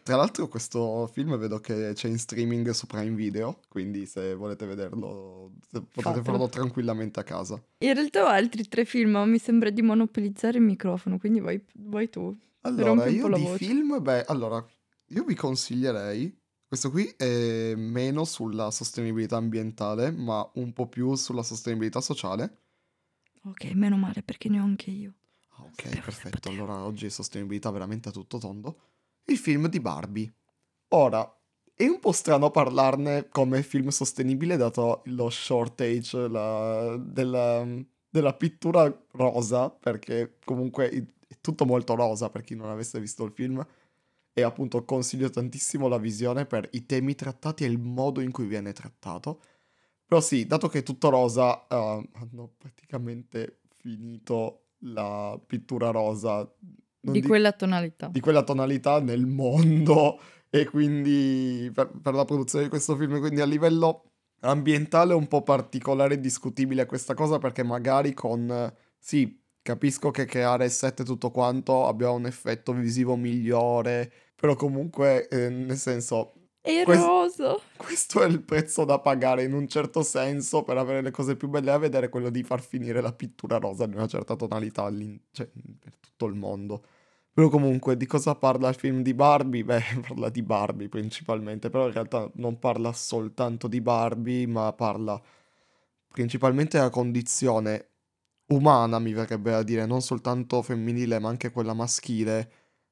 tra 0.03 0.15
l'altro 0.15 0.47
questo 0.47 1.07
film 1.07 1.37
vedo 1.37 1.59
che 1.59 1.93
c'è 1.93 2.07
in 2.07 2.17
streaming 2.17 2.69
su 2.71 2.87
Prime 2.87 3.15
Video, 3.15 3.61
quindi 3.69 4.05
se 4.05 4.33
volete 4.33 4.65
vederlo 4.65 5.53
potete 5.69 6.01
Fatelo. 6.01 6.23
farlo 6.23 6.49
tranquillamente 6.49 7.19
a 7.19 7.23
casa. 7.23 7.61
In 7.79 7.93
realtà 7.93 8.23
ho 8.23 8.27
altri 8.27 8.67
tre 8.67 8.85
film, 8.85 9.11
ma 9.11 9.25
mi 9.25 9.37
sembra 9.37 9.69
di 9.69 9.81
monopolizzare 9.81 10.57
il 10.57 10.63
microfono, 10.63 11.17
quindi 11.17 11.39
vai, 11.39 11.63
vai 11.75 12.09
tu. 12.09 12.35
Allora, 12.61 13.07
io 13.07 13.27
di 13.29 13.43
voce. 13.43 13.65
film, 13.65 14.01
beh, 14.01 14.25
allora, 14.25 14.65
io 15.07 15.23
vi 15.23 15.35
consiglierei, 15.35 16.35
questo 16.65 16.89
qui 16.89 17.05
è 17.17 17.73
meno 17.75 18.25
sulla 18.25 18.71
sostenibilità 18.71 19.37
ambientale, 19.37 20.11
ma 20.11 20.49
un 20.55 20.73
po' 20.73 20.87
più 20.87 21.15
sulla 21.15 21.43
sostenibilità 21.43 22.01
sociale. 22.01 22.61
Ok, 23.45 23.71
meno 23.73 23.97
male 23.97 24.23
perché 24.23 24.49
ne 24.49 24.59
ho 24.59 24.63
anche 24.63 24.89
io. 24.89 25.13
Ah, 25.55 25.63
ok, 25.63 25.87
Spero 25.87 26.01
perfetto. 26.01 26.49
Allora 26.49 26.85
oggi 26.85 27.09
sostenibilità 27.09 27.69
veramente 27.69 28.09
a 28.09 28.11
tutto 28.11 28.37
tondo 28.37 28.92
il 29.25 29.37
film 29.37 29.67
di 29.67 29.79
Barbie. 29.79 30.33
Ora, 30.89 31.37
è 31.75 31.87
un 31.87 31.99
po' 31.99 32.11
strano 32.11 32.51
parlarne 32.51 33.29
come 33.29 33.63
film 33.63 33.89
sostenibile 33.89 34.57
dato 34.57 35.01
lo 35.05 35.29
shortage 35.29 36.27
la, 36.27 36.95
della, 36.97 37.65
della, 38.09 38.33
pittura 38.33 38.85
rosa, 39.13 39.69
perché 39.69 40.37
comunque 40.43 40.89
è 41.27 41.37
tutto 41.41 41.65
molto 41.65 41.95
rosa 41.95 42.29
per 42.29 42.41
chi 42.43 42.55
non 42.55 42.69
avesse 42.69 42.99
visto 42.99 43.23
il 43.23 43.31
film. 43.31 43.65
E 44.35 44.41
appunto 44.41 44.83
consiglio 44.83 45.29
tantissimo 45.29 45.87
la 45.87 45.97
visione 45.97 46.45
per 46.45 46.67
i 46.71 46.85
temi 46.85 47.13
trattati 47.15 47.63
e 47.63 47.67
il 47.67 47.77
modo 47.79 48.19
in 48.19 48.31
cui 48.31 48.45
viene 48.45 48.73
trattato. 48.73 49.41
Però 50.05 50.21
sì, 50.21 50.45
dato 50.45 50.67
che 50.67 50.79
è 50.79 50.83
tutto 50.83 51.09
rosa, 51.09 51.65
uh, 51.69 52.03
hanno 52.13 52.53
praticamente 52.57 53.61
finito 53.77 54.63
la 54.85 55.39
pittura 55.45 55.91
rosa 55.91 56.51
di 57.11 57.19
dico, 57.19 57.27
quella 57.27 57.51
tonalità. 57.51 58.07
Di 58.07 58.19
quella 58.21 58.43
tonalità 58.43 59.01
nel 59.01 59.25
mondo 59.25 60.19
e 60.49 60.65
quindi 60.65 61.69
per, 61.73 61.91
per, 62.01 62.13
la 62.13 62.23
produzione 62.23 62.63
di 62.63 62.69
questo 62.69 62.95
film, 62.95 63.19
quindi 63.19 63.41
a 63.41 63.45
livello 63.45 64.11
ambientale 64.41 65.11
è 65.11 65.15
un 65.15 65.27
po' 65.27 65.41
particolare 65.41 66.15
e 66.15 66.19
discutibile 66.19 66.85
questa 66.85 67.13
cosa 67.13 67.39
perché 67.39 67.63
magari 67.63 68.13
con... 68.13 68.73
Sì, 68.97 69.41
capisco 69.61 70.11
che 70.11 70.25
creare 70.25 70.69
set 70.69 71.01
e 71.01 71.03
tutto 71.03 71.29
quanto 71.31 71.87
abbia 71.87 72.09
un 72.09 72.25
effetto 72.25 72.71
visivo 72.71 73.17
migliore, 73.17 74.11
però 74.35 74.55
comunque, 74.55 75.27
eh, 75.27 75.49
nel 75.49 75.77
senso... 75.77 76.35
È 76.65 76.85
rosa! 76.85 77.59
Questo 77.75 78.23
è 78.23 78.25
il 78.25 78.41
prezzo 78.41 78.85
da 78.85 78.97
pagare 78.97 79.43
in 79.43 79.51
un 79.51 79.67
certo 79.67 80.01
senso 80.01 80.63
per 80.63 80.77
avere 80.77 81.01
le 81.01 81.11
cose 81.11 81.35
più 81.35 81.49
belle 81.49 81.65
da 81.65 81.77
vedere, 81.77 82.07
quello 82.07 82.29
di 82.29 82.41
far 82.41 82.61
finire 82.61 83.01
la 83.01 83.11
pittura 83.11 83.57
rosa 83.57 83.83
in 83.83 83.91
una 83.93 84.07
certa 84.07 84.37
tonalità 84.37 84.89
cioè, 85.31 85.45
per 85.77 85.97
tutto 85.99 86.25
il 86.25 86.35
mondo. 86.35 86.85
Però 87.33 87.49
comunque 87.49 87.97
di 87.97 88.05
cosa 88.05 88.35
parla 88.35 88.69
il 88.69 88.75
film 88.75 89.01
di 89.01 89.13
Barbie? 89.13 89.65
Beh, 89.65 89.81
parla 90.07 90.29
di 90.29 90.41
Barbie 90.41 90.87
principalmente, 90.87 91.69
però 91.69 91.87
in 91.87 91.93
realtà 91.93 92.31
non 92.35 92.57
parla 92.59 92.93
soltanto 92.93 93.67
di 93.67 93.81
Barbie, 93.81 94.47
ma 94.47 94.71
parla 94.71 95.21
principalmente 96.07 96.77
della 96.77 96.89
condizione 96.89 97.89
umana, 98.47 98.99
mi 98.99 99.11
verrebbe 99.11 99.53
a 99.53 99.63
dire, 99.63 99.85
non 99.85 100.01
soltanto 100.01 100.61
femminile, 100.61 101.19
ma 101.19 101.27
anche 101.27 101.51
quella 101.51 101.73
maschile 101.73 102.51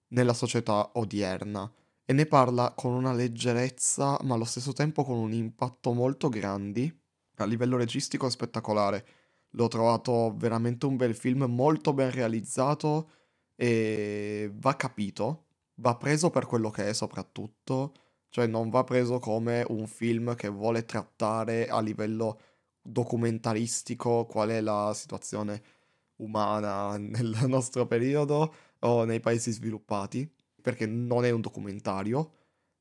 nella 0.09 0.33
società 0.33 0.89
odierna. 0.95 1.71
E 2.05 2.13
ne 2.13 2.25
parla 2.25 2.73
con 2.75 2.93
una 2.93 3.13
leggerezza, 3.13 4.19
ma 4.23 4.35
allo 4.35 4.43
stesso 4.45 4.73
tempo 4.73 5.03
con 5.03 5.17
un 5.17 5.31
impatto 5.33 5.93
molto 5.93 6.29
grande 6.29 6.99
a 7.37 7.45
livello 7.45 7.77
registico 7.77 8.29
spettacolare. 8.29 9.05
L'ho 9.51 9.67
trovato 9.67 10.33
veramente 10.35 10.85
un 10.85 10.95
bel 10.95 11.15
film, 11.15 11.43
molto 11.43 11.93
ben 11.93 12.11
realizzato 12.11 13.09
e 13.55 14.51
va 14.55 14.75
capito, 14.75 15.45
va 15.75 15.95
preso 15.95 16.29
per 16.29 16.45
quello 16.45 16.69
che 16.69 16.89
è 16.89 16.93
soprattutto, 16.93 17.93
cioè 18.29 18.47
non 18.47 18.69
va 18.69 18.83
preso 18.83 19.19
come 19.19 19.65
un 19.69 19.87
film 19.87 20.35
che 20.35 20.47
vuole 20.47 20.85
trattare 20.85 21.67
a 21.67 21.81
livello 21.81 22.39
documentaristico 22.81 24.25
qual 24.25 24.49
è 24.49 24.61
la 24.61 24.93
situazione 24.95 25.61
umana 26.17 26.97
nel 26.97 27.37
nostro 27.47 27.85
periodo 27.85 28.53
o 28.79 29.03
nei 29.03 29.19
paesi 29.19 29.51
sviluppati, 29.51 30.29
perché 30.61 30.85
non 30.85 31.25
è 31.25 31.31
un 31.31 31.41
documentario, 31.41 32.33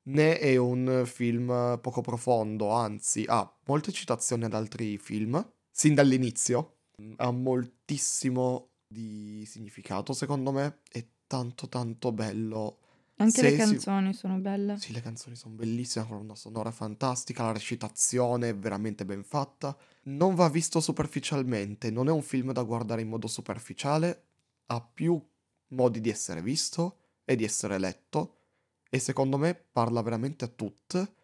né 0.04 0.38
è 0.38 0.56
un 0.56 1.02
film 1.06 1.78
poco 1.80 2.00
profondo, 2.00 2.70
anzi 2.70 3.24
ha 3.26 3.50
molte 3.66 3.92
citazioni 3.92 4.44
ad 4.44 4.54
altri 4.54 4.98
film, 4.98 5.52
sin 5.70 5.94
dall'inizio, 5.94 6.78
ha 7.16 7.30
moltissimo 7.30 8.70
di 8.86 9.44
significato 9.46 10.12
secondo 10.12 10.52
me, 10.52 10.80
è 10.90 11.04
tanto 11.26 11.68
tanto 11.68 12.12
bello. 12.12 12.78
Anche 13.16 13.42
le 13.42 13.50
Se 13.50 13.54
si- 13.54 13.60
canzoni 13.60 14.14
sono 14.14 14.38
belle. 14.38 14.78
Sì, 14.78 14.92
le 14.92 15.02
canzoni 15.02 15.36
sono 15.36 15.54
bellissime, 15.54 16.06
con 16.06 16.16
una 16.16 16.34
sonora 16.34 16.70
fantastica, 16.70 17.44
la 17.44 17.52
recitazione 17.52 18.48
è 18.48 18.56
veramente 18.56 19.04
ben 19.04 19.22
fatta. 19.22 19.76
Non 20.04 20.34
va 20.34 20.48
visto 20.48 20.80
superficialmente, 20.80 21.90
non 21.90 22.08
è 22.08 22.10
un 22.10 22.22
film 22.22 22.52
da 22.52 22.62
guardare 22.62 23.02
in 23.02 23.08
modo 23.08 23.26
superficiale, 23.26 24.24
ha 24.66 24.80
più 24.80 25.22
modi 25.68 26.00
di 26.00 26.08
essere 26.08 26.40
visto 26.42 26.99
e 27.30 27.36
di 27.36 27.44
essere 27.44 27.78
letto 27.78 28.38
e 28.90 28.98
secondo 28.98 29.38
me 29.38 29.54
parla 29.54 30.02
veramente 30.02 30.44
a 30.44 30.48
tutte 30.48 31.14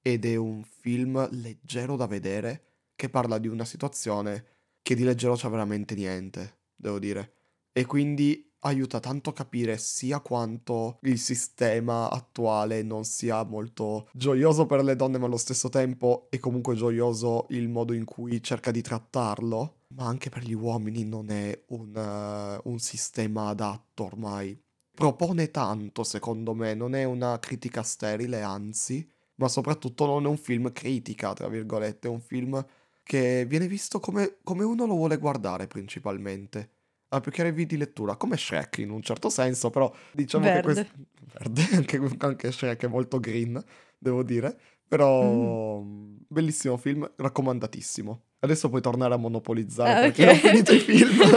ed 0.00 0.24
è 0.24 0.34
un 0.36 0.64
film 0.64 1.28
leggero 1.30 1.94
da 1.94 2.06
vedere 2.06 2.86
che 2.96 3.10
parla 3.10 3.36
di 3.36 3.48
una 3.48 3.66
situazione 3.66 4.46
che 4.80 4.94
di 4.94 5.04
leggero 5.04 5.34
c'ha 5.36 5.50
veramente 5.50 5.94
niente, 5.94 6.60
devo 6.74 6.98
dire. 6.98 7.34
E 7.70 7.84
quindi 7.84 8.50
aiuta 8.60 8.98
tanto 8.98 9.28
a 9.28 9.34
capire 9.34 9.76
sia 9.76 10.20
quanto 10.20 10.98
il 11.02 11.18
sistema 11.18 12.08
attuale 12.08 12.82
non 12.82 13.04
sia 13.04 13.44
molto 13.44 14.08
gioioso 14.14 14.64
per 14.64 14.82
le 14.82 14.96
donne, 14.96 15.18
ma 15.18 15.26
allo 15.26 15.36
stesso 15.36 15.68
tempo 15.68 16.28
è 16.30 16.38
comunque 16.38 16.74
gioioso 16.76 17.44
il 17.50 17.68
modo 17.68 17.92
in 17.92 18.06
cui 18.06 18.42
cerca 18.42 18.70
di 18.70 18.80
trattarlo, 18.80 19.82
ma 19.88 20.06
anche 20.06 20.30
per 20.30 20.44
gli 20.44 20.54
uomini 20.54 21.04
non 21.04 21.28
è 21.30 21.62
un, 21.68 21.94
eh, 21.94 22.60
un 22.64 22.78
sistema 22.78 23.48
adatto 23.48 24.04
ormai. 24.04 24.58
Propone 24.94 25.50
tanto, 25.50 26.04
secondo 26.04 26.54
me, 26.54 26.74
non 26.74 26.94
è 26.94 27.04
una 27.04 27.38
critica 27.38 27.82
sterile, 27.82 28.42
anzi, 28.42 29.08
ma 29.36 29.48
soprattutto 29.48 30.06
non 30.06 30.24
è 30.24 30.28
un 30.28 30.36
film 30.36 30.72
critica, 30.72 31.32
tra 31.32 31.48
virgolette, 31.48 32.08
è 32.08 32.10
un 32.10 32.20
film 32.20 32.64
che 33.02 33.44
viene 33.46 33.66
visto 33.66 33.98
come, 34.00 34.36
come 34.44 34.64
uno 34.64 34.86
lo 34.86 34.94
vuole 34.94 35.16
guardare 35.16 35.66
principalmente 35.66 36.70
ha 37.14 37.20
più 37.20 37.30
chiari 37.30 37.66
di 37.66 37.76
lettura, 37.76 38.16
come 38.16 38.36
Shrek 38.38 38.78
in 38.78 38.90
un 38.90 39.02
certo 39.02 39.28
senso, 39.28 39.68
però 39.70 39.92
diciamo 40.12 40.46
che 40.46 40.60
Verde. 40.60 40.72
questo... 40.72 40.86
Verde, 41.34 41.62
anche, 41.76 42.00
anche 42.18 42.52
Shrek 42.52 42.84
è 42.84 42.88
molto 42.88 43.20
green, 43.20 43.62
devo 43.98 44.22
dire, 44.22 44.58
però 44.88 45.80
Mm. 45.82 46.16
bellissimo 46.28 46.76
film, 46.78 47.10
raccomandatissimo. 47.16 48.22
Adesso 48.40 48.68
puoi 48.70 48.80
tornare 48.80 49.12
a 49.14 49.18
monopolizzare 49.18 49.92
Ah, 49.92 50.00
perché 50.00 50.26
ok. 50.26 50.30
ho 50.30 50.34
finito 50.48 50.72
i 50.72 50.78
film. 50.78 51.18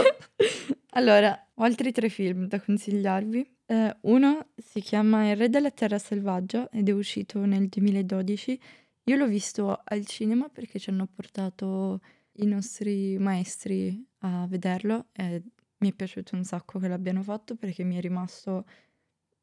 Allora, 0.96 1.45
ho 1.58 1.62
altri 1.62 1.92
tre 1.92 2.08
film 2.08 2.46
da 2.46 2.60
consigliarvi. 2.60 3.56
Eh, 3.66 3.96
uno 4.02 4.48
si 4.56 4.80
chiama 4.80 5.30
Il 5.30 5.36
Re 5.36 5.48
della 5.48 5.70
Terra 5.70 5.98
Selvaggia 5.98 6.68
ed 6.70 6.88
è 6.88 6.92
uscito 6.92 7.44
nel 7.44 7.68
2012. 7.68 8.60
Io 9.04 9.16
l'ho 9.16 9.26
visto 9.26 9.80
al 9.84 10.04
cinema 10.04 10.48
perché 10.48 10.78
ci 10.78 10.90
hanno 10.90 11.06
portato 11.06 12.00
i 12.38 12.46
nostri 12.46 13.16
maestri 13.18 14.04
a 14.18 14.46
vederlo 14.46 15.06
e 15.12 15.42
mi 15.78 15.90
è 15.90 15.92
piaciuto 15.92 16.36
un 16.36 16.44
sacco 16.44 16.78
che 16.78 16.88
l'abbiano 16.88 17.22
fatto 17.22 17.54
perché 17.54 17.84
mi 17.84 17.96
è 17.96 18.00
rimasto 18.00 18.66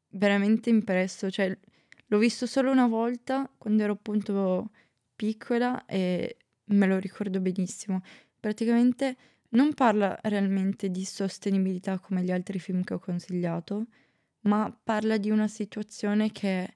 veramente 0.09 0.69
impresso. 0.69 1.31
Cioè, 1.31 1.57
l'ho 2.07 2.17
visto 2.19 2.45
solo 2.45 2.69
una 2.69 2.87
volta 2.87 3.49
quando 3.57 3.83
ero 3.83 3.93
appunto 3.93 4.69
piccola 5.15 5.85
e 5.85 6.37
me 6.65 6.85
lo 6.85 6.99
ricordo 6.99 7.39
benissimo. 7.39 8.01
Praticamente 8.39 9.17
non 9.53 9.73
parla 9.73 10.17
realmente 10.23 10.89
di 10.89 11.05
sostenibilità 11.05 11.99
come 11.99 12.23
gli 12.23 12.31
altri 12.31 12.59
film 12.59 12.83
che 12.83 12.93
ho 12.93 12.99
consigliato, 12.99 13.87
ma 14.41 14.75
parla 14.83 15.17
di 15.17 15.29
una 15.29 15.47
situazione 15.47 16.31
che 16.31 16.75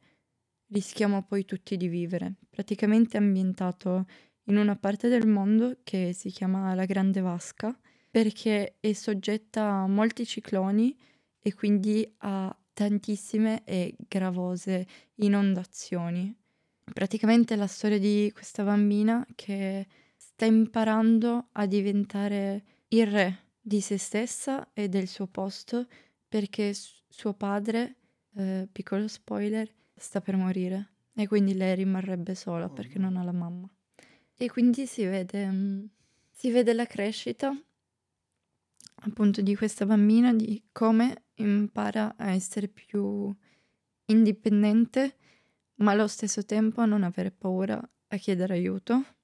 rischiamo 0.68 1.24
poi 1.24 1.46
tutti 1.46 1.78
di 1.78 1.88
vivere. 1.88 2.36
Praticamente 2.50 3.18
ambientato 3.18 4.06
in 4.44 4.58
una 4.58 4.76
parte 4.76 5.10
del 5.10 5.28
mondo 5.28 5.80
che 5.84 6.14
si 6.14 6.30
chiama 6.30 6.74
la 6.74 6.86
Grande 6.86 7.20
Vasca, 7.20 7.78
perché 8.10 8.78
è 8.80 8.94
soggetta 8.94 9.64
a 9.64 9.88
molti 9.88 10.26
cicloni 10.26 10.96
e 11.40 11.54
quindi 11.54 12.10
a 12.20 12.56
tantissime 12.74 13.64
e 13.64 13.96
gravose 14.08 14.88
inondazioni. 15.16 16.34
Praticamente 16.94 17.56
la 17.56 17.68
storia 17.68 18.00
di 18.00 18.32
questa 18.34 18.64
bambina 18.64 19.26
che 19.36 19.86
sta 20.38 20.46
imparando 20.46 21.48
a 21.54 21.66
diventare 21.66 22.64
il 22.90 23.08
re 23.08 23.46
di 23.60 23.82
se 23.82 23.98
stessa 23.98 24.72
e 24.72 24.88
del 24.88 25.08
suo 25.08 25.26
posto 25.26 25.88
perché 26.28 26.76
suo 26.76 27.34
padre, 27.34 27.96
eh, 28.36 28.68
piccolo 28.72 29.08
spoiler, 29.08 29.68
sta 29.96 30.22
per 30.22 30.36
morire 30.36 30.90
e 31.16 31.28
quindi 31.28 31.56
lei 31.56 31.74
rimarrebbe 31.74 32.36
sola 32.36 32.66
Oh 32.66 32.70
perché 32.70 33.00
no. 33.00 33.10
non 33.10 33.18
ha 33.18 33.24
la 33.24 33.32
mamma. 33.32 33.68
E 34.38 34.48
quindi 34.48 34.86
si 34.86 35.06
vede, 35.06 35.48
mm, 35.48 35.86
si 36.30 36.52
vede 36.52 36.74
la 36.74 36.86
crescita 36.86 37.60
appunto 39.06 39.42
di 39.42 39.56
questa 39.56 39.88
bambina, 39.88 40.36
di 40.36 40.62
come 40.72 41.30
impara 41.38 42.14
a 42.16 42.30
essere 42.30 42.68
più 42.68 43.36
indipendente, 44.06 45.18
ma 45.78 45.94
allo 45.94 46.08
stesso 46.08 46.46
tempo 46.46 46.82
a 46.82 46.86
non 46.86 47.02
avere 47.02 47.32
paura 47.32 47.82
a 48.10 48.18
chiedere 48.18 48.54
aiuto, 48.54 49.17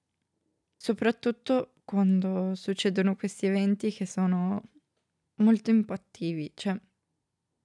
soprattutto 0.84 1.76
quando 1.86 2.56
succedono 2.56 3.16
questi 3.16 3.46
eventi 3.46 3.90
che 3.90 4.06
sono 4.06 4.62
molto 5.36 5.70
impattivi, 5.70 6.52
cioè 6.54 6.78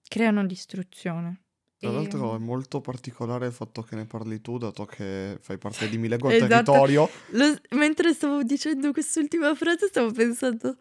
creano 0.07 0.47
distruzione. 0.47 1.43
Tra 1.79 1.91
l'altro 1.91 2.37
è 2.37 2.39
molto 2.39 2.81
particolare 2.81 3.47
il 3.47 3.53
fatto 3.53 3.83
che 3.83 3.97
ne 3.97 4.05
parli 4.05 4.41
tu, 4.41 4.57
dato 4.59 4.85
che 4.85 5.37
fai 5.41 5.59
parte 5.59 5.89
di 5.89 5.99
Mi 5.99 6.07
Leggo 6.07 6.29
il 6.31 6.37
Esatto. 6.37 6.49
Territorio. 6.49 7.09
Lo- 7.33 7.59
mentre 7.71 8.13
stavo 8.13 8.45
dicendo 8.45 8.93
quest'ultima 8.93 9.53
frase 9.57 9.89
stavo 9.89 10.13
pensando, 10.13 10.77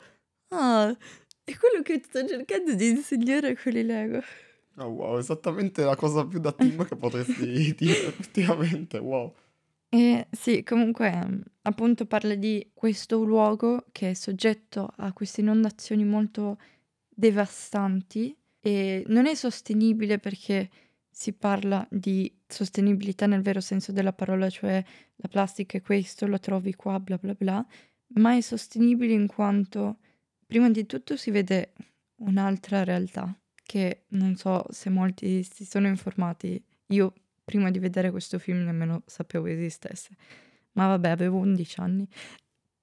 ah, 0.49 0.95
è 1.43 1.57
quello 1.57 1.81
che 1.81 2.03
sto 2.03 2.27
cercando 2.27 2.75
di 2.75 2.87
insegnare 2.89 3.49
a 3.49 3.55
quelli 3.59 3.81
Lego. 3.81 4.21
Oh, 4.75 4.89
wow, 4.89 5.17
esattamente 5.17 5.83
la 5.83 5.95
cosa 5.95 6.23
più 6.23 6.37
da 6.37 6.51
team 6.51 6.85
che 6.85 6.95
potresti 6.95 7.73
dire, 7.73 8.05
effettivamente, 8.05 8.99
wow. 8.99 9.33
E 9.89 10.27
sì, 10.31 10.63
comunque 10.63 11.41
appunto 11.67 12.05
parla 12.05 12.35
di 12.35 12.71
questo 12.73 13.23
luogo 13.23 13.85
che 13.91 14.11
è 14.11 14.13
soggetto 14.13 14.89
a 14.97 15.11
queste 15.11 15.41
inondazioni 15.41 16.05
molto 16.05 16.57
devastanti 17.09 18.35
e 18.59 19.03
non 19.07 19.25
è 19.25 19.35
sostenibile 19.35 20.17
perché 20.17 20.69
si 21.09 21.33
parla 21.33 21.85
di 21.89 22.33
sostenibilità 22.47 23.25
nel 23.25 23.41
vero 23.41 23.59
senso 23.59 23.91
della 23.91 24.13
parola, 24.13 24.49
cioè 24.49 24.83
la 25.15 25.27
plastica 25.27 25.77
è 25.77 25.81
questo, 25.81 26.25
lo 26.25 26.39
trovi 26.39 26.73
qua, 26.73 26.99
bla 26.99 27.17
bla 27.17 27.33
bla, 27.33 27.65
ma 28.15 28.35
è 28.35 28.41
sostenibile 28.41 29.13
in 29.13 29.27
quanto 29.27 29.97
prima 30.45 30.69
di 30.69 30.85
tutto 30.85 31.17
si 31.17 31.31
vede 31.31 31.73
un'altra 32.17 32.83
realtà 32.83 33.37
che 33.63 34.03
non 34.09 34.35
so 34.37 34.65
se 34.69 34.89
molti 34.89 35.43
si 35.43 35.65
sono 35.65 35.87
informati. 35.87 36.63
Io 36.87 37.13
prima 37.43 37.71
di 37.71 37.79
vedere 37.79 38.11
questo 38.11 38.39
film 38.39 38.63
nemmeno 38.63 39.01
sapevo 39.05 39.47
esistesse, 39.47 40.15
ma 40.77 40.87
vabbè, 40.87 41.09
avevo 41.09 41.37
11 41.37 41.79
anni. 41.79 42.07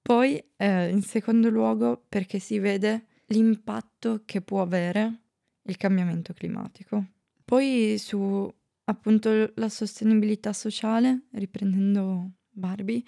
Poi, 0.01 0.41
eh, 0.57 0.89
in 0.89 1.01
secondo 1.01 1.49
luogo, 1.49 2.03
perché 2.07 2.39
si 2.39 2.59
vede 2.59 3.05
l'impatto 3.27 4.21
che 4.25 4.41
può 4.41 4.61
avere 4.61 5.21
il 5.63 5.77
cambiamento 5.77 6.33
climatico. 6.33 7.05
Poi 7.43 7.95
su 7.97 8.53
appunto 8.87 9.51
la 9.55 9.69
sostenibilità 9.69 10.53
sociale, 10.53 11.21
riprendendo 11.31 12.31
Barbie, 12.49 13.01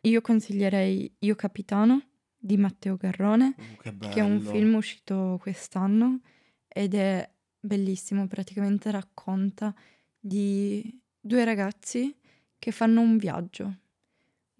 io 0.00 0.20
consiglierei 0.20 1.14
Io 1.20 1.34
Capitano 1.36 2.02
di 2.36 2.56
Matteo 2.56 2.96
Garrone, 2.96 3.54
Oh, 3.56 3.76
che 3.80 3.94
che 4.08 4.20
è 4.20 4.22
un 4.22 4.40
film 4.40 4.74
uscito 4.74 5.38
quest'anno 5.40 6.20
ed 6.66 6.94
è 6.94 7.28
bellissimo, 7.60 8.26
praticamente 8.26 8.90
racconta 8.90 9.72
di 10.18 11.00
due 11.20 11.44
ragazzi 11.44 12.16
che 12.58 12.72
fanno 12.72 13.00
un 13.00 13.16
viaggio, 13.16 13.76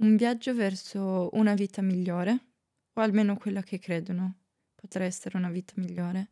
un 0.02 0.16
viaggio 0.16 0.54
verso 0.54 1.30
una 1.32 1.54
vita 1.54 1.80
migliore, 1.80 2.38
o 2.92 3.00
almeno 3.00 3.36
quella 3.36 3.62
che 3.62 3.78
credono 3.78 4.34
potrà 4.74 5.04
essere 5.04 5.36
una 5.36 5.50
vita 5.50 5.74
migliore. 5.76 6.28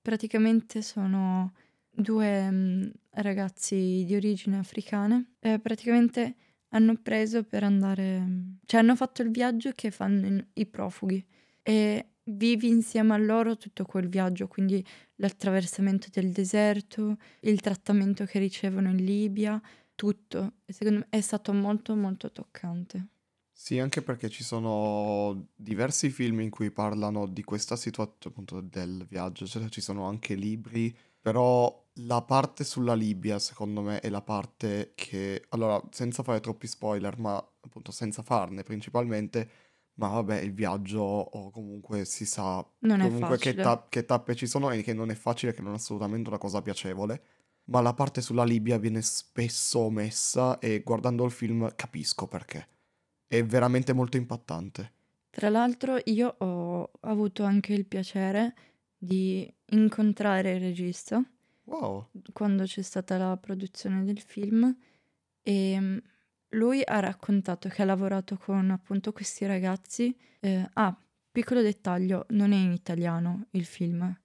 Praticamente 0.00 0.82
sono 0.82 1.54
due 1.90 2.50
mm, 2.50 2.82
ragazzi 3.12 4.04
di 4.06 4.14
origine 4.14 4.58
africane, 4.58 5.32
e 5.40 5.58
praticamente 5.58 6.36
hanno 6.68 6.94
preso 6.96 7.42
per 7.42 7.64
andare, 7.64 8.56
cioè 8.66 8.80
hanno 8.80 8.94
fatto 8.94 9.22
il 9.22 9.30
viaggio 9.30 9.72
che 9.74 9.90
fanno 9.90 10.48
i 10.52 10.66
profughi 10.66 11.24
e 11.62 12.10
vivi 12.24 12.68
insieme 12.68 13.14
a 13.14 13.16
loro 13.16 13.56
tutto 13.56 13.84
quel 13.84 14.08
viaggio, 14.08 14.46
quindi 14.46 14.84
l'attraversamento 15.16 16.08
del 16.12 16.32
deserto, 16.32 17.16
il 17.40 17.60
trattamento 17.60 18.24
che 18.24 18.38
ricevono 18.38 18.90
in 18.90 18.96
Libia, 18.96 19.60
tutto. 19.96 20.58
E 20.64 20.72
secondo 20.72 21.00
me 21.00 21.06
è 21.10 21.20
stato 21.20 21.52
molto 21.52 21.96
molto 21.96 22.30
toccante. 22.30 23.08
Sì, 23.58 23.78
anche 23.78 24.02
perché 24.02 24.28
ci 24.28 24.44
sono 24.44 25.48
diversi 25.56 26.10
film 26.10 26.40
in 26.40 26.50
cui 26.50 26.70
parlano 26.70 27.26
di 27.26 27.42
questa 27.42 27.74
situazione, 27.74 28.18
appunto 28.26 28.60
del 28.60 29.06
viaggio, 29.08 29.46
cioè 29.46 29.68
ci 29.70 29.80
sono 29.80 30.04
anche 30.06 30.34
libri, 30.34 30.94
però 31.18 31.82
la 32.00 32.20
parte 32.22 32.64
sulla 32.64 32.92
Libia, 32.94 33.38
secondo 33.38 33.80
me, 33.80 34.00
è 34.00 34.10
la 34.10 34.20
parte 34.20 34.92
che, 34.94 35.46
allora, 35.48 35.80
senza 35.90 36.22
fare 36.22 36.40
troppi 36.40 36.66
spoiler, 36.66 37.18
ma 37.18 37.36
appunto 37.36 37.90
senza 37.92 38.22
farne 38.22 38.62
principalmente, 38.62 39.50
ma 39.94 40.08
vabbè, 40.08 40.38
il 40.40 40.52
viaggio 40.52 41.00
o 41.00 41.50
comunque 41.50 42.04
si 42.04 42.26
sa 42.26 42.62
Non 42.80 42.98
comunque 43.00 43.38
che, 43.38 43.54
ta- 43.54 43.86
che 43.88 44.04
tappe 44.04 44.34
ci 44.34 44.46
sono 44.46 44.70
e 44.70 44.82
che 44.82 44.92
non 44.92 45.10
è 45.10 45.14
facile, 45.14 45.54
che 45.54 45.62
non 45.62 45.72
è 45.72 45.76
assolutamente 45.76 46.28
una 46.28 46.38
cosa 46.38 46.60
piacevole. 46.60 47.22
Ma 47.66 47.80
la 47.80 47.94
parte 47.94 48.20
sulla 48.20 48.44
Libia 48.44 48.78
viene 48.78 49.02
spesso 49.02 49.80
omessa 49.80 50.58
e 50.58 50.80
guardando 50.80 51.24
il 51.24 51.30
film 51.32 51.74
capisco 51.74 52.26
perché. 52.28 52.68
È 53.26 53.42
veramente 53.44 53.92
molto 53.92 54.16
impattante. 54.16 54.92
Tra 55.30 55.48
l'altro 55.50 55.98
io 56.04 56.34
ho 56.38 56.90
avuto 57.00 57.42
anche 57.42 57.72
il 57.74 57.84
piacere 57.86 58.54
di 58.96 59.52
incontrare 59.70 60.52
il 60.52 60.60
regista 60.60 61.22
Wow. 61.64 62.08
quando 62.32 62.62
c'è 62.62 62.80
stata 62.82 63.18
la 63.18 63.36
produzione 63.36 64.04
del 64.04 64.20
film 64.20 64.74
e 65.42 65.80
mm, 65.80 65.98
lui 66.50 66.80
ha 66.84 67.00
raccontato 67.00 67.68
che 67.68 67.82
ha 67.82 67.84
lavorato 67.84 68.36
con 68.36 68.70
appunto 68.70 69.12
questi 69.12 69.44
ragazzi. 69.46 70.16
eh, 70.40 70.68
ah, 70.74 70.96
piccolo 71.32 71.60
dettaglio, 71.62 72.26
non 72.30 72.52
è 72.52 72.56
in 72.56 72.70
italiano 72.72 73.46
il 73.50 73.64
film, 73.64 74.16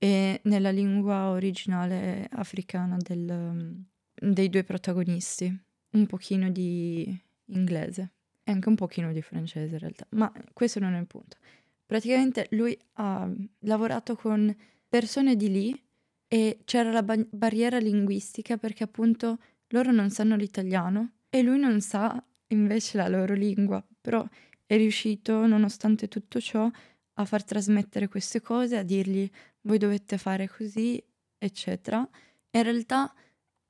è 0.00 0.40
nella 0.44 0.70
lingua 0.70 1.28
originale 1.28 2.26
africana 2.30 2.96
del, 2.98 3.20
mm, 3.20 3.80
dei 4.14 4.48
due 4.48 4.64
protagonisti, 4.64 5.54
un 5.90 6.06
pochino 6.06 6.48
di 6.48 7.14
inglese 7.48 8.12
e 8.42 8.50
anche 8.50 8.70
un 8.70 8.76
pochino 8.76 9.12
di 9.12 9.20
francese 9.20 9.74
in 9.74 9.78
realtà, 9.78 10.06
ma 10.12 10.32
questo 10.54 10.80
non 10.80 10.94
è 10.94 10.98
il 10.98 11.06
punto. 11.06 11.36
Praticamente 11.84 12.46
lui 12.52 12.74
ha 12.94 13.30
lavorato 13.58 14.16
con 14.16 14.56
persone 14.88 15.36
di 15.36 15.50
lì 15.50 15.84
e 16.26 16.60
c'era 16.64 16.90
la 16.92 17.02
ba- 17.02 17.26
barriera 17.28 17.78
linguistica 17.78 18.56
perché 18.56 18.84
appunto 18.84 19.38
loro 19.68 19.92
non 19.92 20.08
sanno 20.08 20.34
l'italiano 20.34 21.16
e 21.28 21.42
lui 21.42 21.58
non 21.58 21.78
sa 21.82 22.24
invece 22.48 22.96
la 22.96 23.08
loro 23.08 23.34
lingua, 23.34 23.84
però 24.00 24.26
è 24.64 24.76
riuscito 24.78 25.46
nonostante 25.46 26.08
tutto 26.08 26.40
ciò 26.40 26.70
a 27.14 27.24
far 27.26 27.44
trasmettere 27.44 28.08
queste 28.08 28.40
cose, 28.40 28.78
a 28.78 28.82
dirgli 28.82 29.30
voi 29.62 29.78
dovete 29.78 30.18
fare 30.18 30.48
così, 30.48 31.02
eccetera. 31.38 32.08
E 32.50 32.58
in 32.58 32.64
realtà, 32.64 33.12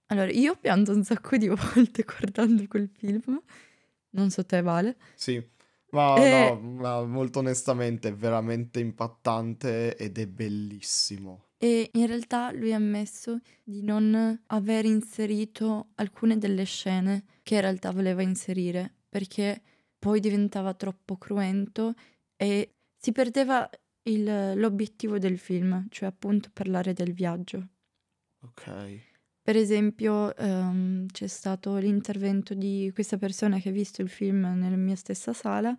allora 0.06 0.30
io 0.30 0.56
pianto 0.56 0.92
un 0.92 1.04
sacco 1.04 1.36
di 1.36 1.48
volte 1.74 2.02
guardando 2.02 2.66
quel 2.66 2.88
film, 2.88 3.40
non 4.10 4.30
so 4.30 4.44
te 4.44 4.62
Vale. 4.62 4.96
Sì, 5.14 5.42
ma 5.90 6.14
E- 6.16 6.30
no, 6.30 6.60
ma 6.60 7.04
molto 7.04 7.40
onestamente 7.40 8.08
è 8.08 8.14
veramente 8.14 8.80
impattante 8.80 9.96
ed 9.96 10.18
è 10.18 10.26
bellissimo. 10.26 11.44
E 11.58 11.90
in 11.92 12.06
realtà 12.06 12.52
lui 12.52 12.72
ha 12.72 12.76
ammesso 12.76 13.38
di 13.62 13.82
non 13.82 14.42
aver 14.46 14.86
inserito 14.86 15.88
alcune 15.96 16.38
delle 16.38 16.64
scene 16.64 17.24
che 17.42 17.56
in 17.56 17.60
realtà 17.60 17.90
voleva 17.90 18.22
inserire, 18.22 18.94
perché 19.08 19.60
poi 19.98 20.20
diventava 20.20 20.72
troppo 20.72 21.18
cruento 21.18 21.92
e 22.36 22.76
si 22.96 23.12
perdeva 23.12 23.68
il- 24.04 24.52
l'obiettivo 24.56 25.18
del 25.18 25.38
film, 25.38 25.86
cioè 25.90 26.08
appunto 26.08 26.50
parlare 26.52 26.92
del 26.92 27.12
viaggio. 27.12 27.68
Ok. 28.42 28.66
Per 29.42 29.56
esempio, 29.56 30.34
ehm, 30.36 31.06
c'è 31.06 31.26
stato 31.26 31.76
l'intervento 31.76 32.54
di 32.54 32.90
questa 32.94 33.16
persona 33.16 33.58
che 33.58 33.70
ha 33.70 33.72
visto 33.72 34.02
il 34.02 34.08
film 34.08 34.40
nella 34.56 34.76
mia 34.76 34.96
stessa 34.96 35.32
sala, 35.32 35.74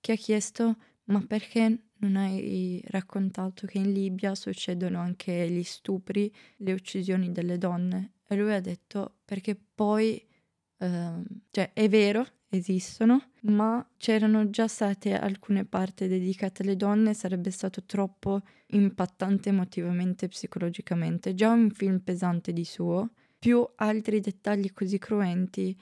che 0.00 0.12
ha 0.12 0.16
chiesto: 0.16 0.76
Ma 1.04 1.24
perché 1.26 1.84
non 1.98 2.16
hai 2.16 2.82
raccontato 2.88 3.66
che 3.66 3.78
in 3.78 3.92
Libia 3.92 4.34
succedono 4.34 4.98
anche 5.00 5.48
gli 5.50 5.62
stupri, 5.62 6.32
le 6.58 6.72
uccisioni 6.72 7.30
delle 7.32 7.58
donne? 7.58 8.14
E 8.28 8.36
lui 8.36 8.52
ha 8.52 8.60
detto: 8.60 9.18
Perché 9.24 9.54
poi, 9.56 10.25
ehm, 10.78 11.24
cioè, 11.50 11.72
è 11.72 11.88
vero, 11.88 12.26
esistono, 12.48 13.30
ma 13.42 13.86
c'erano 13.96 14.50
già 14.50 14.66
state 14.68 15.16
alcune 15.18 15.64
parti 15.64 16.06
dedicate 16.08 16.62
alle 16.62 16.76
donne, 16.76 17.14
sarebbe 17.14 17.50
stato 17.50 17.84
troppo 17.84 18.40
impattante 18.68 19.48
emotivamente 19.50 20.26
e 20.26 20.28
psicologicamente. 20.28 21.34
Già 21.34 21.50
un 21.50 21.70
film 21.70 22.00
pesante 22.00 22.52
di 22.52 22.64
suo, 22.64 23.10
più 23.38 23.66
altri 23.76 24.20
dettagli 24.20 24.72
così 24.72 24.98
cruenti, 24.98 25.76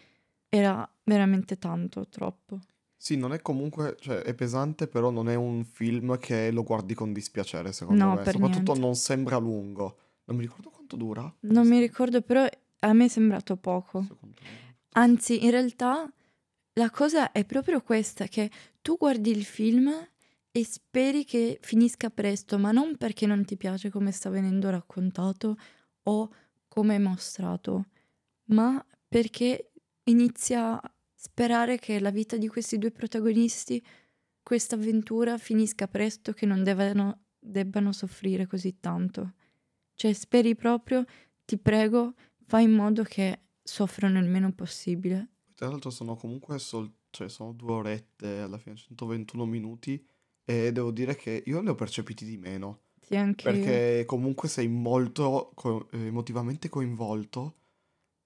era 0.48 0.88
veramente 1.04 1.58
tanto, 1.58 2.08
troppo. 2.08 2.58
Sì, 2.96 3.16
non 3.16 3.32
è 3.34 3.40
comunque, 3.42 3.96
cioè 4.00 4.20
è 4.20 4.34
pesante, 4.34 4.88
però 4.88 5.10
non 5.10 5.28
è 5.28 5.34
un 5.34 5.64
film 5.64 6.18
che 6.18 6.50
lo 6.50 6.62
guardi 6.62 6.94
con 6.94 7.12
dispiacere, 7.12 7.72
secondo 7.72 8.04
No, 8.04 8.14
me. 8.14 8.24
Soprattutto 8.24 8.72
niente. 8.72 8.80
non 8.86 8.94
sembra 8.94 9.36
lungo. 9.36 9.98
Non 10.24 10.36
mi 10.36 10.42
ricordo 10.42 10.70
quanto 10.70 10.96
dura. 10.96 11.34
Non 11.40 11.68
mi 11.68 11.78
ricordo, 11.80 12.22
però 12.22 12.46
a 12.80 12.92
me 12.94 13.04
è 13.04 13.08
sembrato 13.08 13.56
poco. 13.56 14.02
Secondo 14.08 14.34
me. 14.42 14.73
Anzi, 14.96 15.44
in 15.44 15.50
realtà 15.50 16.08
la 16.74 16.90
cosa 16.90 17.32
è 17.32 17.44
proprio 17.44 17.82
questa, 17.82 18.26
che 18.26 18.50
tu 18.80 18.96
guardi 18.96 19.30
il 19.30 19.44
film 19.44 19.90
e 20.52 20.64
speri 20.64 21.24
che 21.24 21.58
finisca 21.60 22.10
presto, 22.10 22.58
ma 22.58 22.70
non 22.70 22.96
perché 22.96 23.26
non 23.26 23.44
ti 23.44 23.56
piace 23.56 23.90
come 23.90 24.12
sta 24.12 24.30
venendo 24.30 24.70
raccontato 24.70 25.56
o 26.04 26.30
come 26.68 26.94
è 26.94 26.98
mostrato, 26.98 27.86
ma 28.46 28.84
perché 29.08 29.72
inizia 30.04 30.80
a 30.80 30.94
sperare 31.12 31.78
che 31.78 31.98
la 31.98 32.10
vita 32.10 32.36
di 32.36 32.46
questi 32.46 32.78
due 32.78 32.92
protagonisti, 32.92 33.84
questa 34.42 34.76
avventura 34.76 35.38
finisca 35.38 35.88
presto, 35.88 36.32
che 36.32 36.46
non 36.46 36.62
debbano, 36.62 37.24
debbano 37.38 37.90
soffrire 37.90 38.46
così 38.46 38.78
tanto. 38.78 39.34
Cioè 39.94 40.12
speri 40.12 40.54
proprio, 40.54 41.04
ti 41.44 41.58
prego, 41.58 42.14
fai 42.46 42.64
in 42.64 42.72
modo 42.72 43.02
che 43.02 43.40
soffrano 43.64 44.18
il 44.18 44.28
meno 44.28 44.52
possibile. 44.52 45.28
Tra 45.54 45.68
l'altro 45.68 45.90
sono 45.90 46.14
comunque 46.16 46.58
sol- 46.58 46.92
cioè 47.10 47.28
sono 47.28 47.52
due 47.52 47.72
orette, 47.72 48.40
alla 48.40 48.58
fine 48.58 48.76
121 48.76 49.46
minuti, 49.46 50.04
e 50.44 50.72
devo 50.72 50.90
dire 50.90 51.16
che 51.16 51.42
io 51.46 51.60
ne 51.60 51.70
ho 51.70 51.74
percepiti 51.74 52.24
di 52.24 52.36
meno. 52.36 52.82
Sì, 53.00 53.16
anche 53.16 53.48
io. 53.48 53.54
Perché 53.54 54.04
comunque 54.04 54.48
sei 54.48 54.68
molto 54.68 55.52
co- 55.54 55.88
eh, 55.92 56.06
emotivamente 56.06 56.68
coinvolto 56.68 57.56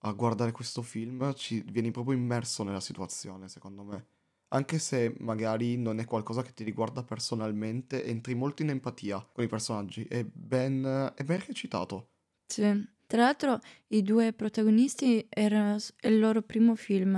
a 0.03 0.12
guardare 0.12 0.53
questo 0.53 0.83
film, 0.83 1.33
ci 1.35 1.62
vieni 1.70 1.90
proprio 1.90 2.16
immerso 2.16 2.62
nella 2.62 2.81
situazione, 2.81 3.48
secondo 3.48 3.85
me. 3.85 4.07
Anche 4.48 4.79
se 4.79 5.14
magari 5.18 5.77
non 5.77 5.98
è 5.98 6.05
qualcosa 6.07 6.42
che 6.42 6.55
ti 6.55 6.64
riguarda 6.64 7.03
personalmente, 7.03 8.05
entri 8.05 8.35
molto 8.35 8.62
in 8.62 8.70
empatia 8.70 9.20
con 9.33 9.44
i 9.44 9.48
personaggi. 9.48 10.05
È 10.05 10.24
ben, 10.24 11.12
è 11.14 11.24
ben 11.24 11.44
recitato. 11.44 12.09
Sì. 12.46 12.96
Tra 13.09 13.23
l'altro 13.23 13.61
i 13.88 14.03
due 14.03 14.35
protagonisti 14.35 15.27
era 15.31 15.77
il 16.03 16.18
loro 16.18 16.42
primo 16.42 16.75
film, 16.75 17.14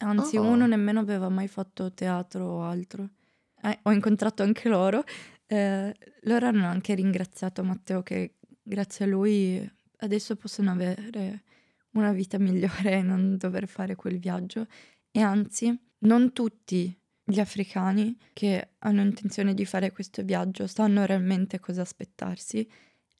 anzi 0.00 0.36
Ah. 0.36 0.42
uno 0.42 0.66
nemmeno 0.66 1.00
aveva 1.00 1.30
mai 1.30 1.48
fatto 1.48 1.94
teatro 1.94 2.44
o 2.46 2.62
altro. 2.62 3.08
Eh, 3.62 3.78
ho 3.84 3.90
incontrato 3.90 4.42
anche 4.42 4.68
loro. 4.68 5.02
Eh, 5.46 5.94
loro 6.24 6.46
hanno 6.46 6.66
anche 6.66 6.94
ringraziato 6.94 7.64
Matteo 7.64 8.02
che 8.02 8.34
grazie 8.62 9.06
a 9.06 9.08
lui 9.08 9.66
adesso 10.00 10.36
possono 10.36 10.72
avere 10.72 11.42
una 11.92 12.12
vita 12.12 12.38
migliore 12.38 12.98
e 12.98 13.02
non 13.02 13.38
dover 13.38 13.66
fare 13.66 13.94
quel 13.94 14.18
viaggio. 14.18 14.66
E 15.10 15.20
anzi, 15.22 15.74
non 16.00 16.34
tutti 16.34 16.94
gli 17.24 17.40
africani 17.40 18.14
che 18.34 18.72
hanno 18.80 19.00
intenzione 19.00 19.54
di 19.54 19.64
fare 19.64 19.90
questo 19.90 20.22
viaggio 20.22 20.66
sanno 20.66 21.06
realmente 21.06 21.60
cosa 21.60 21.80
aspettarsi 21.80 22.68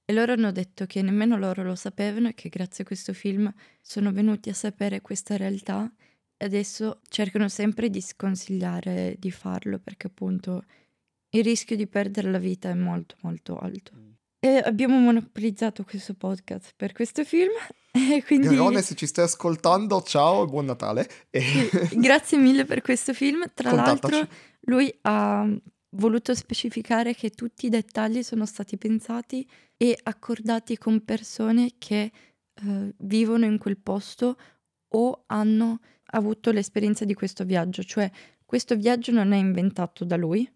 e 0.05 0.13
loro 0.13 0.33
hanno 0.33 0.53
detto 0.53 0.85
che 0.87 1.01
nemmeno 1.01 1.37
loro 1.39 1.63
lo 1.63 1.75
sapevano 1.75 2.29
e 2.29 2.35
che 2.35 2.49
grazie 2.49 2.85
a 2.85 2.87
questo 2.87 3.13
film 3.15 3.53
sono 3.81 4.13
venuti 4.13 4.51
a 4.51 4.55
sapere 4.55 5.01
questa 5.01 5.37
realtà 5.37 5.91
e 6.37 6.45
adesso 6.45 7.01
cercano 7.09 7.49
sempre 7.49 7.89
di 7.89 8.01
sconsigliare 8.01 9.17
di 9.19 9.31
farlo 9.31 9.79
perché 9.79 10.09
appunto 10.09 10.65
il 11.31 11.43
rischio 11.43 11.75
di 11.77 11.87
perdere 11.87 12.31
la 12.31 12.39
vita 12.39 12.69
è 12.69 12.75
molto 12.75 13.17
molto 13.23 13.59
alto. 13.59 13.93
E 14.39 14.59
abbiamo 14.59 14.99
monopolizzato 14.99 15.85
questo 15.85 16.13
podcast 16.13 16.75
per 16.77 16.93
questo 16.93 17.25
film 17.25 17.53
e 17.91 18.23
quindi 18.25 18.49
Garone, 18.49 18.83
se 18.83 18.95
ci 18.95 19.07
stai 19.07 19.25
ascoltando, 19.25 20.03
ciao 20.03 20.45
e 20.45 20.47
buon 20.47 20.67
Natale. 20.67 21.09
E... 21.31 21.71
grazie 21.97 22.37
mille 22.37 22.67
per 22.67 22.83
questo 22.83 23.15
film. 23.15 23.43
Tra 23.55 23.71
Contattaci. 23.71 24.13
l'altro 24.13 24.35
lui 24.67 24.95
ha 25.03 25.49
voluto 25.97 26.35
specificare 26.35 27.15
che 27.15 27.31
tutti 27.31 27.67
i 27.67 27.69
dettagli 27.71 28.23
sono 28.23 28.47
stati 28.47 28.77
pensati 28.77 29.47
e 29.77 29.97
accordati 30.05 30.77
con 30.79 31.05
persone 31.05 31.73
che 31.79 32.11
eh, 32.55 32.95
vivono 32.99 33.45
in 33.45 33.59
quel 33.59 33.79
posto 33.79 34.37
o 34.89 35.25
hanno 35.27 35.81
avuto 36.13 36.53
l'esperienza 36.53 37.05
di 37.05 37.15
questo 37.15 37.45
viaggio, 37.45 37.83
cioè 37.83 38.11
questo 38.45 38.77
viaggio 38.77 39.11
non 39.13 39.33
è 39.33 39.37
inventato 39.37 40.05
da 40.05 40.17
lui, 40.17 40.49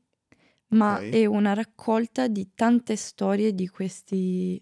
ma 0.68 0.96
Ok. 0.96 1.08
è 1.10 1.24
una 1.26 1.54
raccolta 1.54 2.28
di 2.28 2.52
tante 2.54 2.96
storie 2.96 3.54
di 3.54 3.68
questi 3.68 4.60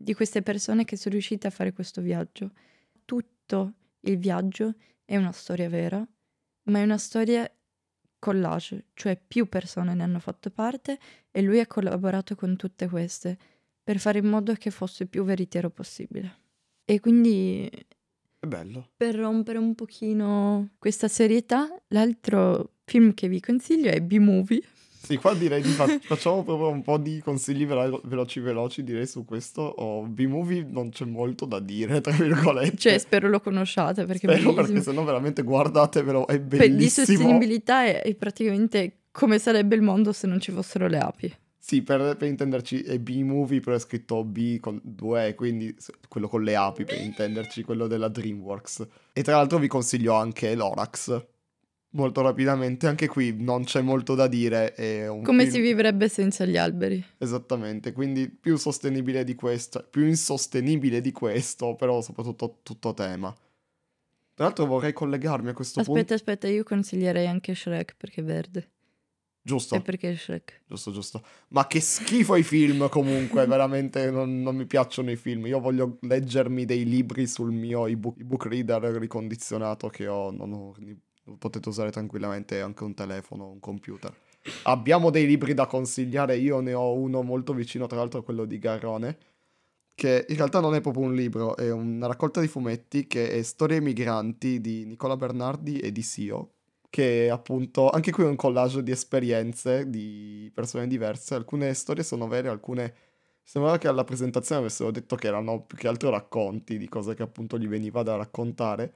di 0.00 0.14
queste 0.14 0.42
persone 0.42 0.84
che 0.84 0.96
sono 0.96 1.14
riuscite 1.14 1.48
a 1.48 1.50
fare 1.50 1.72
questo 1.72 2.00
viaggio. 2.00 2.52
Tutto 3.04 3.74
il 4.02 4.16
viaggio 4.18 4.74
è 5.04 5.16
una 5.16 5.32
storia 5.32 5.68
vera, 5.68 6.06
ma 6.64 6.78
è 6.78 6.82
una 6.84 6.98
storia 6.98 7.50
collage, 8.18 8.86
cioè 8.94 9.18
più 9.26 9.48
persone 9.48 9.94
ne 9.94 10.02
hanno 10.02 10.18
fatto 10.18 10.50
parte 10.50 10.98
e 11.30 11.42
lui 11.42 11.60
ha 11.60 11.66
collaborato 11.66 12.34
con 12.34 12.56
tutte 12.56 12.88
queste 12.88 13.36
per 13.82 13.98
fare 13.98 14.18
in 14.18 14.26
modo 14.26 14.52
che 14.54 14.70
fosse 14.70 15.06
più 15.06 15.24
veritiero 15.24 15.70
possibile. 15.70 16.36
E 16.84 17.00
quindi 17.00 17.68
È 18.38 18.46
bello. 18.46 18.88
per 18.96 19.14
rompere 19.14 19.58
un 19.58 19.74
pochino 19.74 20.70
questa 20.78 21.08
serietà, 21.08 21.68
l'altro 21.88 22.72
film 22.84 23.14
che 23.14 23.28
vi 23.28 23.40
consiglio 23.40 23.90
è 23.90 24.00
B-Movie. 24.00 24.62
Sì, 25.08 25.16
qua 25.16 25.32
direi 25.34 25.62
di 25.62 25.70
fa- 25.70 25.86
facciamo 26.02 26.42
proprio 26.44 26.68
un 26.68 26.82
po' 26.82 26.98
di 26.98 27.20
consigli 27.24 27.64
velo- 27.66 28.00
veloci 28.04 28.40
veloci, 28.40 28.84
direi 28.84 29.06
su 29.06 29.24
questo. 29.24 29.62
Oh, 29.62 30.02
B-Movie 30.02 30.66
non 30.68 30.90
c'è 30.90 31.06
molto 31.06 31.46
da 31.46 31.60
dire, 31.60 32.00
tra 32.02 32.12
virgolette. 32.12 32.76
Cioè, 32.76 32.98
spero 32.98 33.28
lo 33.28 33.40
conosciate 33.40 34.04
perché 34.04 34.26
Spero 34.28 34.52
bellissimo. 34.52 34.54
perché 34.66 34.80
sennò 34.82 35.04
veramente 35.04 35.42
guardatevelo, 35.42 36.26
è 36.26 36.38
Per- 36.38 36.40
di 36.40 36.56
bellissimo. 36.58 37.06
sostenibilità 37.06 37.84
è, 37.84 38.02
è 38.02 38.14
praticamente 38.14 38.98
come 39.10 39.38
sarebbe 39.38 39.74
il 39.74 39.82
mondo 39.82 40.12
se 40.12 40.26
non 40.26 40.40
ci 40.40 40.52
fossero 40.52 40.86
le 40.88 40.98
api. 40.98 41.34
Sì, 41.58 41.82
per, 41.82 42.16
per 42.16 42.28
intenderci 42.28 42.82
è 42.82 42.98
B-Movie, 42.98 43.60
però 43.60 43.76
è 43.76 43.78
scritto 43.78 44.24
B 44.24 44.58
con 44.60 44.80
due 44.82 45.34
quindi 45.34 45.74
quello 46.08 46.26
con 46.28 46.42
le 46.42 46.54
api, 46.56 46.84
per 46.84 47.00
intenderci, 47.00 47.62
quello 47.62 47.86
della 47.86 48.08
DreamWorks. 48.08 48.86
E 49.12 49.22
tra 49.22 49.36
l'altro 49.36 49.58
vi 49.58 49.68
consiglio 49.68 50.14
anche 50.14 50.54
Lorax, 50.54 51.26
molto 51.90 52.20
rapidamente, 52.20 52.86
anche 52.86 53.06
qui 53.08 53.34
non 53.36 53.64
c'è 53.64 53.80
molto 53.80 54.14
da 54.14 54.26
dire, 54.26 54.74
Come 55.22 55.42
film- 55.44 55.50
si 55.50 55.60
vivrebbe 55.60 56.08
senza 56.08 56.44
gli 56.44 56.56
alberi. 56.56 57.02
Esattamente, 57.18 57.92
quindi 57.92 58.28
più 58.28 58.56
sostenibile 58.56 59.24
di 59.24 59.34
questo, 59.34 59.86
più 59.90 60.04
insostenibile 60.06 61.00
di 61.00 61.12
questo, 61.12 61.74
però 61.76 62.00
soprattutto 62.00 62.60
tutto 62.62 62.94
tema. 62.94 63.34
Tra 64.34 64.46
l'altro 64.46 64.66
vorrei 64.66 64.92
collegarmi 64.92 65.48
a 65.48 65.52
questo 65.52 65.80
Aspetta, 65.80 65.98
punto. 65.98 66.14
aspetta, 66.14 66.46
io 66.48 66.62
consiglierei 66.62 67.26
anche 67.26 67.54
Shrek 67.54 67.96
perché 67.96 68.20
è 68.20 68.24
verde. 68.24 68.70
Giusto, 69.42 69.76
E 69.76 69.80
perché 69.80 70.14
Shrek? 70.14 70.62
giusto, 70.66 70.92
giusto. 70.92 71.24
Ma 71.48 71.66
che 71.66 71.80
schifo 71.80 72.36
i 72.36 72.42
film 72.42 72.88
comunque, 72.88 73.46
veramente 73.48 74.10
non, 74.10 74.42
non 74.42 74.54
mi 74.54 74.66
piacciono 74.66 75.10
i 75.10 75.16
film. 75.16 75.46
Io 75.46 75.58
voglio 75.58 75.96
leggermi 76.02 76.64
dei 76.66 76.84
libri 76.84 77.26
sul 77.26 77.50
mio 77.50 77.86
ebook, 77.86 78.20
ebook 78.20 78.44
reader 78.44 78.82
ricondizionato 78.98 79.88
che 79.88 80.06
ho, 80.06 80.30
non 80.30 80.52
ho, 80.52 80.74
potete 81.38 81.68
usare 81.68 81.90
tranquillamente 81.90 82.60
anche 82.60 82.84
un 82.84 82.94
telefono, 82.94 83.48
un 83.48 83.60
computer. 83.60 84.14
Abbiamo 84.64 85.10
dei 85.10 85.26
libri 85.26 85.54
da 85.54 85.66
consigliare, 85.66 86.36
io 86.36 86.60
ne 86.60 86.72
ho 86.72 86.94
uno 86.94 87.22
molto 87.22 87.52
vicino, 87.52 87.86
tra 87.86 87.98
l'altro 87.98 88.20
a 88.20 88.24
quello 88.24 88.44
di 88.44 88.58
Garrone, 88.58 89.18
che 89.94 90.26
in 90.28 90.36
realtà 90.36 90.60
non 90.60 90.74
è 90.74 90.80
proprio 90.80 91.04
un 91.04 91.14
libro, 91.14 91.56
è 91.56 91.70
una 91.70 92.06
raccolta 92.06 92.40
di 92.40 92.46
fumetti 92.46 93.06
che 93.06 93.30
è 93.30 93.42
Storie 93.42 93.80
migranti 93.80 94.60
di 94.60 94.84
Nicola 94.84 95.16
Bernardi 95.16 95.80
e 95.80 95.90
di 95.90 96.02
Sio, 96.02 96.52
che 96.88 97.28
appunto 97.30 97.90
anche 97.90 98.12
qui 98.12 98.24
è 98.24 98.28
un 98.28 98.36
collage 98.36 98.82
di 98.82 98.92
esperienze 98.92 99.90
di 99.90 100.50
persone 100.54 100.86
diverse, 100.86 101.34
alcune 101.34 101.74
storie 101.74 102.04
sono 102.04 102.28
vere, 102.28 102.48
alcune 102.48 102.94
sembrava 103.42 103.78
che 103.78 103.88
alla 103.88 104.04
presentazione 104.04 104.60
avessero 104.60 104.90
detto 104.90 105.16
che 105.16 105.26
erano 105.26 105.62
più 105.62 105.76
che 105.76 105.88
altro 105.88 106.10
racconti 106.10 106.78
di 106.78 106.88
cose 106.88 107.14
che 107.14 107.22
appunto 107.22 107.58
gli 107.58 107.66
veniva 107.66 108.02
da 108.02 108.16
raccontare 108.16 108.92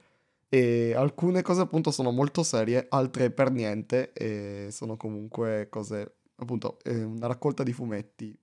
e 0.53 0.93
alcune 0.93 1.41
cose 1.41 1.61
appunto 1.61 1.89
sono 1.89 2.11
molto 2.11 2.43
serie, 2.43 2.85
altre 2.89 3.31
per 3.31 3.49
niente 3.49 4.13
e 4.13 4.67
sono 4.69 4.97
comunque 4.97 5.65
cose 5.67 6.17
appunto 6.35 6.77
una 6.85 7.25
raccolta 7.25 7.63
di 7.63 7.73
fumetti, 7.73 8.37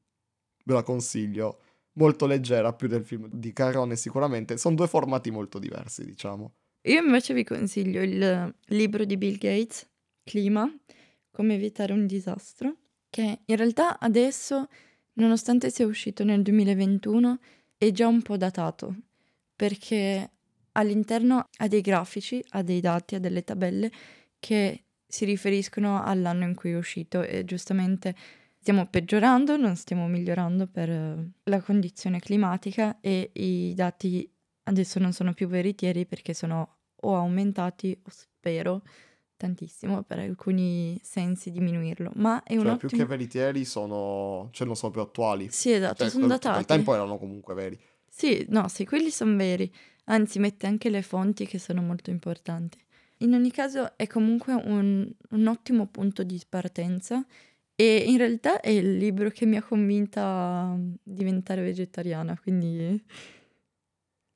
ve 0.65 0.75
la 0.75 0.83
consiglio, 0.83 1.61
molto 1.93 2.27
leggera 2.27 2.73
più 2.73 2.89
del 2.89 3.05
film 3.05 3.29
di 3.31 3.53
Carone 3.53 3.95
sicuramente, 3.95 4.57
sono 4.57 4.75
due 4.75 4.89
formati 4.89 5.31
molto 5.31 5.61
diversi 5.61 6.05
diciamo. 6.05 6.55
Io 6.89 7.01
invece 7.01 7.33
vi 7.33 7.45
consiglio 7.45 8.03
il 8.03 8.55
libro 8.67 9.05
di 9.05 9.17
Bill 9.17 9.39
Gates, 9.39 9.89
Clima, 10.25 10.69
come 11.31 11.55
evitare 11.55 11.93
un 11.93 12.09
disastro, 12.09 12.75
che 13.09 13.43
in 13.45 13.57
realtà 13.57 14.01
adesso, 14.01 14.67
nonostante 15.13 15.71
sia 15.71 15.87
uscito 15.87 16.25
nel 16.25 16.43
2021, 16.43 17.39
è 17.79 17.93
già 17.93 18.09
un 18.09 18.21
po' 18.21 18.37
datato, 18.37 18.97
perché 19.55 20.29
all'interno 20.73 21.47
ha 21.59 21.69
dei 21.69 21.81
grafici, 21.81 22.43
ha 22.51 22.63
dei 22.63 22.81
dati, 22.81 23.15
ha 23.15 23.21
delle 23.21 23.43
tabelle 23.45 23.91
che 24.39 24.85
si 25.07 25.25
riferiscono 25.25 26.03
all'anno 26.03 26.45
in 26.45 26.55
cui 26.55 26.71
è 26.73 26.77
uscito 26.77 27.23
e 27.23 27.45
giustamente 27.45 28.15
stiamo 28.59 28.87
peggiorando, 28.87 29.57
non 29.57 29.75
stiamo 29.77 30.07
migliorando 30.07 30.67
per 30.67 30.89
eh, 30.91 31.31
la 31.45 31.61
condizione 31.61 32.21
climatica 32.21 32.99
e 33.01 33.31
i 33.35 33.75
dati 33.75 34.31
adesso 34.65 34.99
non 34.99 35.13
sono 35.13 35.33
più 35.33 35.49
veritieri 35.49 36.07
perché 36.07 36.35
sono 36.35 36.77
o 37.03 37.17
aumentati 37.17 37.99
o 38.03 38.11
spero 38.11 38.83
tantissimo 39.37 40.03
per 40.03 40.19
alcuni 40.19 41.01
sensi 41.03 41.51
diminuirlo, 41.51 42.13
ma 42.17 42.43
è 42.43 42.57
un 42.57 42.65
Cioè 42.65 42.77
più 42.77 42.87
ottimo... 42.89 43.03
che 43.03 43.09
veritieri 43.09 43.65
sono, 43.65 44.51
cioè 44.53 44.67
non 44.67 44.77
sono 44.77 44.93
più 44.93 45.01
attuali. 45.01 45.49
Sì, 45.51 45.73
esatto, 45.73 46.03
Cioè, 46.03 46.11
sono 46.11 46.25
al- 46.25 46.31
datati. 46.31 46.59
Al 46.59 46.67
tempo 46.67 46.93
erano 46.93 47.17
comunque 47.17 47.55
veri. 47.55 47.81
Sì, 48.07 48.45
no, 48.51 48.69
sì, 48.69 48.85
quelli 48.85 49.11
sono 49.11 49.35
veri. 49.37 49.73
Anzi, 50.11 50.39
mette 50.39 50.67
anche 50.67 50.91
le 50.91 51.03
fonti 51.03 51.47
che 51.47 51.59
sono 51.59 51.83
molto 51.83 52.11
importanti. 52.11 52.79
In 53.19 53.35
ogni 53.35 53.51
caso 53.51 53.97
è 53.97 54.07
comunque 54.07 54.55
un, 54.55 55.09
un 55.31 55.47
ottimo 55.47 55.87
punto 55.87 56.23
di 56.23 56.41
partenza 56.49 57.25
e 57.75 58.05
in 58.07 58.17
realtà 58.17 58.61
è 58.61 58.71
il 58.71 58.97
libro 58.97 59.31
che 59.31 59.47
mi 59.47 59.57
ha 59.57 59.63
convinta 59.63 60.23
a 60.23 60.77
diventare 61.03 61.63
vegetariana, 61.63 62.39
quindi 62.41 63.03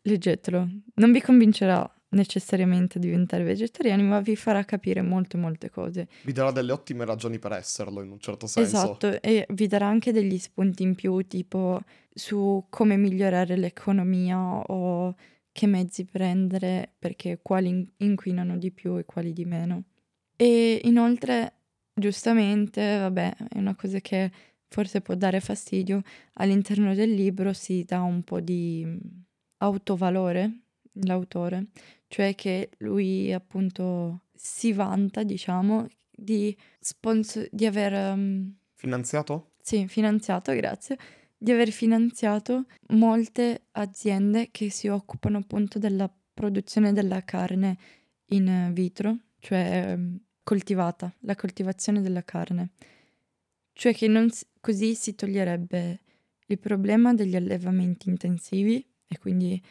leggetelo. 0.03 0.69
Non 0.95 1.13
vi 1.13 1.21
convincerà 1.21 1.91
necessariamente 2.11 2.99
a 2.99 3.01
diventare 3.01 3.43
vegetariani, 3.43 4.03
ma 4.03 4.21
vi 4.21 4.37
farà 4.37 4.65
capire 4.65 5.03
molte 5.03 5.37
molte 5.37 5.71
cose. 5.71 6.09
Vi 6.23 6.33
darà 6.33 6.53
delle 6.53 6.73
ottime 6.73 7.05
ragioni 7.05 7.39
per 7.39 7.53
esserlo 7.53 8.03
in 8.03 8.11
un 8.11 8.21
certo 8.21 8.47
senso. 8.47 8.77
Esatto, 8.77 9.21
e 9.21 9.47
vi 9.49 9.67
darà 9.67 9.87
anche 9.87 10.13
degli 10.13 10.39
spunti 10.39 10.83
in 10.83 10.95
più, 10.95 11.27
tipo 11.27 11.81
su 12.15 12.65
come 12.71 12.97
migliorare 12.97 13.57
l'economia 13.57 14.39
o 14.39 15.15
che 15.55 15.67
mezzi 15.69 16.05
prendere, 16.05 16.95
perché 16.99 17.39
quali 17.41 17.69
in- 17.69 17.87
inquinano 17.99 18.59
di 18.59 18.73
più 18.73 18.99
e 18.99 19.05
quali 19.05 19.33
di 19.33 19.45
meno. 19.45 19.85
E 20.35 20.81
inoltre, 20.83 21.53
giustamente, 21.95 22.99
vabbè, 22.99 23.37
è 23.51 23.59
una 23.59 23.77
cosa 23.77 24.01
che 24.01 24.33
forse 24.67 25.01
può 25.01 25.15
dare 25.15 25.39
fastidio, 25.39 26.03
all'interno 26.35 26.93
del 26.95 27.15
libro 27.15 27.53
si 27.53 27.85
dà 27.87 28.01
un 28.03 28.25
po' 28.25 28.41
di 28.41 28.83
mm, 28.85 28.97
autovalore, 29.59 30.63
l'autore, 31.05 31.67
cioè 32.09 32.35
che 32.35 32.71
lui 32.79 33.33
appunto 33.33 34.23
si 34.35 34.73
vanta, 34.73 35.23
diciamo, 35.23 35.87
di, 36.11 36.57
sponsor- 36.81 37.49
di 37.53 37.65
aver 37.67 38.17
mm, 38.17 38.49
Finanziato? 38.75 39.53
sì, 39.63 39.87
finanziato, 39.87 40.53
grazie, 40.53 40.99
di 41.45 41.53
aver 41.53 41.73
finanziato 41.73 42.65
molte 42.93 43.67
aziende 43.73 44.49
che 44.51 44.71
si 44.71 44.89
occupano 44.89 45.37
appunto 45.37 45.79
della 45.79 46.11
produzione 46.33 46.95
della 46.95 47.23
carne 47.23 47.77
in 48.29 48.71
vitro, 48.73 49.19
cioè 49.41 49.91
ehm, 49.91 50.19
coltivata, 50.43 51.15
la 51.21 51.37
coltivazione 51.37 52.01
della 52.01 52.25
carne. 52.25 52.71
Cioè 53.75 53.93
che 53.95 54.09
non 54.09 54.31
così 54.59 54.95
si 54.95 55.15
toglierebbe 55.15 56.01
il 56.47 56.59
problema 56.59 57.13
degli 57.13 57.37
allevamenti 57.37 58.09
intensivi 58.09 58.83
e 59.07 59.19
quindi 59.19 59.63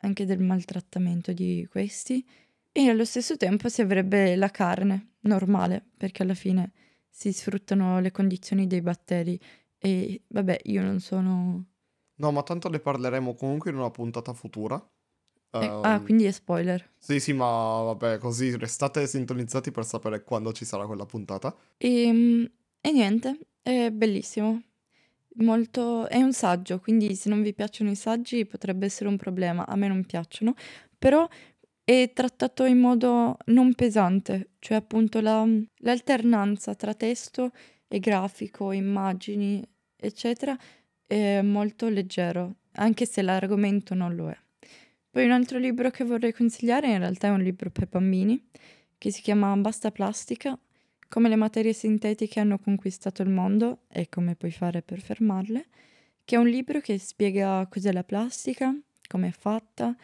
anche 0.00 0.26
del 0.26 0.40
maltrattamento 0.40 1.32
di 1.32 1.66
questi 1.70 2.22
e 2.70 2.88
allo 2.90 3.06
stesso 3.06 3.38
tempo 3.38 3.70
si 3.70 3.80
avrebbe 3.80 4.36
la 4.36 4.50
carne 4.50 5.12
normale, 5.20 5.82
perché 5.96 6.24
alla 6.24 6.34
fine 6.34 6.72
si 7.08 7.32
sfruttano 7.32 8.00
le 8.00 8.10
condizioni 8.10 8.66
dei 8.66 8.82
batteri 8.82 9.40
e 9.82 10.22
vabbè, 10.28 10.60
io 10.64 10.82
non 10.82 11.00
sono... 11.00 11.64
No, 12.14 12.30
ma 12.30 12.42
tanto 12.42 12.68
ne 12.68 12.78
parleremo 12.78 13.34
comunque 13.34 13.70
in 13.70 13.76
una 13.76 13.90
puntata 13.90 14.32
futura. 14.32 14.76
eh, 15.52 15.64
Ehm, 15.64 15.80
ah, 15.84 16.00
quindi 16.00 16.24
è 16.24 16.30
spoiler. 16.30 16.92
Sì, 16.98 17.18
sì, 17.18 17.32
ma 17.32 17.46
vabbè, 17.46 18.18
così 18.18 18.56
restate 18.56 19.06
sintonizzati 19.06 19.70
per 19.72 19.84
sapere 19.84 20.22
quando 20.22 20.52
ci 20.52 20.64
sarà 20.64 20.86
quella 20.86 21.04
puntata. 21.04 21.54
E, 21.78 22.12
mm, 22.12 22.44
e 22.80 22.92
niente, 22.92 23.38
è 23.62 23.90
bellissimo. 23.90 24.62
Molto... 25.36 26.08
È 26.08 26.18
un 26.22 26.32
saggio, 26.32 26.78
quindi 26.78 27.14
se 27.16 27.28
non 27.28 27.42
vi 27.42 27.54
piacciono 27.54 27.90
i 27.90 27.96
saggi 27.96 28.46
potrebbe 28.46 28.86
essere 28.86 29.08
un 29.08 29.16
problema. 29.16 29.66
A 29.66 29.74
me 29.74 29.88
non 29.88 30.04
piacciono, 30.04 30.54
però 30.96 31.28
è 31.84 32.12
trattato 32.14 32.64
in 32.64 32.78
modo 32.78 33.36
non 33.46 33.74
pesante, 33.74 34.50
cioè 34.60 34.76
appunto 34.76 35.20
la- 35.20 35.44
l'alternanza 35.78 36.74
tra 36.76 36.94
testo 36.94 37.50
e 37.88 37.98
grafico, 37.98 38.70
immagini, 38.72 39.62
eccetera, 40.02 40.56
è 41.06 41.40
molto 41.42 41.88
leggero, 41.88 42.56
anche 42.72 43.06
se 43.06 43.22
l'argomento 43.22 43.94
non 43.94 44.14
lo 44.14 44.28
è. 44.28 44.36
Poi 45.10 45.24
un 45.24 45.32
altro 45.32 45.58
libro 45.58 45.90
che 45.90 46.04
vorrei 46.04 46.32
consigliare 46.32 46.90
in 46.90 46.98
realtà 46.98 47.28
è 47.28 47.30
un 47.30 47.42
libro 47.42 47.70
per 47.70 47.86
bambini 47.86 48.48
che 48.96 49.10
si 49.10 49.20
chiama 49.20 49.54
Basta 49.56 49.90
plastica, 49.90 50.58
come 51.08 51.28
le 51.28 51.36
materie 51.36 51.72
sintetiche 51.72 52.40
hanno 52.40 52.58
conquistato 52.58 53.20
il 53.22 53.28
mondo 53.28 53.80
e 53.88 54.08
come 54.08 54.36
puoi 54.36 54.52
fare 54.52 54.80
per 54.80 55.00
fermarle, 55.00 55.66
che 56.24 56.36
è 56.36 56.38
un 56.38 56.46
libro 56.46 56.80
che 56.80 56.98
spiega 56.98 57.66
cos'è 57.68 57.92
la 57.92 58.04
plastica, 58.04 58.74
come 59.06 59.28
è 59.28 59.32
fatta, 59.32 59.94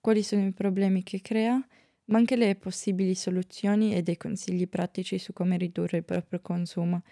quali 0.00 0.22
sono 0.22 0.46
i 0.46 0.52
problemi 0.52 1.02
che 1.02 1.20
crea, 1.20 1.62
ma 2.06 2.18
anche 2.18 2.36
le 2.36 2.54
possibili 2.54 3.14
soluzioni 3.14 3.94
e 3.94 4.02
dei 4.02 4.16
consigli 4.16 4.68
pratici 4.68 5.18
su 5.18 5.32
come 5.32 5.56
ridurre 5.56 5.98
il 5.98 6.04
proprio 6.04 6.40
consumo. 6.40 7.02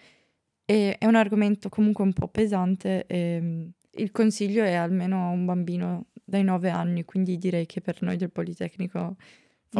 E 0.65 0.97
è 0.97 1.05
un 1.05 1.15
argomento 1.15 1.69
comunque 1.69 2.03
un 2.03 2.13
po' 2.13 2.27
pesante 2.27 3.05
e 3.07 3.39
mm, 3.41 3.67
il 3.95 4.11
consiglio 4.11 4.63
è 4.63 4.73
almeno 4.73 5.27
a 5.27 5.29
un 5.29 5.45
bambino 5.45 6.07
dai 6.23 6.43
9 6.43 6.69
anni, 6.69 7.03
quindi 7.03 7.37
direi 7.37 7.65
che 7.65 7.81
per 7.81 8.01
noi 8.01 8.17
del 8.17 8.31
Politecnico 8.31 8.99
non 8.99 9.15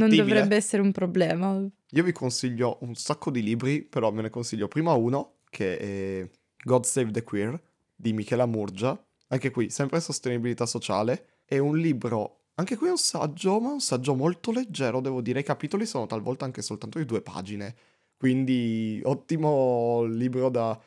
Fattibile. 0.10 0.24
dovrebbe 0.24 0.56
essere 0.56 0.82
un 0.82 0.92
problema. 0.92 1.66
Io 1.92 2.04
vi 2.04 2.12
consiglio 2.12 2.78
un 2.82 2.96
sacco 2.96 3.32
di 3.32 3.44
libri, 3.44 3.84
però 3.84 4.12
me 4.12 4.24
ne 4.24 4.30
consiglio 4.30 4.68
prima 4.68 4.94
uno, 4.94 5.36
che 5.50 5.78
è 5.78 6.30
God 6.64 6.84
Save 6.84 7.12
the 7.12 7.24
Queer, 7.24 7.62
di 7.96 8.14
Michela 8.14 8.46
Murgia. 8.46 9.00
Anche 9.28 9.52
qui, 9.52 9.70
sempre 9.70 10.00
sostenibilità 10.00 10.66
sociale. 10.66 11.42
È 11.46 11.58
un 11.58 11.78
libro, 11.78 12.48
anche 12.56 12.76
qui 12.76 12.88
è 12.88 12.92
un 12.92 12.98
saggio, 12.98 13.60
ma 13.60 13.72
un 13.72 13.82
saggio 13.82 14.16
molto 14.16 14.52
leggero, 14.52 15.00
devo 15.00 15.22
dire. 15.22 15.40
I 15.40 15.44
capitoli 15.44 15.86
sono 15.86 16.08
talvolta 16.08 16.46
anche 16.46 16.62
soltanto 16.62 16.98
di 16.98 17.06
due 17.06 17.22
pagine. 17.22 17.76
Quindi, 18.24 19.02
ottimo 19.04 20.04
libro 20.04 20.48
da... 20.48 20.82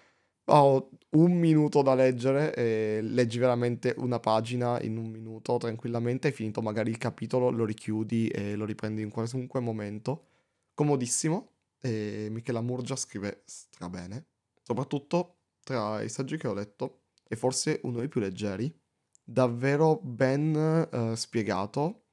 Ho 0.47 0.89
un 1.11 1.33
minuto 1.39 1.83
da 1.83 1.95
leggere 1.95 2.55
e 2.55 3.01
leggi 3.03 3.39
veramente 3.39 3.95
una 3.99 4.19
pagina 4.19 4.81
in 4.81 4.97
un 4.97 5.11
minuto 5.11 5.59
tranquillamente. 5.59 6.29
Hai 6.29 6.33
finito 6.33 6.63
magari 6.63 6.89
il 6.89 6.97
capitolo, 6.97 7.51
lo 7.51 7.67
richiudi 7.67 8.29
e 8.29 8.57
lo 8.57 8.65
riprendi 8.65 9.03
in 9.03 9.11
qualunque 9.11 9.61
momento 9.61 10.29
comodissimo 10.73 11.51
e 11.79 12.29
Michela 12.31 12.63
Murgia 12.63 12.97
scrive 12.97 13.43
strabene, 13.45 14.29
soprattutto 14.63 15.41
tra 15.63 16.01
i 16.01 16.09
saggi 16.09 16.39
che 16.39 16.49
ho 16.49 16.55
letto 16.55 17.03
è 17.29 17.35
forse 17.35 17.81
uno 17.83 17.99
dei 17.99 18.09
più 18.09 18.23
leggeri, 18.23 18.75
davvero 19.23 20.01
ben 20.03 20.89
eh, 20.91 21.15
spiegato, 21.17 22.05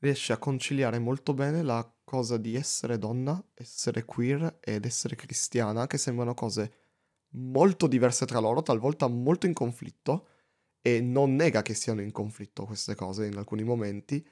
riesce 0.00 0.34
a 0.34 0.38
conciliare 0.38 0.98
molto 0.98 1.32
bene 1.32 1.62
la 1.62 1.95
cosa 2.06 2.36
di 2.36 2.54
essere 2.54 2.98
donna, 2.98 3.44
essere 3.54 4.04
queer 4.04 4.58
ed 4.60 4.84
essere 4.84 5.16
cristiana, 5.16 5.88
che 5.88 5.98
sembrano 5.98 6.34
cose 6.34 6.72
molto 7.30 7.88
diverse 7.88 8.26
tra 8.26 8.38
loro, 8.38 8.62
talvolta 8.62 9.08
molto 9.08 9.46
in 9.46 9.52
conflitto, 9.52 10.28
e 10.80 11.00
non 11.00 11.34
nega 11.34 11.62
che 11.62 11.74
siano 11.74 12.00
in 12.00 12.12
conflitto 12.12 12.64
queste 12.64 12.94
cose 12.94 13.26
in 13.26 13.36
alcuni 13.36 13.64
momenti, 13.64 14.24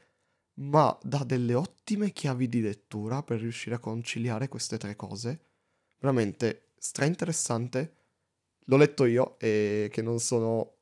ma 0.61 0.97
dà 1.03 1.25
delle 1.25 1.55
ottime 1.55 2.13
chiavi 2.13 2.49
di 2.49 2.61
lettura 2.61 3.25
per 3.25 3.41
riuscire 3.41 3.75
a 3.75 3.81
conciliare 3.81 4.47
queste 4.49 4.79
tre 4.79 4.95
cose. 4.95 5.41
Veramente 5.99 6.75
stra 6.79 7.07
interessante. 7.07 7.95
L'ho 8.67 8.77
letto 8.77 9.05
io 9.05 9.37
e 9.41 9.89
che 9.91 10.01
non 10.01 10.21
sono 10.21 10.77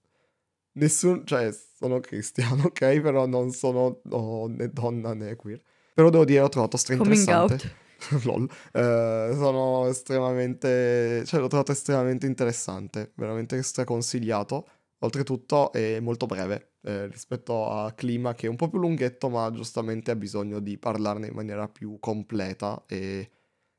nessun, 0.72 1.24
cioè 1.26 1.50
sono 1.52 2.00
cristiano, 2.00 2.64
ok, 2.68 3.00
però 3.00 3.26
non 3.26 3.50
sono 3.52 4.00
no, 4.04 4.46
né 4.48 4.68
donna 4.70 5.14
né 5.14 5.36
queer. 5.36 5.62
Però 5.94 6.10
devo 6.10 6.24
dire 6.24 6.40
l'ho 6.40 6.48
trovato 6.48 6.76
stra 6.76 6.96
Coming 6.96 7.18
interessante. 7.18 7.54
out. 7.54 7.80
Lol. 8.24 8.48
Eh, 8.72 9.30
sono 9.34 9.86
estremamente, 9.88 11.24
cioè 11.24 11.40
l'ho 11.40 11.48
trovato 11.48 11.72
estremamente 11.72 12.26
interessante, 12.26 13.12
veramente 13.14 13.62
straconsigliato. 13.62 14.66
Oltretutto 14.98 15.72
è 15.72 15.98
molto 16.00 16.26
breve 16.26 16.74
eh, 16.82 17.06
rispetto 17.06 17.70
a 17.70 17.92
Clima 17.92 18.34
che 18.34 18.46
è 18.46 18.50
un 18.50 18.56
po' 18.56 18.68
più 18.68 18.78
lunghetto 18.78 19.28
ma 19.28 19.50
giustamente 19.50 20.10
ha 20.10 20.16
bisogno 20.16 20.60
di 20.60 20.78
parlarne 20.78 21.28
in 21.28 21.34
maniera 21.34 21.68
più 21.68 21.98
completa 21.98 22.84
e, 22.86 23.30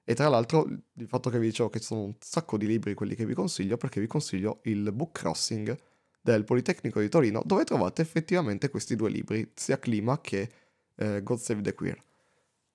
e 0.03 0.16
tra 0.16 0.28
l'altro 0.28 0.66
il 0.68 1.07
fatto 1.07 1.30
che 1.30 1.39
vi 1.39 1.47
dicevo 1.47 1.70
che 1.70 1.80
sono 1.80 2.03
un 2.03 2.16
sacco 2.20 2.57
di 2.57 2.68
libri 2.68 2.93
quelli 2.93 3.16
che 3.16 3.26
vi 3.26 3.34
consiglio 3.34 3.78
perché 3.78 3.99
vi 3.99 4.07
consiglio 4.07 4.59
il 4.64 4.91
Book 4.91 5.20
Crossing 5.20 5.78
del 6.22 6.43
Politecnico 6.43 6.99
di 6.99 7.09
Torino 7.09 7.41
dove 7.45 7.64
trovate 7.64 8.01
effettivamente 8.01 8.70
questi 8.70 8.95
due 8.95 9.09
libri 9.09 9.51
sia 9.53 9.80
Clima 9.80 10.20
che 10.20 10.49
eh, 10.96 11.22
God 11.24 11.38
Save 11.38 11.62
the 11.62 11.74
Queer. 11.74 12.04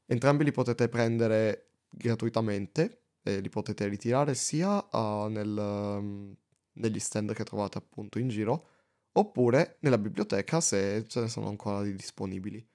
Entrambi 0.07 0.45
li 0.45 0.53
potete 0.53 0.89
prendere 0.89 1.69
gratuitamente 1.91 3.03
e 3.23 3.41
li 3.41 3.49
potete 3.49 3.87
ritirare 3.89 4.35
sia 4.35 4.89
ah, 4.91 5.29
nel, 5.29 5.57
um, 5.57 6.35
negli 6.75 6.99
stand 6.99 7.33
che 7.35 7.45
trovate 7.45 7.79
appunto 7.79 8.19
in 8.19 8.29
giro, 8.29 8.69
oppure 9.13 9.77
nella 9.81 9.99
biblioteca 9.99 10.61
se 10.61 11.05
ce 11.07 11.21
ne 11.21 11.29
sono 11.29 11.49
ancora 11.49 11.83
di 11.83 11.95
disponibili. 11.95 12.67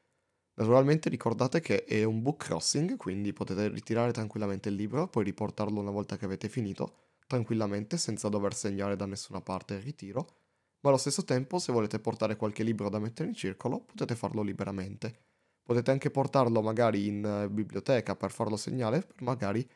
Naturalmente 0.55 1.09
ricordate 1.09 1.59
che 1.61 1.83
è 1.85 2.03
un 2.03 2.21
book 2.21 2.45
crossing, 2.45 2.95
quindi 2.97 3.33
potete 3.33 3.69
ritirare 3.69 4.11
tranquillamente 4.11 4.69
il 4.69 4.75
libro, 4.75 5.07
poi 5.07 5.23
riportarlo 5.23 5.79
una 5.79 5.89
volta 5.89 6.17
che 6.17 6.25
avete 6.25 6.47
finito, 6.47 7.15
tranquillamente 7.25 7.97
senza 7.97 8.29
dover 8.29 8.53
segnare 8.53 8.95
da 8.95 9.07
nessuna 9.07 9.41
parte 9.41 9.75
il 9.75 9.81
ritiro, 9.81 10.41
ma 10.81 10.89
allo 10.89 10.97
stesso 10.97 11.23
tempo 11.23 11.57
se 11.57 11.71
volete 11.71 11.97
portare 11.99 12.35
qualche 12.35 12.61
libro 12.61 12.89
da 12.89 12.99
mettere 12.99 13.29
in 13.29 13.33
circolo 13.33 13.79
potete 13.79 14.15
farlo 14.15 14.43
liberamente. 14.43 15.31
Potete 15.63 15.91
anche 15.91 16.11
portarlo 16.11 16.61
magari 16.61 17.07
in 17.07 17.23
eh, 17.23 17.49
biblioteca 17.49 18.15
per 18.15 18.31
farlo 18.31 18.57
segnare, 18.57 18.99
per 18.99 19.21
magari 19.21 19.67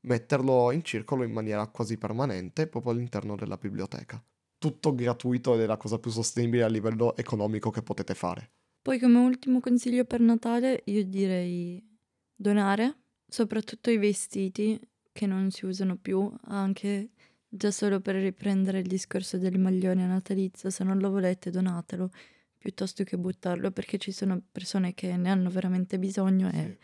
metterlo 0.00 0.70
in 0.72 0.82
circolo 0.82 1.22
in 1.24 1.32
maniera 1.32 1.66
quasi 1.68 1.96
permanente 1.96 2.66
proprio 2.66 2.92
all'interno 2.92 3.36
della 3.36 3.56
biblioteca. 3.56 4.22
Tutto 4.58 4.94
gratuito 4.94 5.54
ed 5.54 5.60
è 5.60 5.66
la 5.66 5.76
cosa 5.76 5.98
più 5.98 6.10
sostenibile 6.10 6.64
a 6.64 6.68
livello 6.68 7.16
economico 7.16 7.70
che 7.70 7.82
potete 7.82 8.14
fare. 8.14 8.50
Poi 8.82 8.98
come 8.98 9.18
ultimo 9.18 9.60
consiglio 9.60 10.04
per 10.04 10.20
Natale 10.20 10.82
io 10.86 11.04
direi 11.04 11.84
donare, 12.34 12.96
soprattutto 13.26 13.90
i 13.90 13.98
vestiti 13.98 14.80
che 15.12 15.26
non 15.26 15.50
si 15.50 15.66
usano 15.66 15.96
più, 15.96 16.32
anche 16.44 17.10
già 17.48 17.70
solo 17.70 18.00
per 18.00 18.16
riprendere 18.16 18.80
il 18.80 18.86
discorso 18.86 19.38
del 19.38 19.58
maglione 19.58 20.06
natalizio, 20.06 20.70
se 20.70 20.84
non 20.84 20.98
lo 20.98 21.10
volete 21.10 21.50
donatelo 21.50 22.10
piuttosto 22.66 23.04
che 23.04 23.16
buttarlo 23.16 23.70
perché 23.70 23.96
ci 23.96 24.10
sono 24.10 24.42
persone 24.50 24.92
che 24.92 25.16
ne 25.16 25.30
hanno 25.30 25.50
veramente 25.50 26.00
bisogno 26.00 26.50
e 26.50 26.76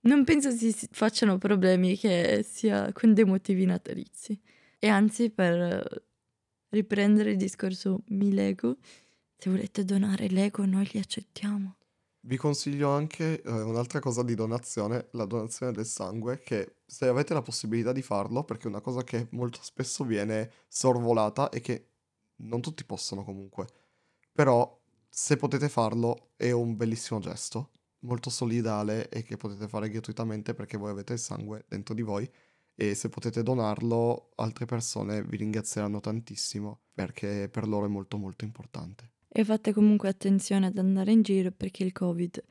non 0.00 0.22
penso 0.22 0.50
si 0.50 0.70
si 0.70 0.86
facciano 0.90 1.38
problemi 1.38 1.96
che 1.96 2.44
sia 2.46 2.92
con 2.92 3.14
dei 3.14 3.24
motivi 3.24 3.64
natalizi. 3.64 4.38
E 4.78 4.88
anzi 4.88 5.30
per 5.30 6.04
riprendere 6.68 7.30
il 7.30 7.38
discorso 7.38 8.02
mi 8.08 8.34
Lego, 8.34 8.76
se 9.38 9.48
volete 9.48 9.82
donare 9.82 10.28
Lego 10.28 10.66
noi 10.66 10.86
li 10.92 10.98
accettiamo. 10.98 11.76
Vi 12.20 12.36
consiglio 12.36 12.90
anche 12.90 13.40
eh, 13.40 13.50
un'altra 13.50 13.98
cosa 13.98 14.22
di 14.22 14.34
donazione, 14.34 15.08
la 15.12 15.24
donazione 15.24 15.72
del 15.72 15.86
sangue, 15.86 16.42
che 16.42 16.80
se 16.84 17.06
avete 17.06 17.32
la 17.32 17.40
possibilità 17.40 17.92
di 17.92 18.02
farlo, 18.02 18.44
perché 18.44 18.64
è 18.64 18.68
una 18.68 18.82
cosa 18.82 19.04
che 19.04 19.28
molto 19.30 19.60
spesso 19.62 20.04
viene 20.04 20.50
sorvolata 20.68 21.48
e 21.48 21.60
che 21.60 21.86
non 22.42 22.60
tutti 22.60 22.84
possono 22.84 23.24
comunque, 23.24 23.68
però 24.32 24.79
se 25.22 25.36
potete 25.36 25.68
farlo 25.68 26.30
è 26.34 26.50
un 26.50 26.76
bellissimo 26.76 27.20
gesto, 27.20 27.72
molto 28.00 28.30
solidale 28.30 29.10
e 29.10 29.22
che 29.22 29.36
potete 29.36 29.68
fare 29.68 29.90
gratuitamente 29.90 30.54
perché 30.54 30.78
voi 30.78 30.88
avete 30.88 31.12
il 31.12 31.18
sangue 31.18 31.66
dentro 31.68 31.92
di 31.92 32.00
voi 32.00 32.26
e 32.74 32.94
se 32.94 33.10
potete 33.10 33.42
donarlo 33.42 34.30
altre 34.36 34.64
persone 34.64 35.22
vi 35.22 35.36
ringrazieranno 35.36 36.00
tantissimo 36.00 36.80
perché 36.94 37.50
per 37.52 37.68
loro 37.68 37.84
è 37.84 37.90
molto 37.90 38.16
molto 38.16 38.46
importante. 38.46 39.10
E 39.28 39.44
fate 39.44 39.74
comunque 39.74 40.08
attenzione 40.08 40.64
ad 40.64 40.78
andare 40.78 41.12
in 41.12 41.20
giro 41.20 41.50
perché 41.50 41.84
il 41.84 41.92
Covid 41.92 42.42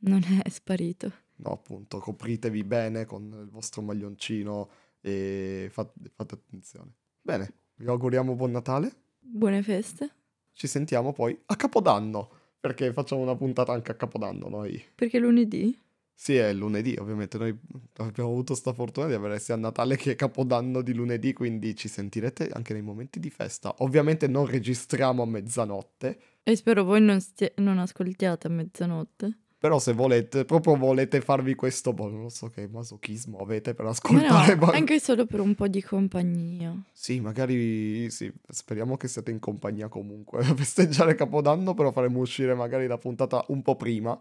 non 0.00 0.22
è 0.44 0.48
sparito. 0.50 1.10
No, 1.36 1.52
appunto, 1.52 2.00
copritevi 2.00 2.64
bene 2.64 3.06
con 3.06 3.34
il 3.44 3.48
vostro 3.48 3.80
maglioncino 3.80 4.68
e 5.00 5.68
fate, 5.72 5.94
fate 6.14 6.34
attenzione. 6.34 6.92
Bene, 7.22 7.50
vi 7.76 7.86
auguriamo 7.86 8.34
buon 8.34 8.50
Natale. 8.50 8.92
Buone 9.18 9.62
feste, 9.62 10.19
Ci 10.52 10.66
sentiamo 10.66 11.12
poi 11.12 11.38
a 11.46 11.56
Capodanno, 11.56 12.28
perché 12.60 12.92
facciamo 12.92 13.22
una 13.22 13.36
puntata 13.36 13.72
anche 13.72 13.92
a 13.92 13.94
Capodanno 13.94 14.48
noi. 14.48 14.82
perché 14.94 15.18
lunedì 15.18 15.76
Sì, 16.14 16.36
è 16.36 16.52
lunedì, 16.52 16.96
ovviamente 16.98 17.38
noi 17.38 17.56
abbiamo 17.96 18.30
avuto 18.30 18.54
sta 18.54 18.72
fortuna 18.74 19.06
di 19.06 19.14
avere 19.14 19.38
sia 19.38 19.56
Natale 19.56 19.96
che 19.96 20.16
Capodanno 20.16 20.82
di 20.82 20.92
lunedì, 20.92 21.32
quindi 21.32 21.74
ci 21.74 21.88
sentirete 21.88 22.48
anche 22.52 22.74
nei 22.74 22.82
momenti 22.82 23.18
di 23.20 23.30
festa. 23.30 23.74
Ovviamente 23.78 24.28
non 24.28 24.44
registriamo 24.46 25.22
a 25.22 25.26
mezzanotte, 25.26 26.18
e 26.42 26.56
spero 26.56 26.84
voi 26.84 27.00
non, 27.00 27.20
stia- 27.20 27.52
non 27.56 27.78
ascoltiate 27.78 28.46
a 28.46 28.50
mezzanotte. 28.50 29.38
Però 29.60 29.78
se 29.78 29.92
volete, 29.92 30.46
proprio 30.46 30.74
volete 30.74 31.20
farvi 31.20 31.54
questo, 31.54 31.92
boh, 31.92 32.08
non 32.08 32.30
so 32.30 32.48
che 32.48 32.66
masochismo 32.66 33.36
avete 33.36 33.74
per 33.74 33.84
Ma 33.84 33.90
ascoltare. 33.90 34.54
no, 34.54 34.70
anche 34.70 34.98
solo 34.98 35.26
per 35.26 35.40
un 35.40 35.54
po' 35.54 35.68
di 35.68 35.82
compagnia. 35.82 36.74
Sì, 36.90 37.20
magari 37.20 38.08
sì, 38.08 38.32
speriamo 38.48 38.96
che 38.96 39.06
siate 39.06 39.30
in 39.30 39.38
compagnia 39.38 39.88
comunque 39.88 40.42
festeggiare 40.56 41.14
Capodanno, 41.14 41.74
però 41.74 41.92
faremo 41.92 42.20
uscire 42.20 42.54
magari 42.54 42.86
la 42.86 42.96
puntata 42.96 43.44
un 43.48 43.60
po' 43.60 43.76
prima. 43.76 44.18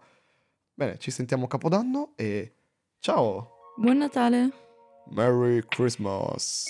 Bene, 0.74 0.98
ci 0.98 1.10
sentiamo 1.10 1.46
a 1.46 1.48
Capodanno 1.48 2.12
e 2.18 2.52
ciao! 3.00 3.52
Buon 3.78 4.00
Natale! 4.00 4.52
Merry 5.12 5.64
Christmas! 5.70 6.66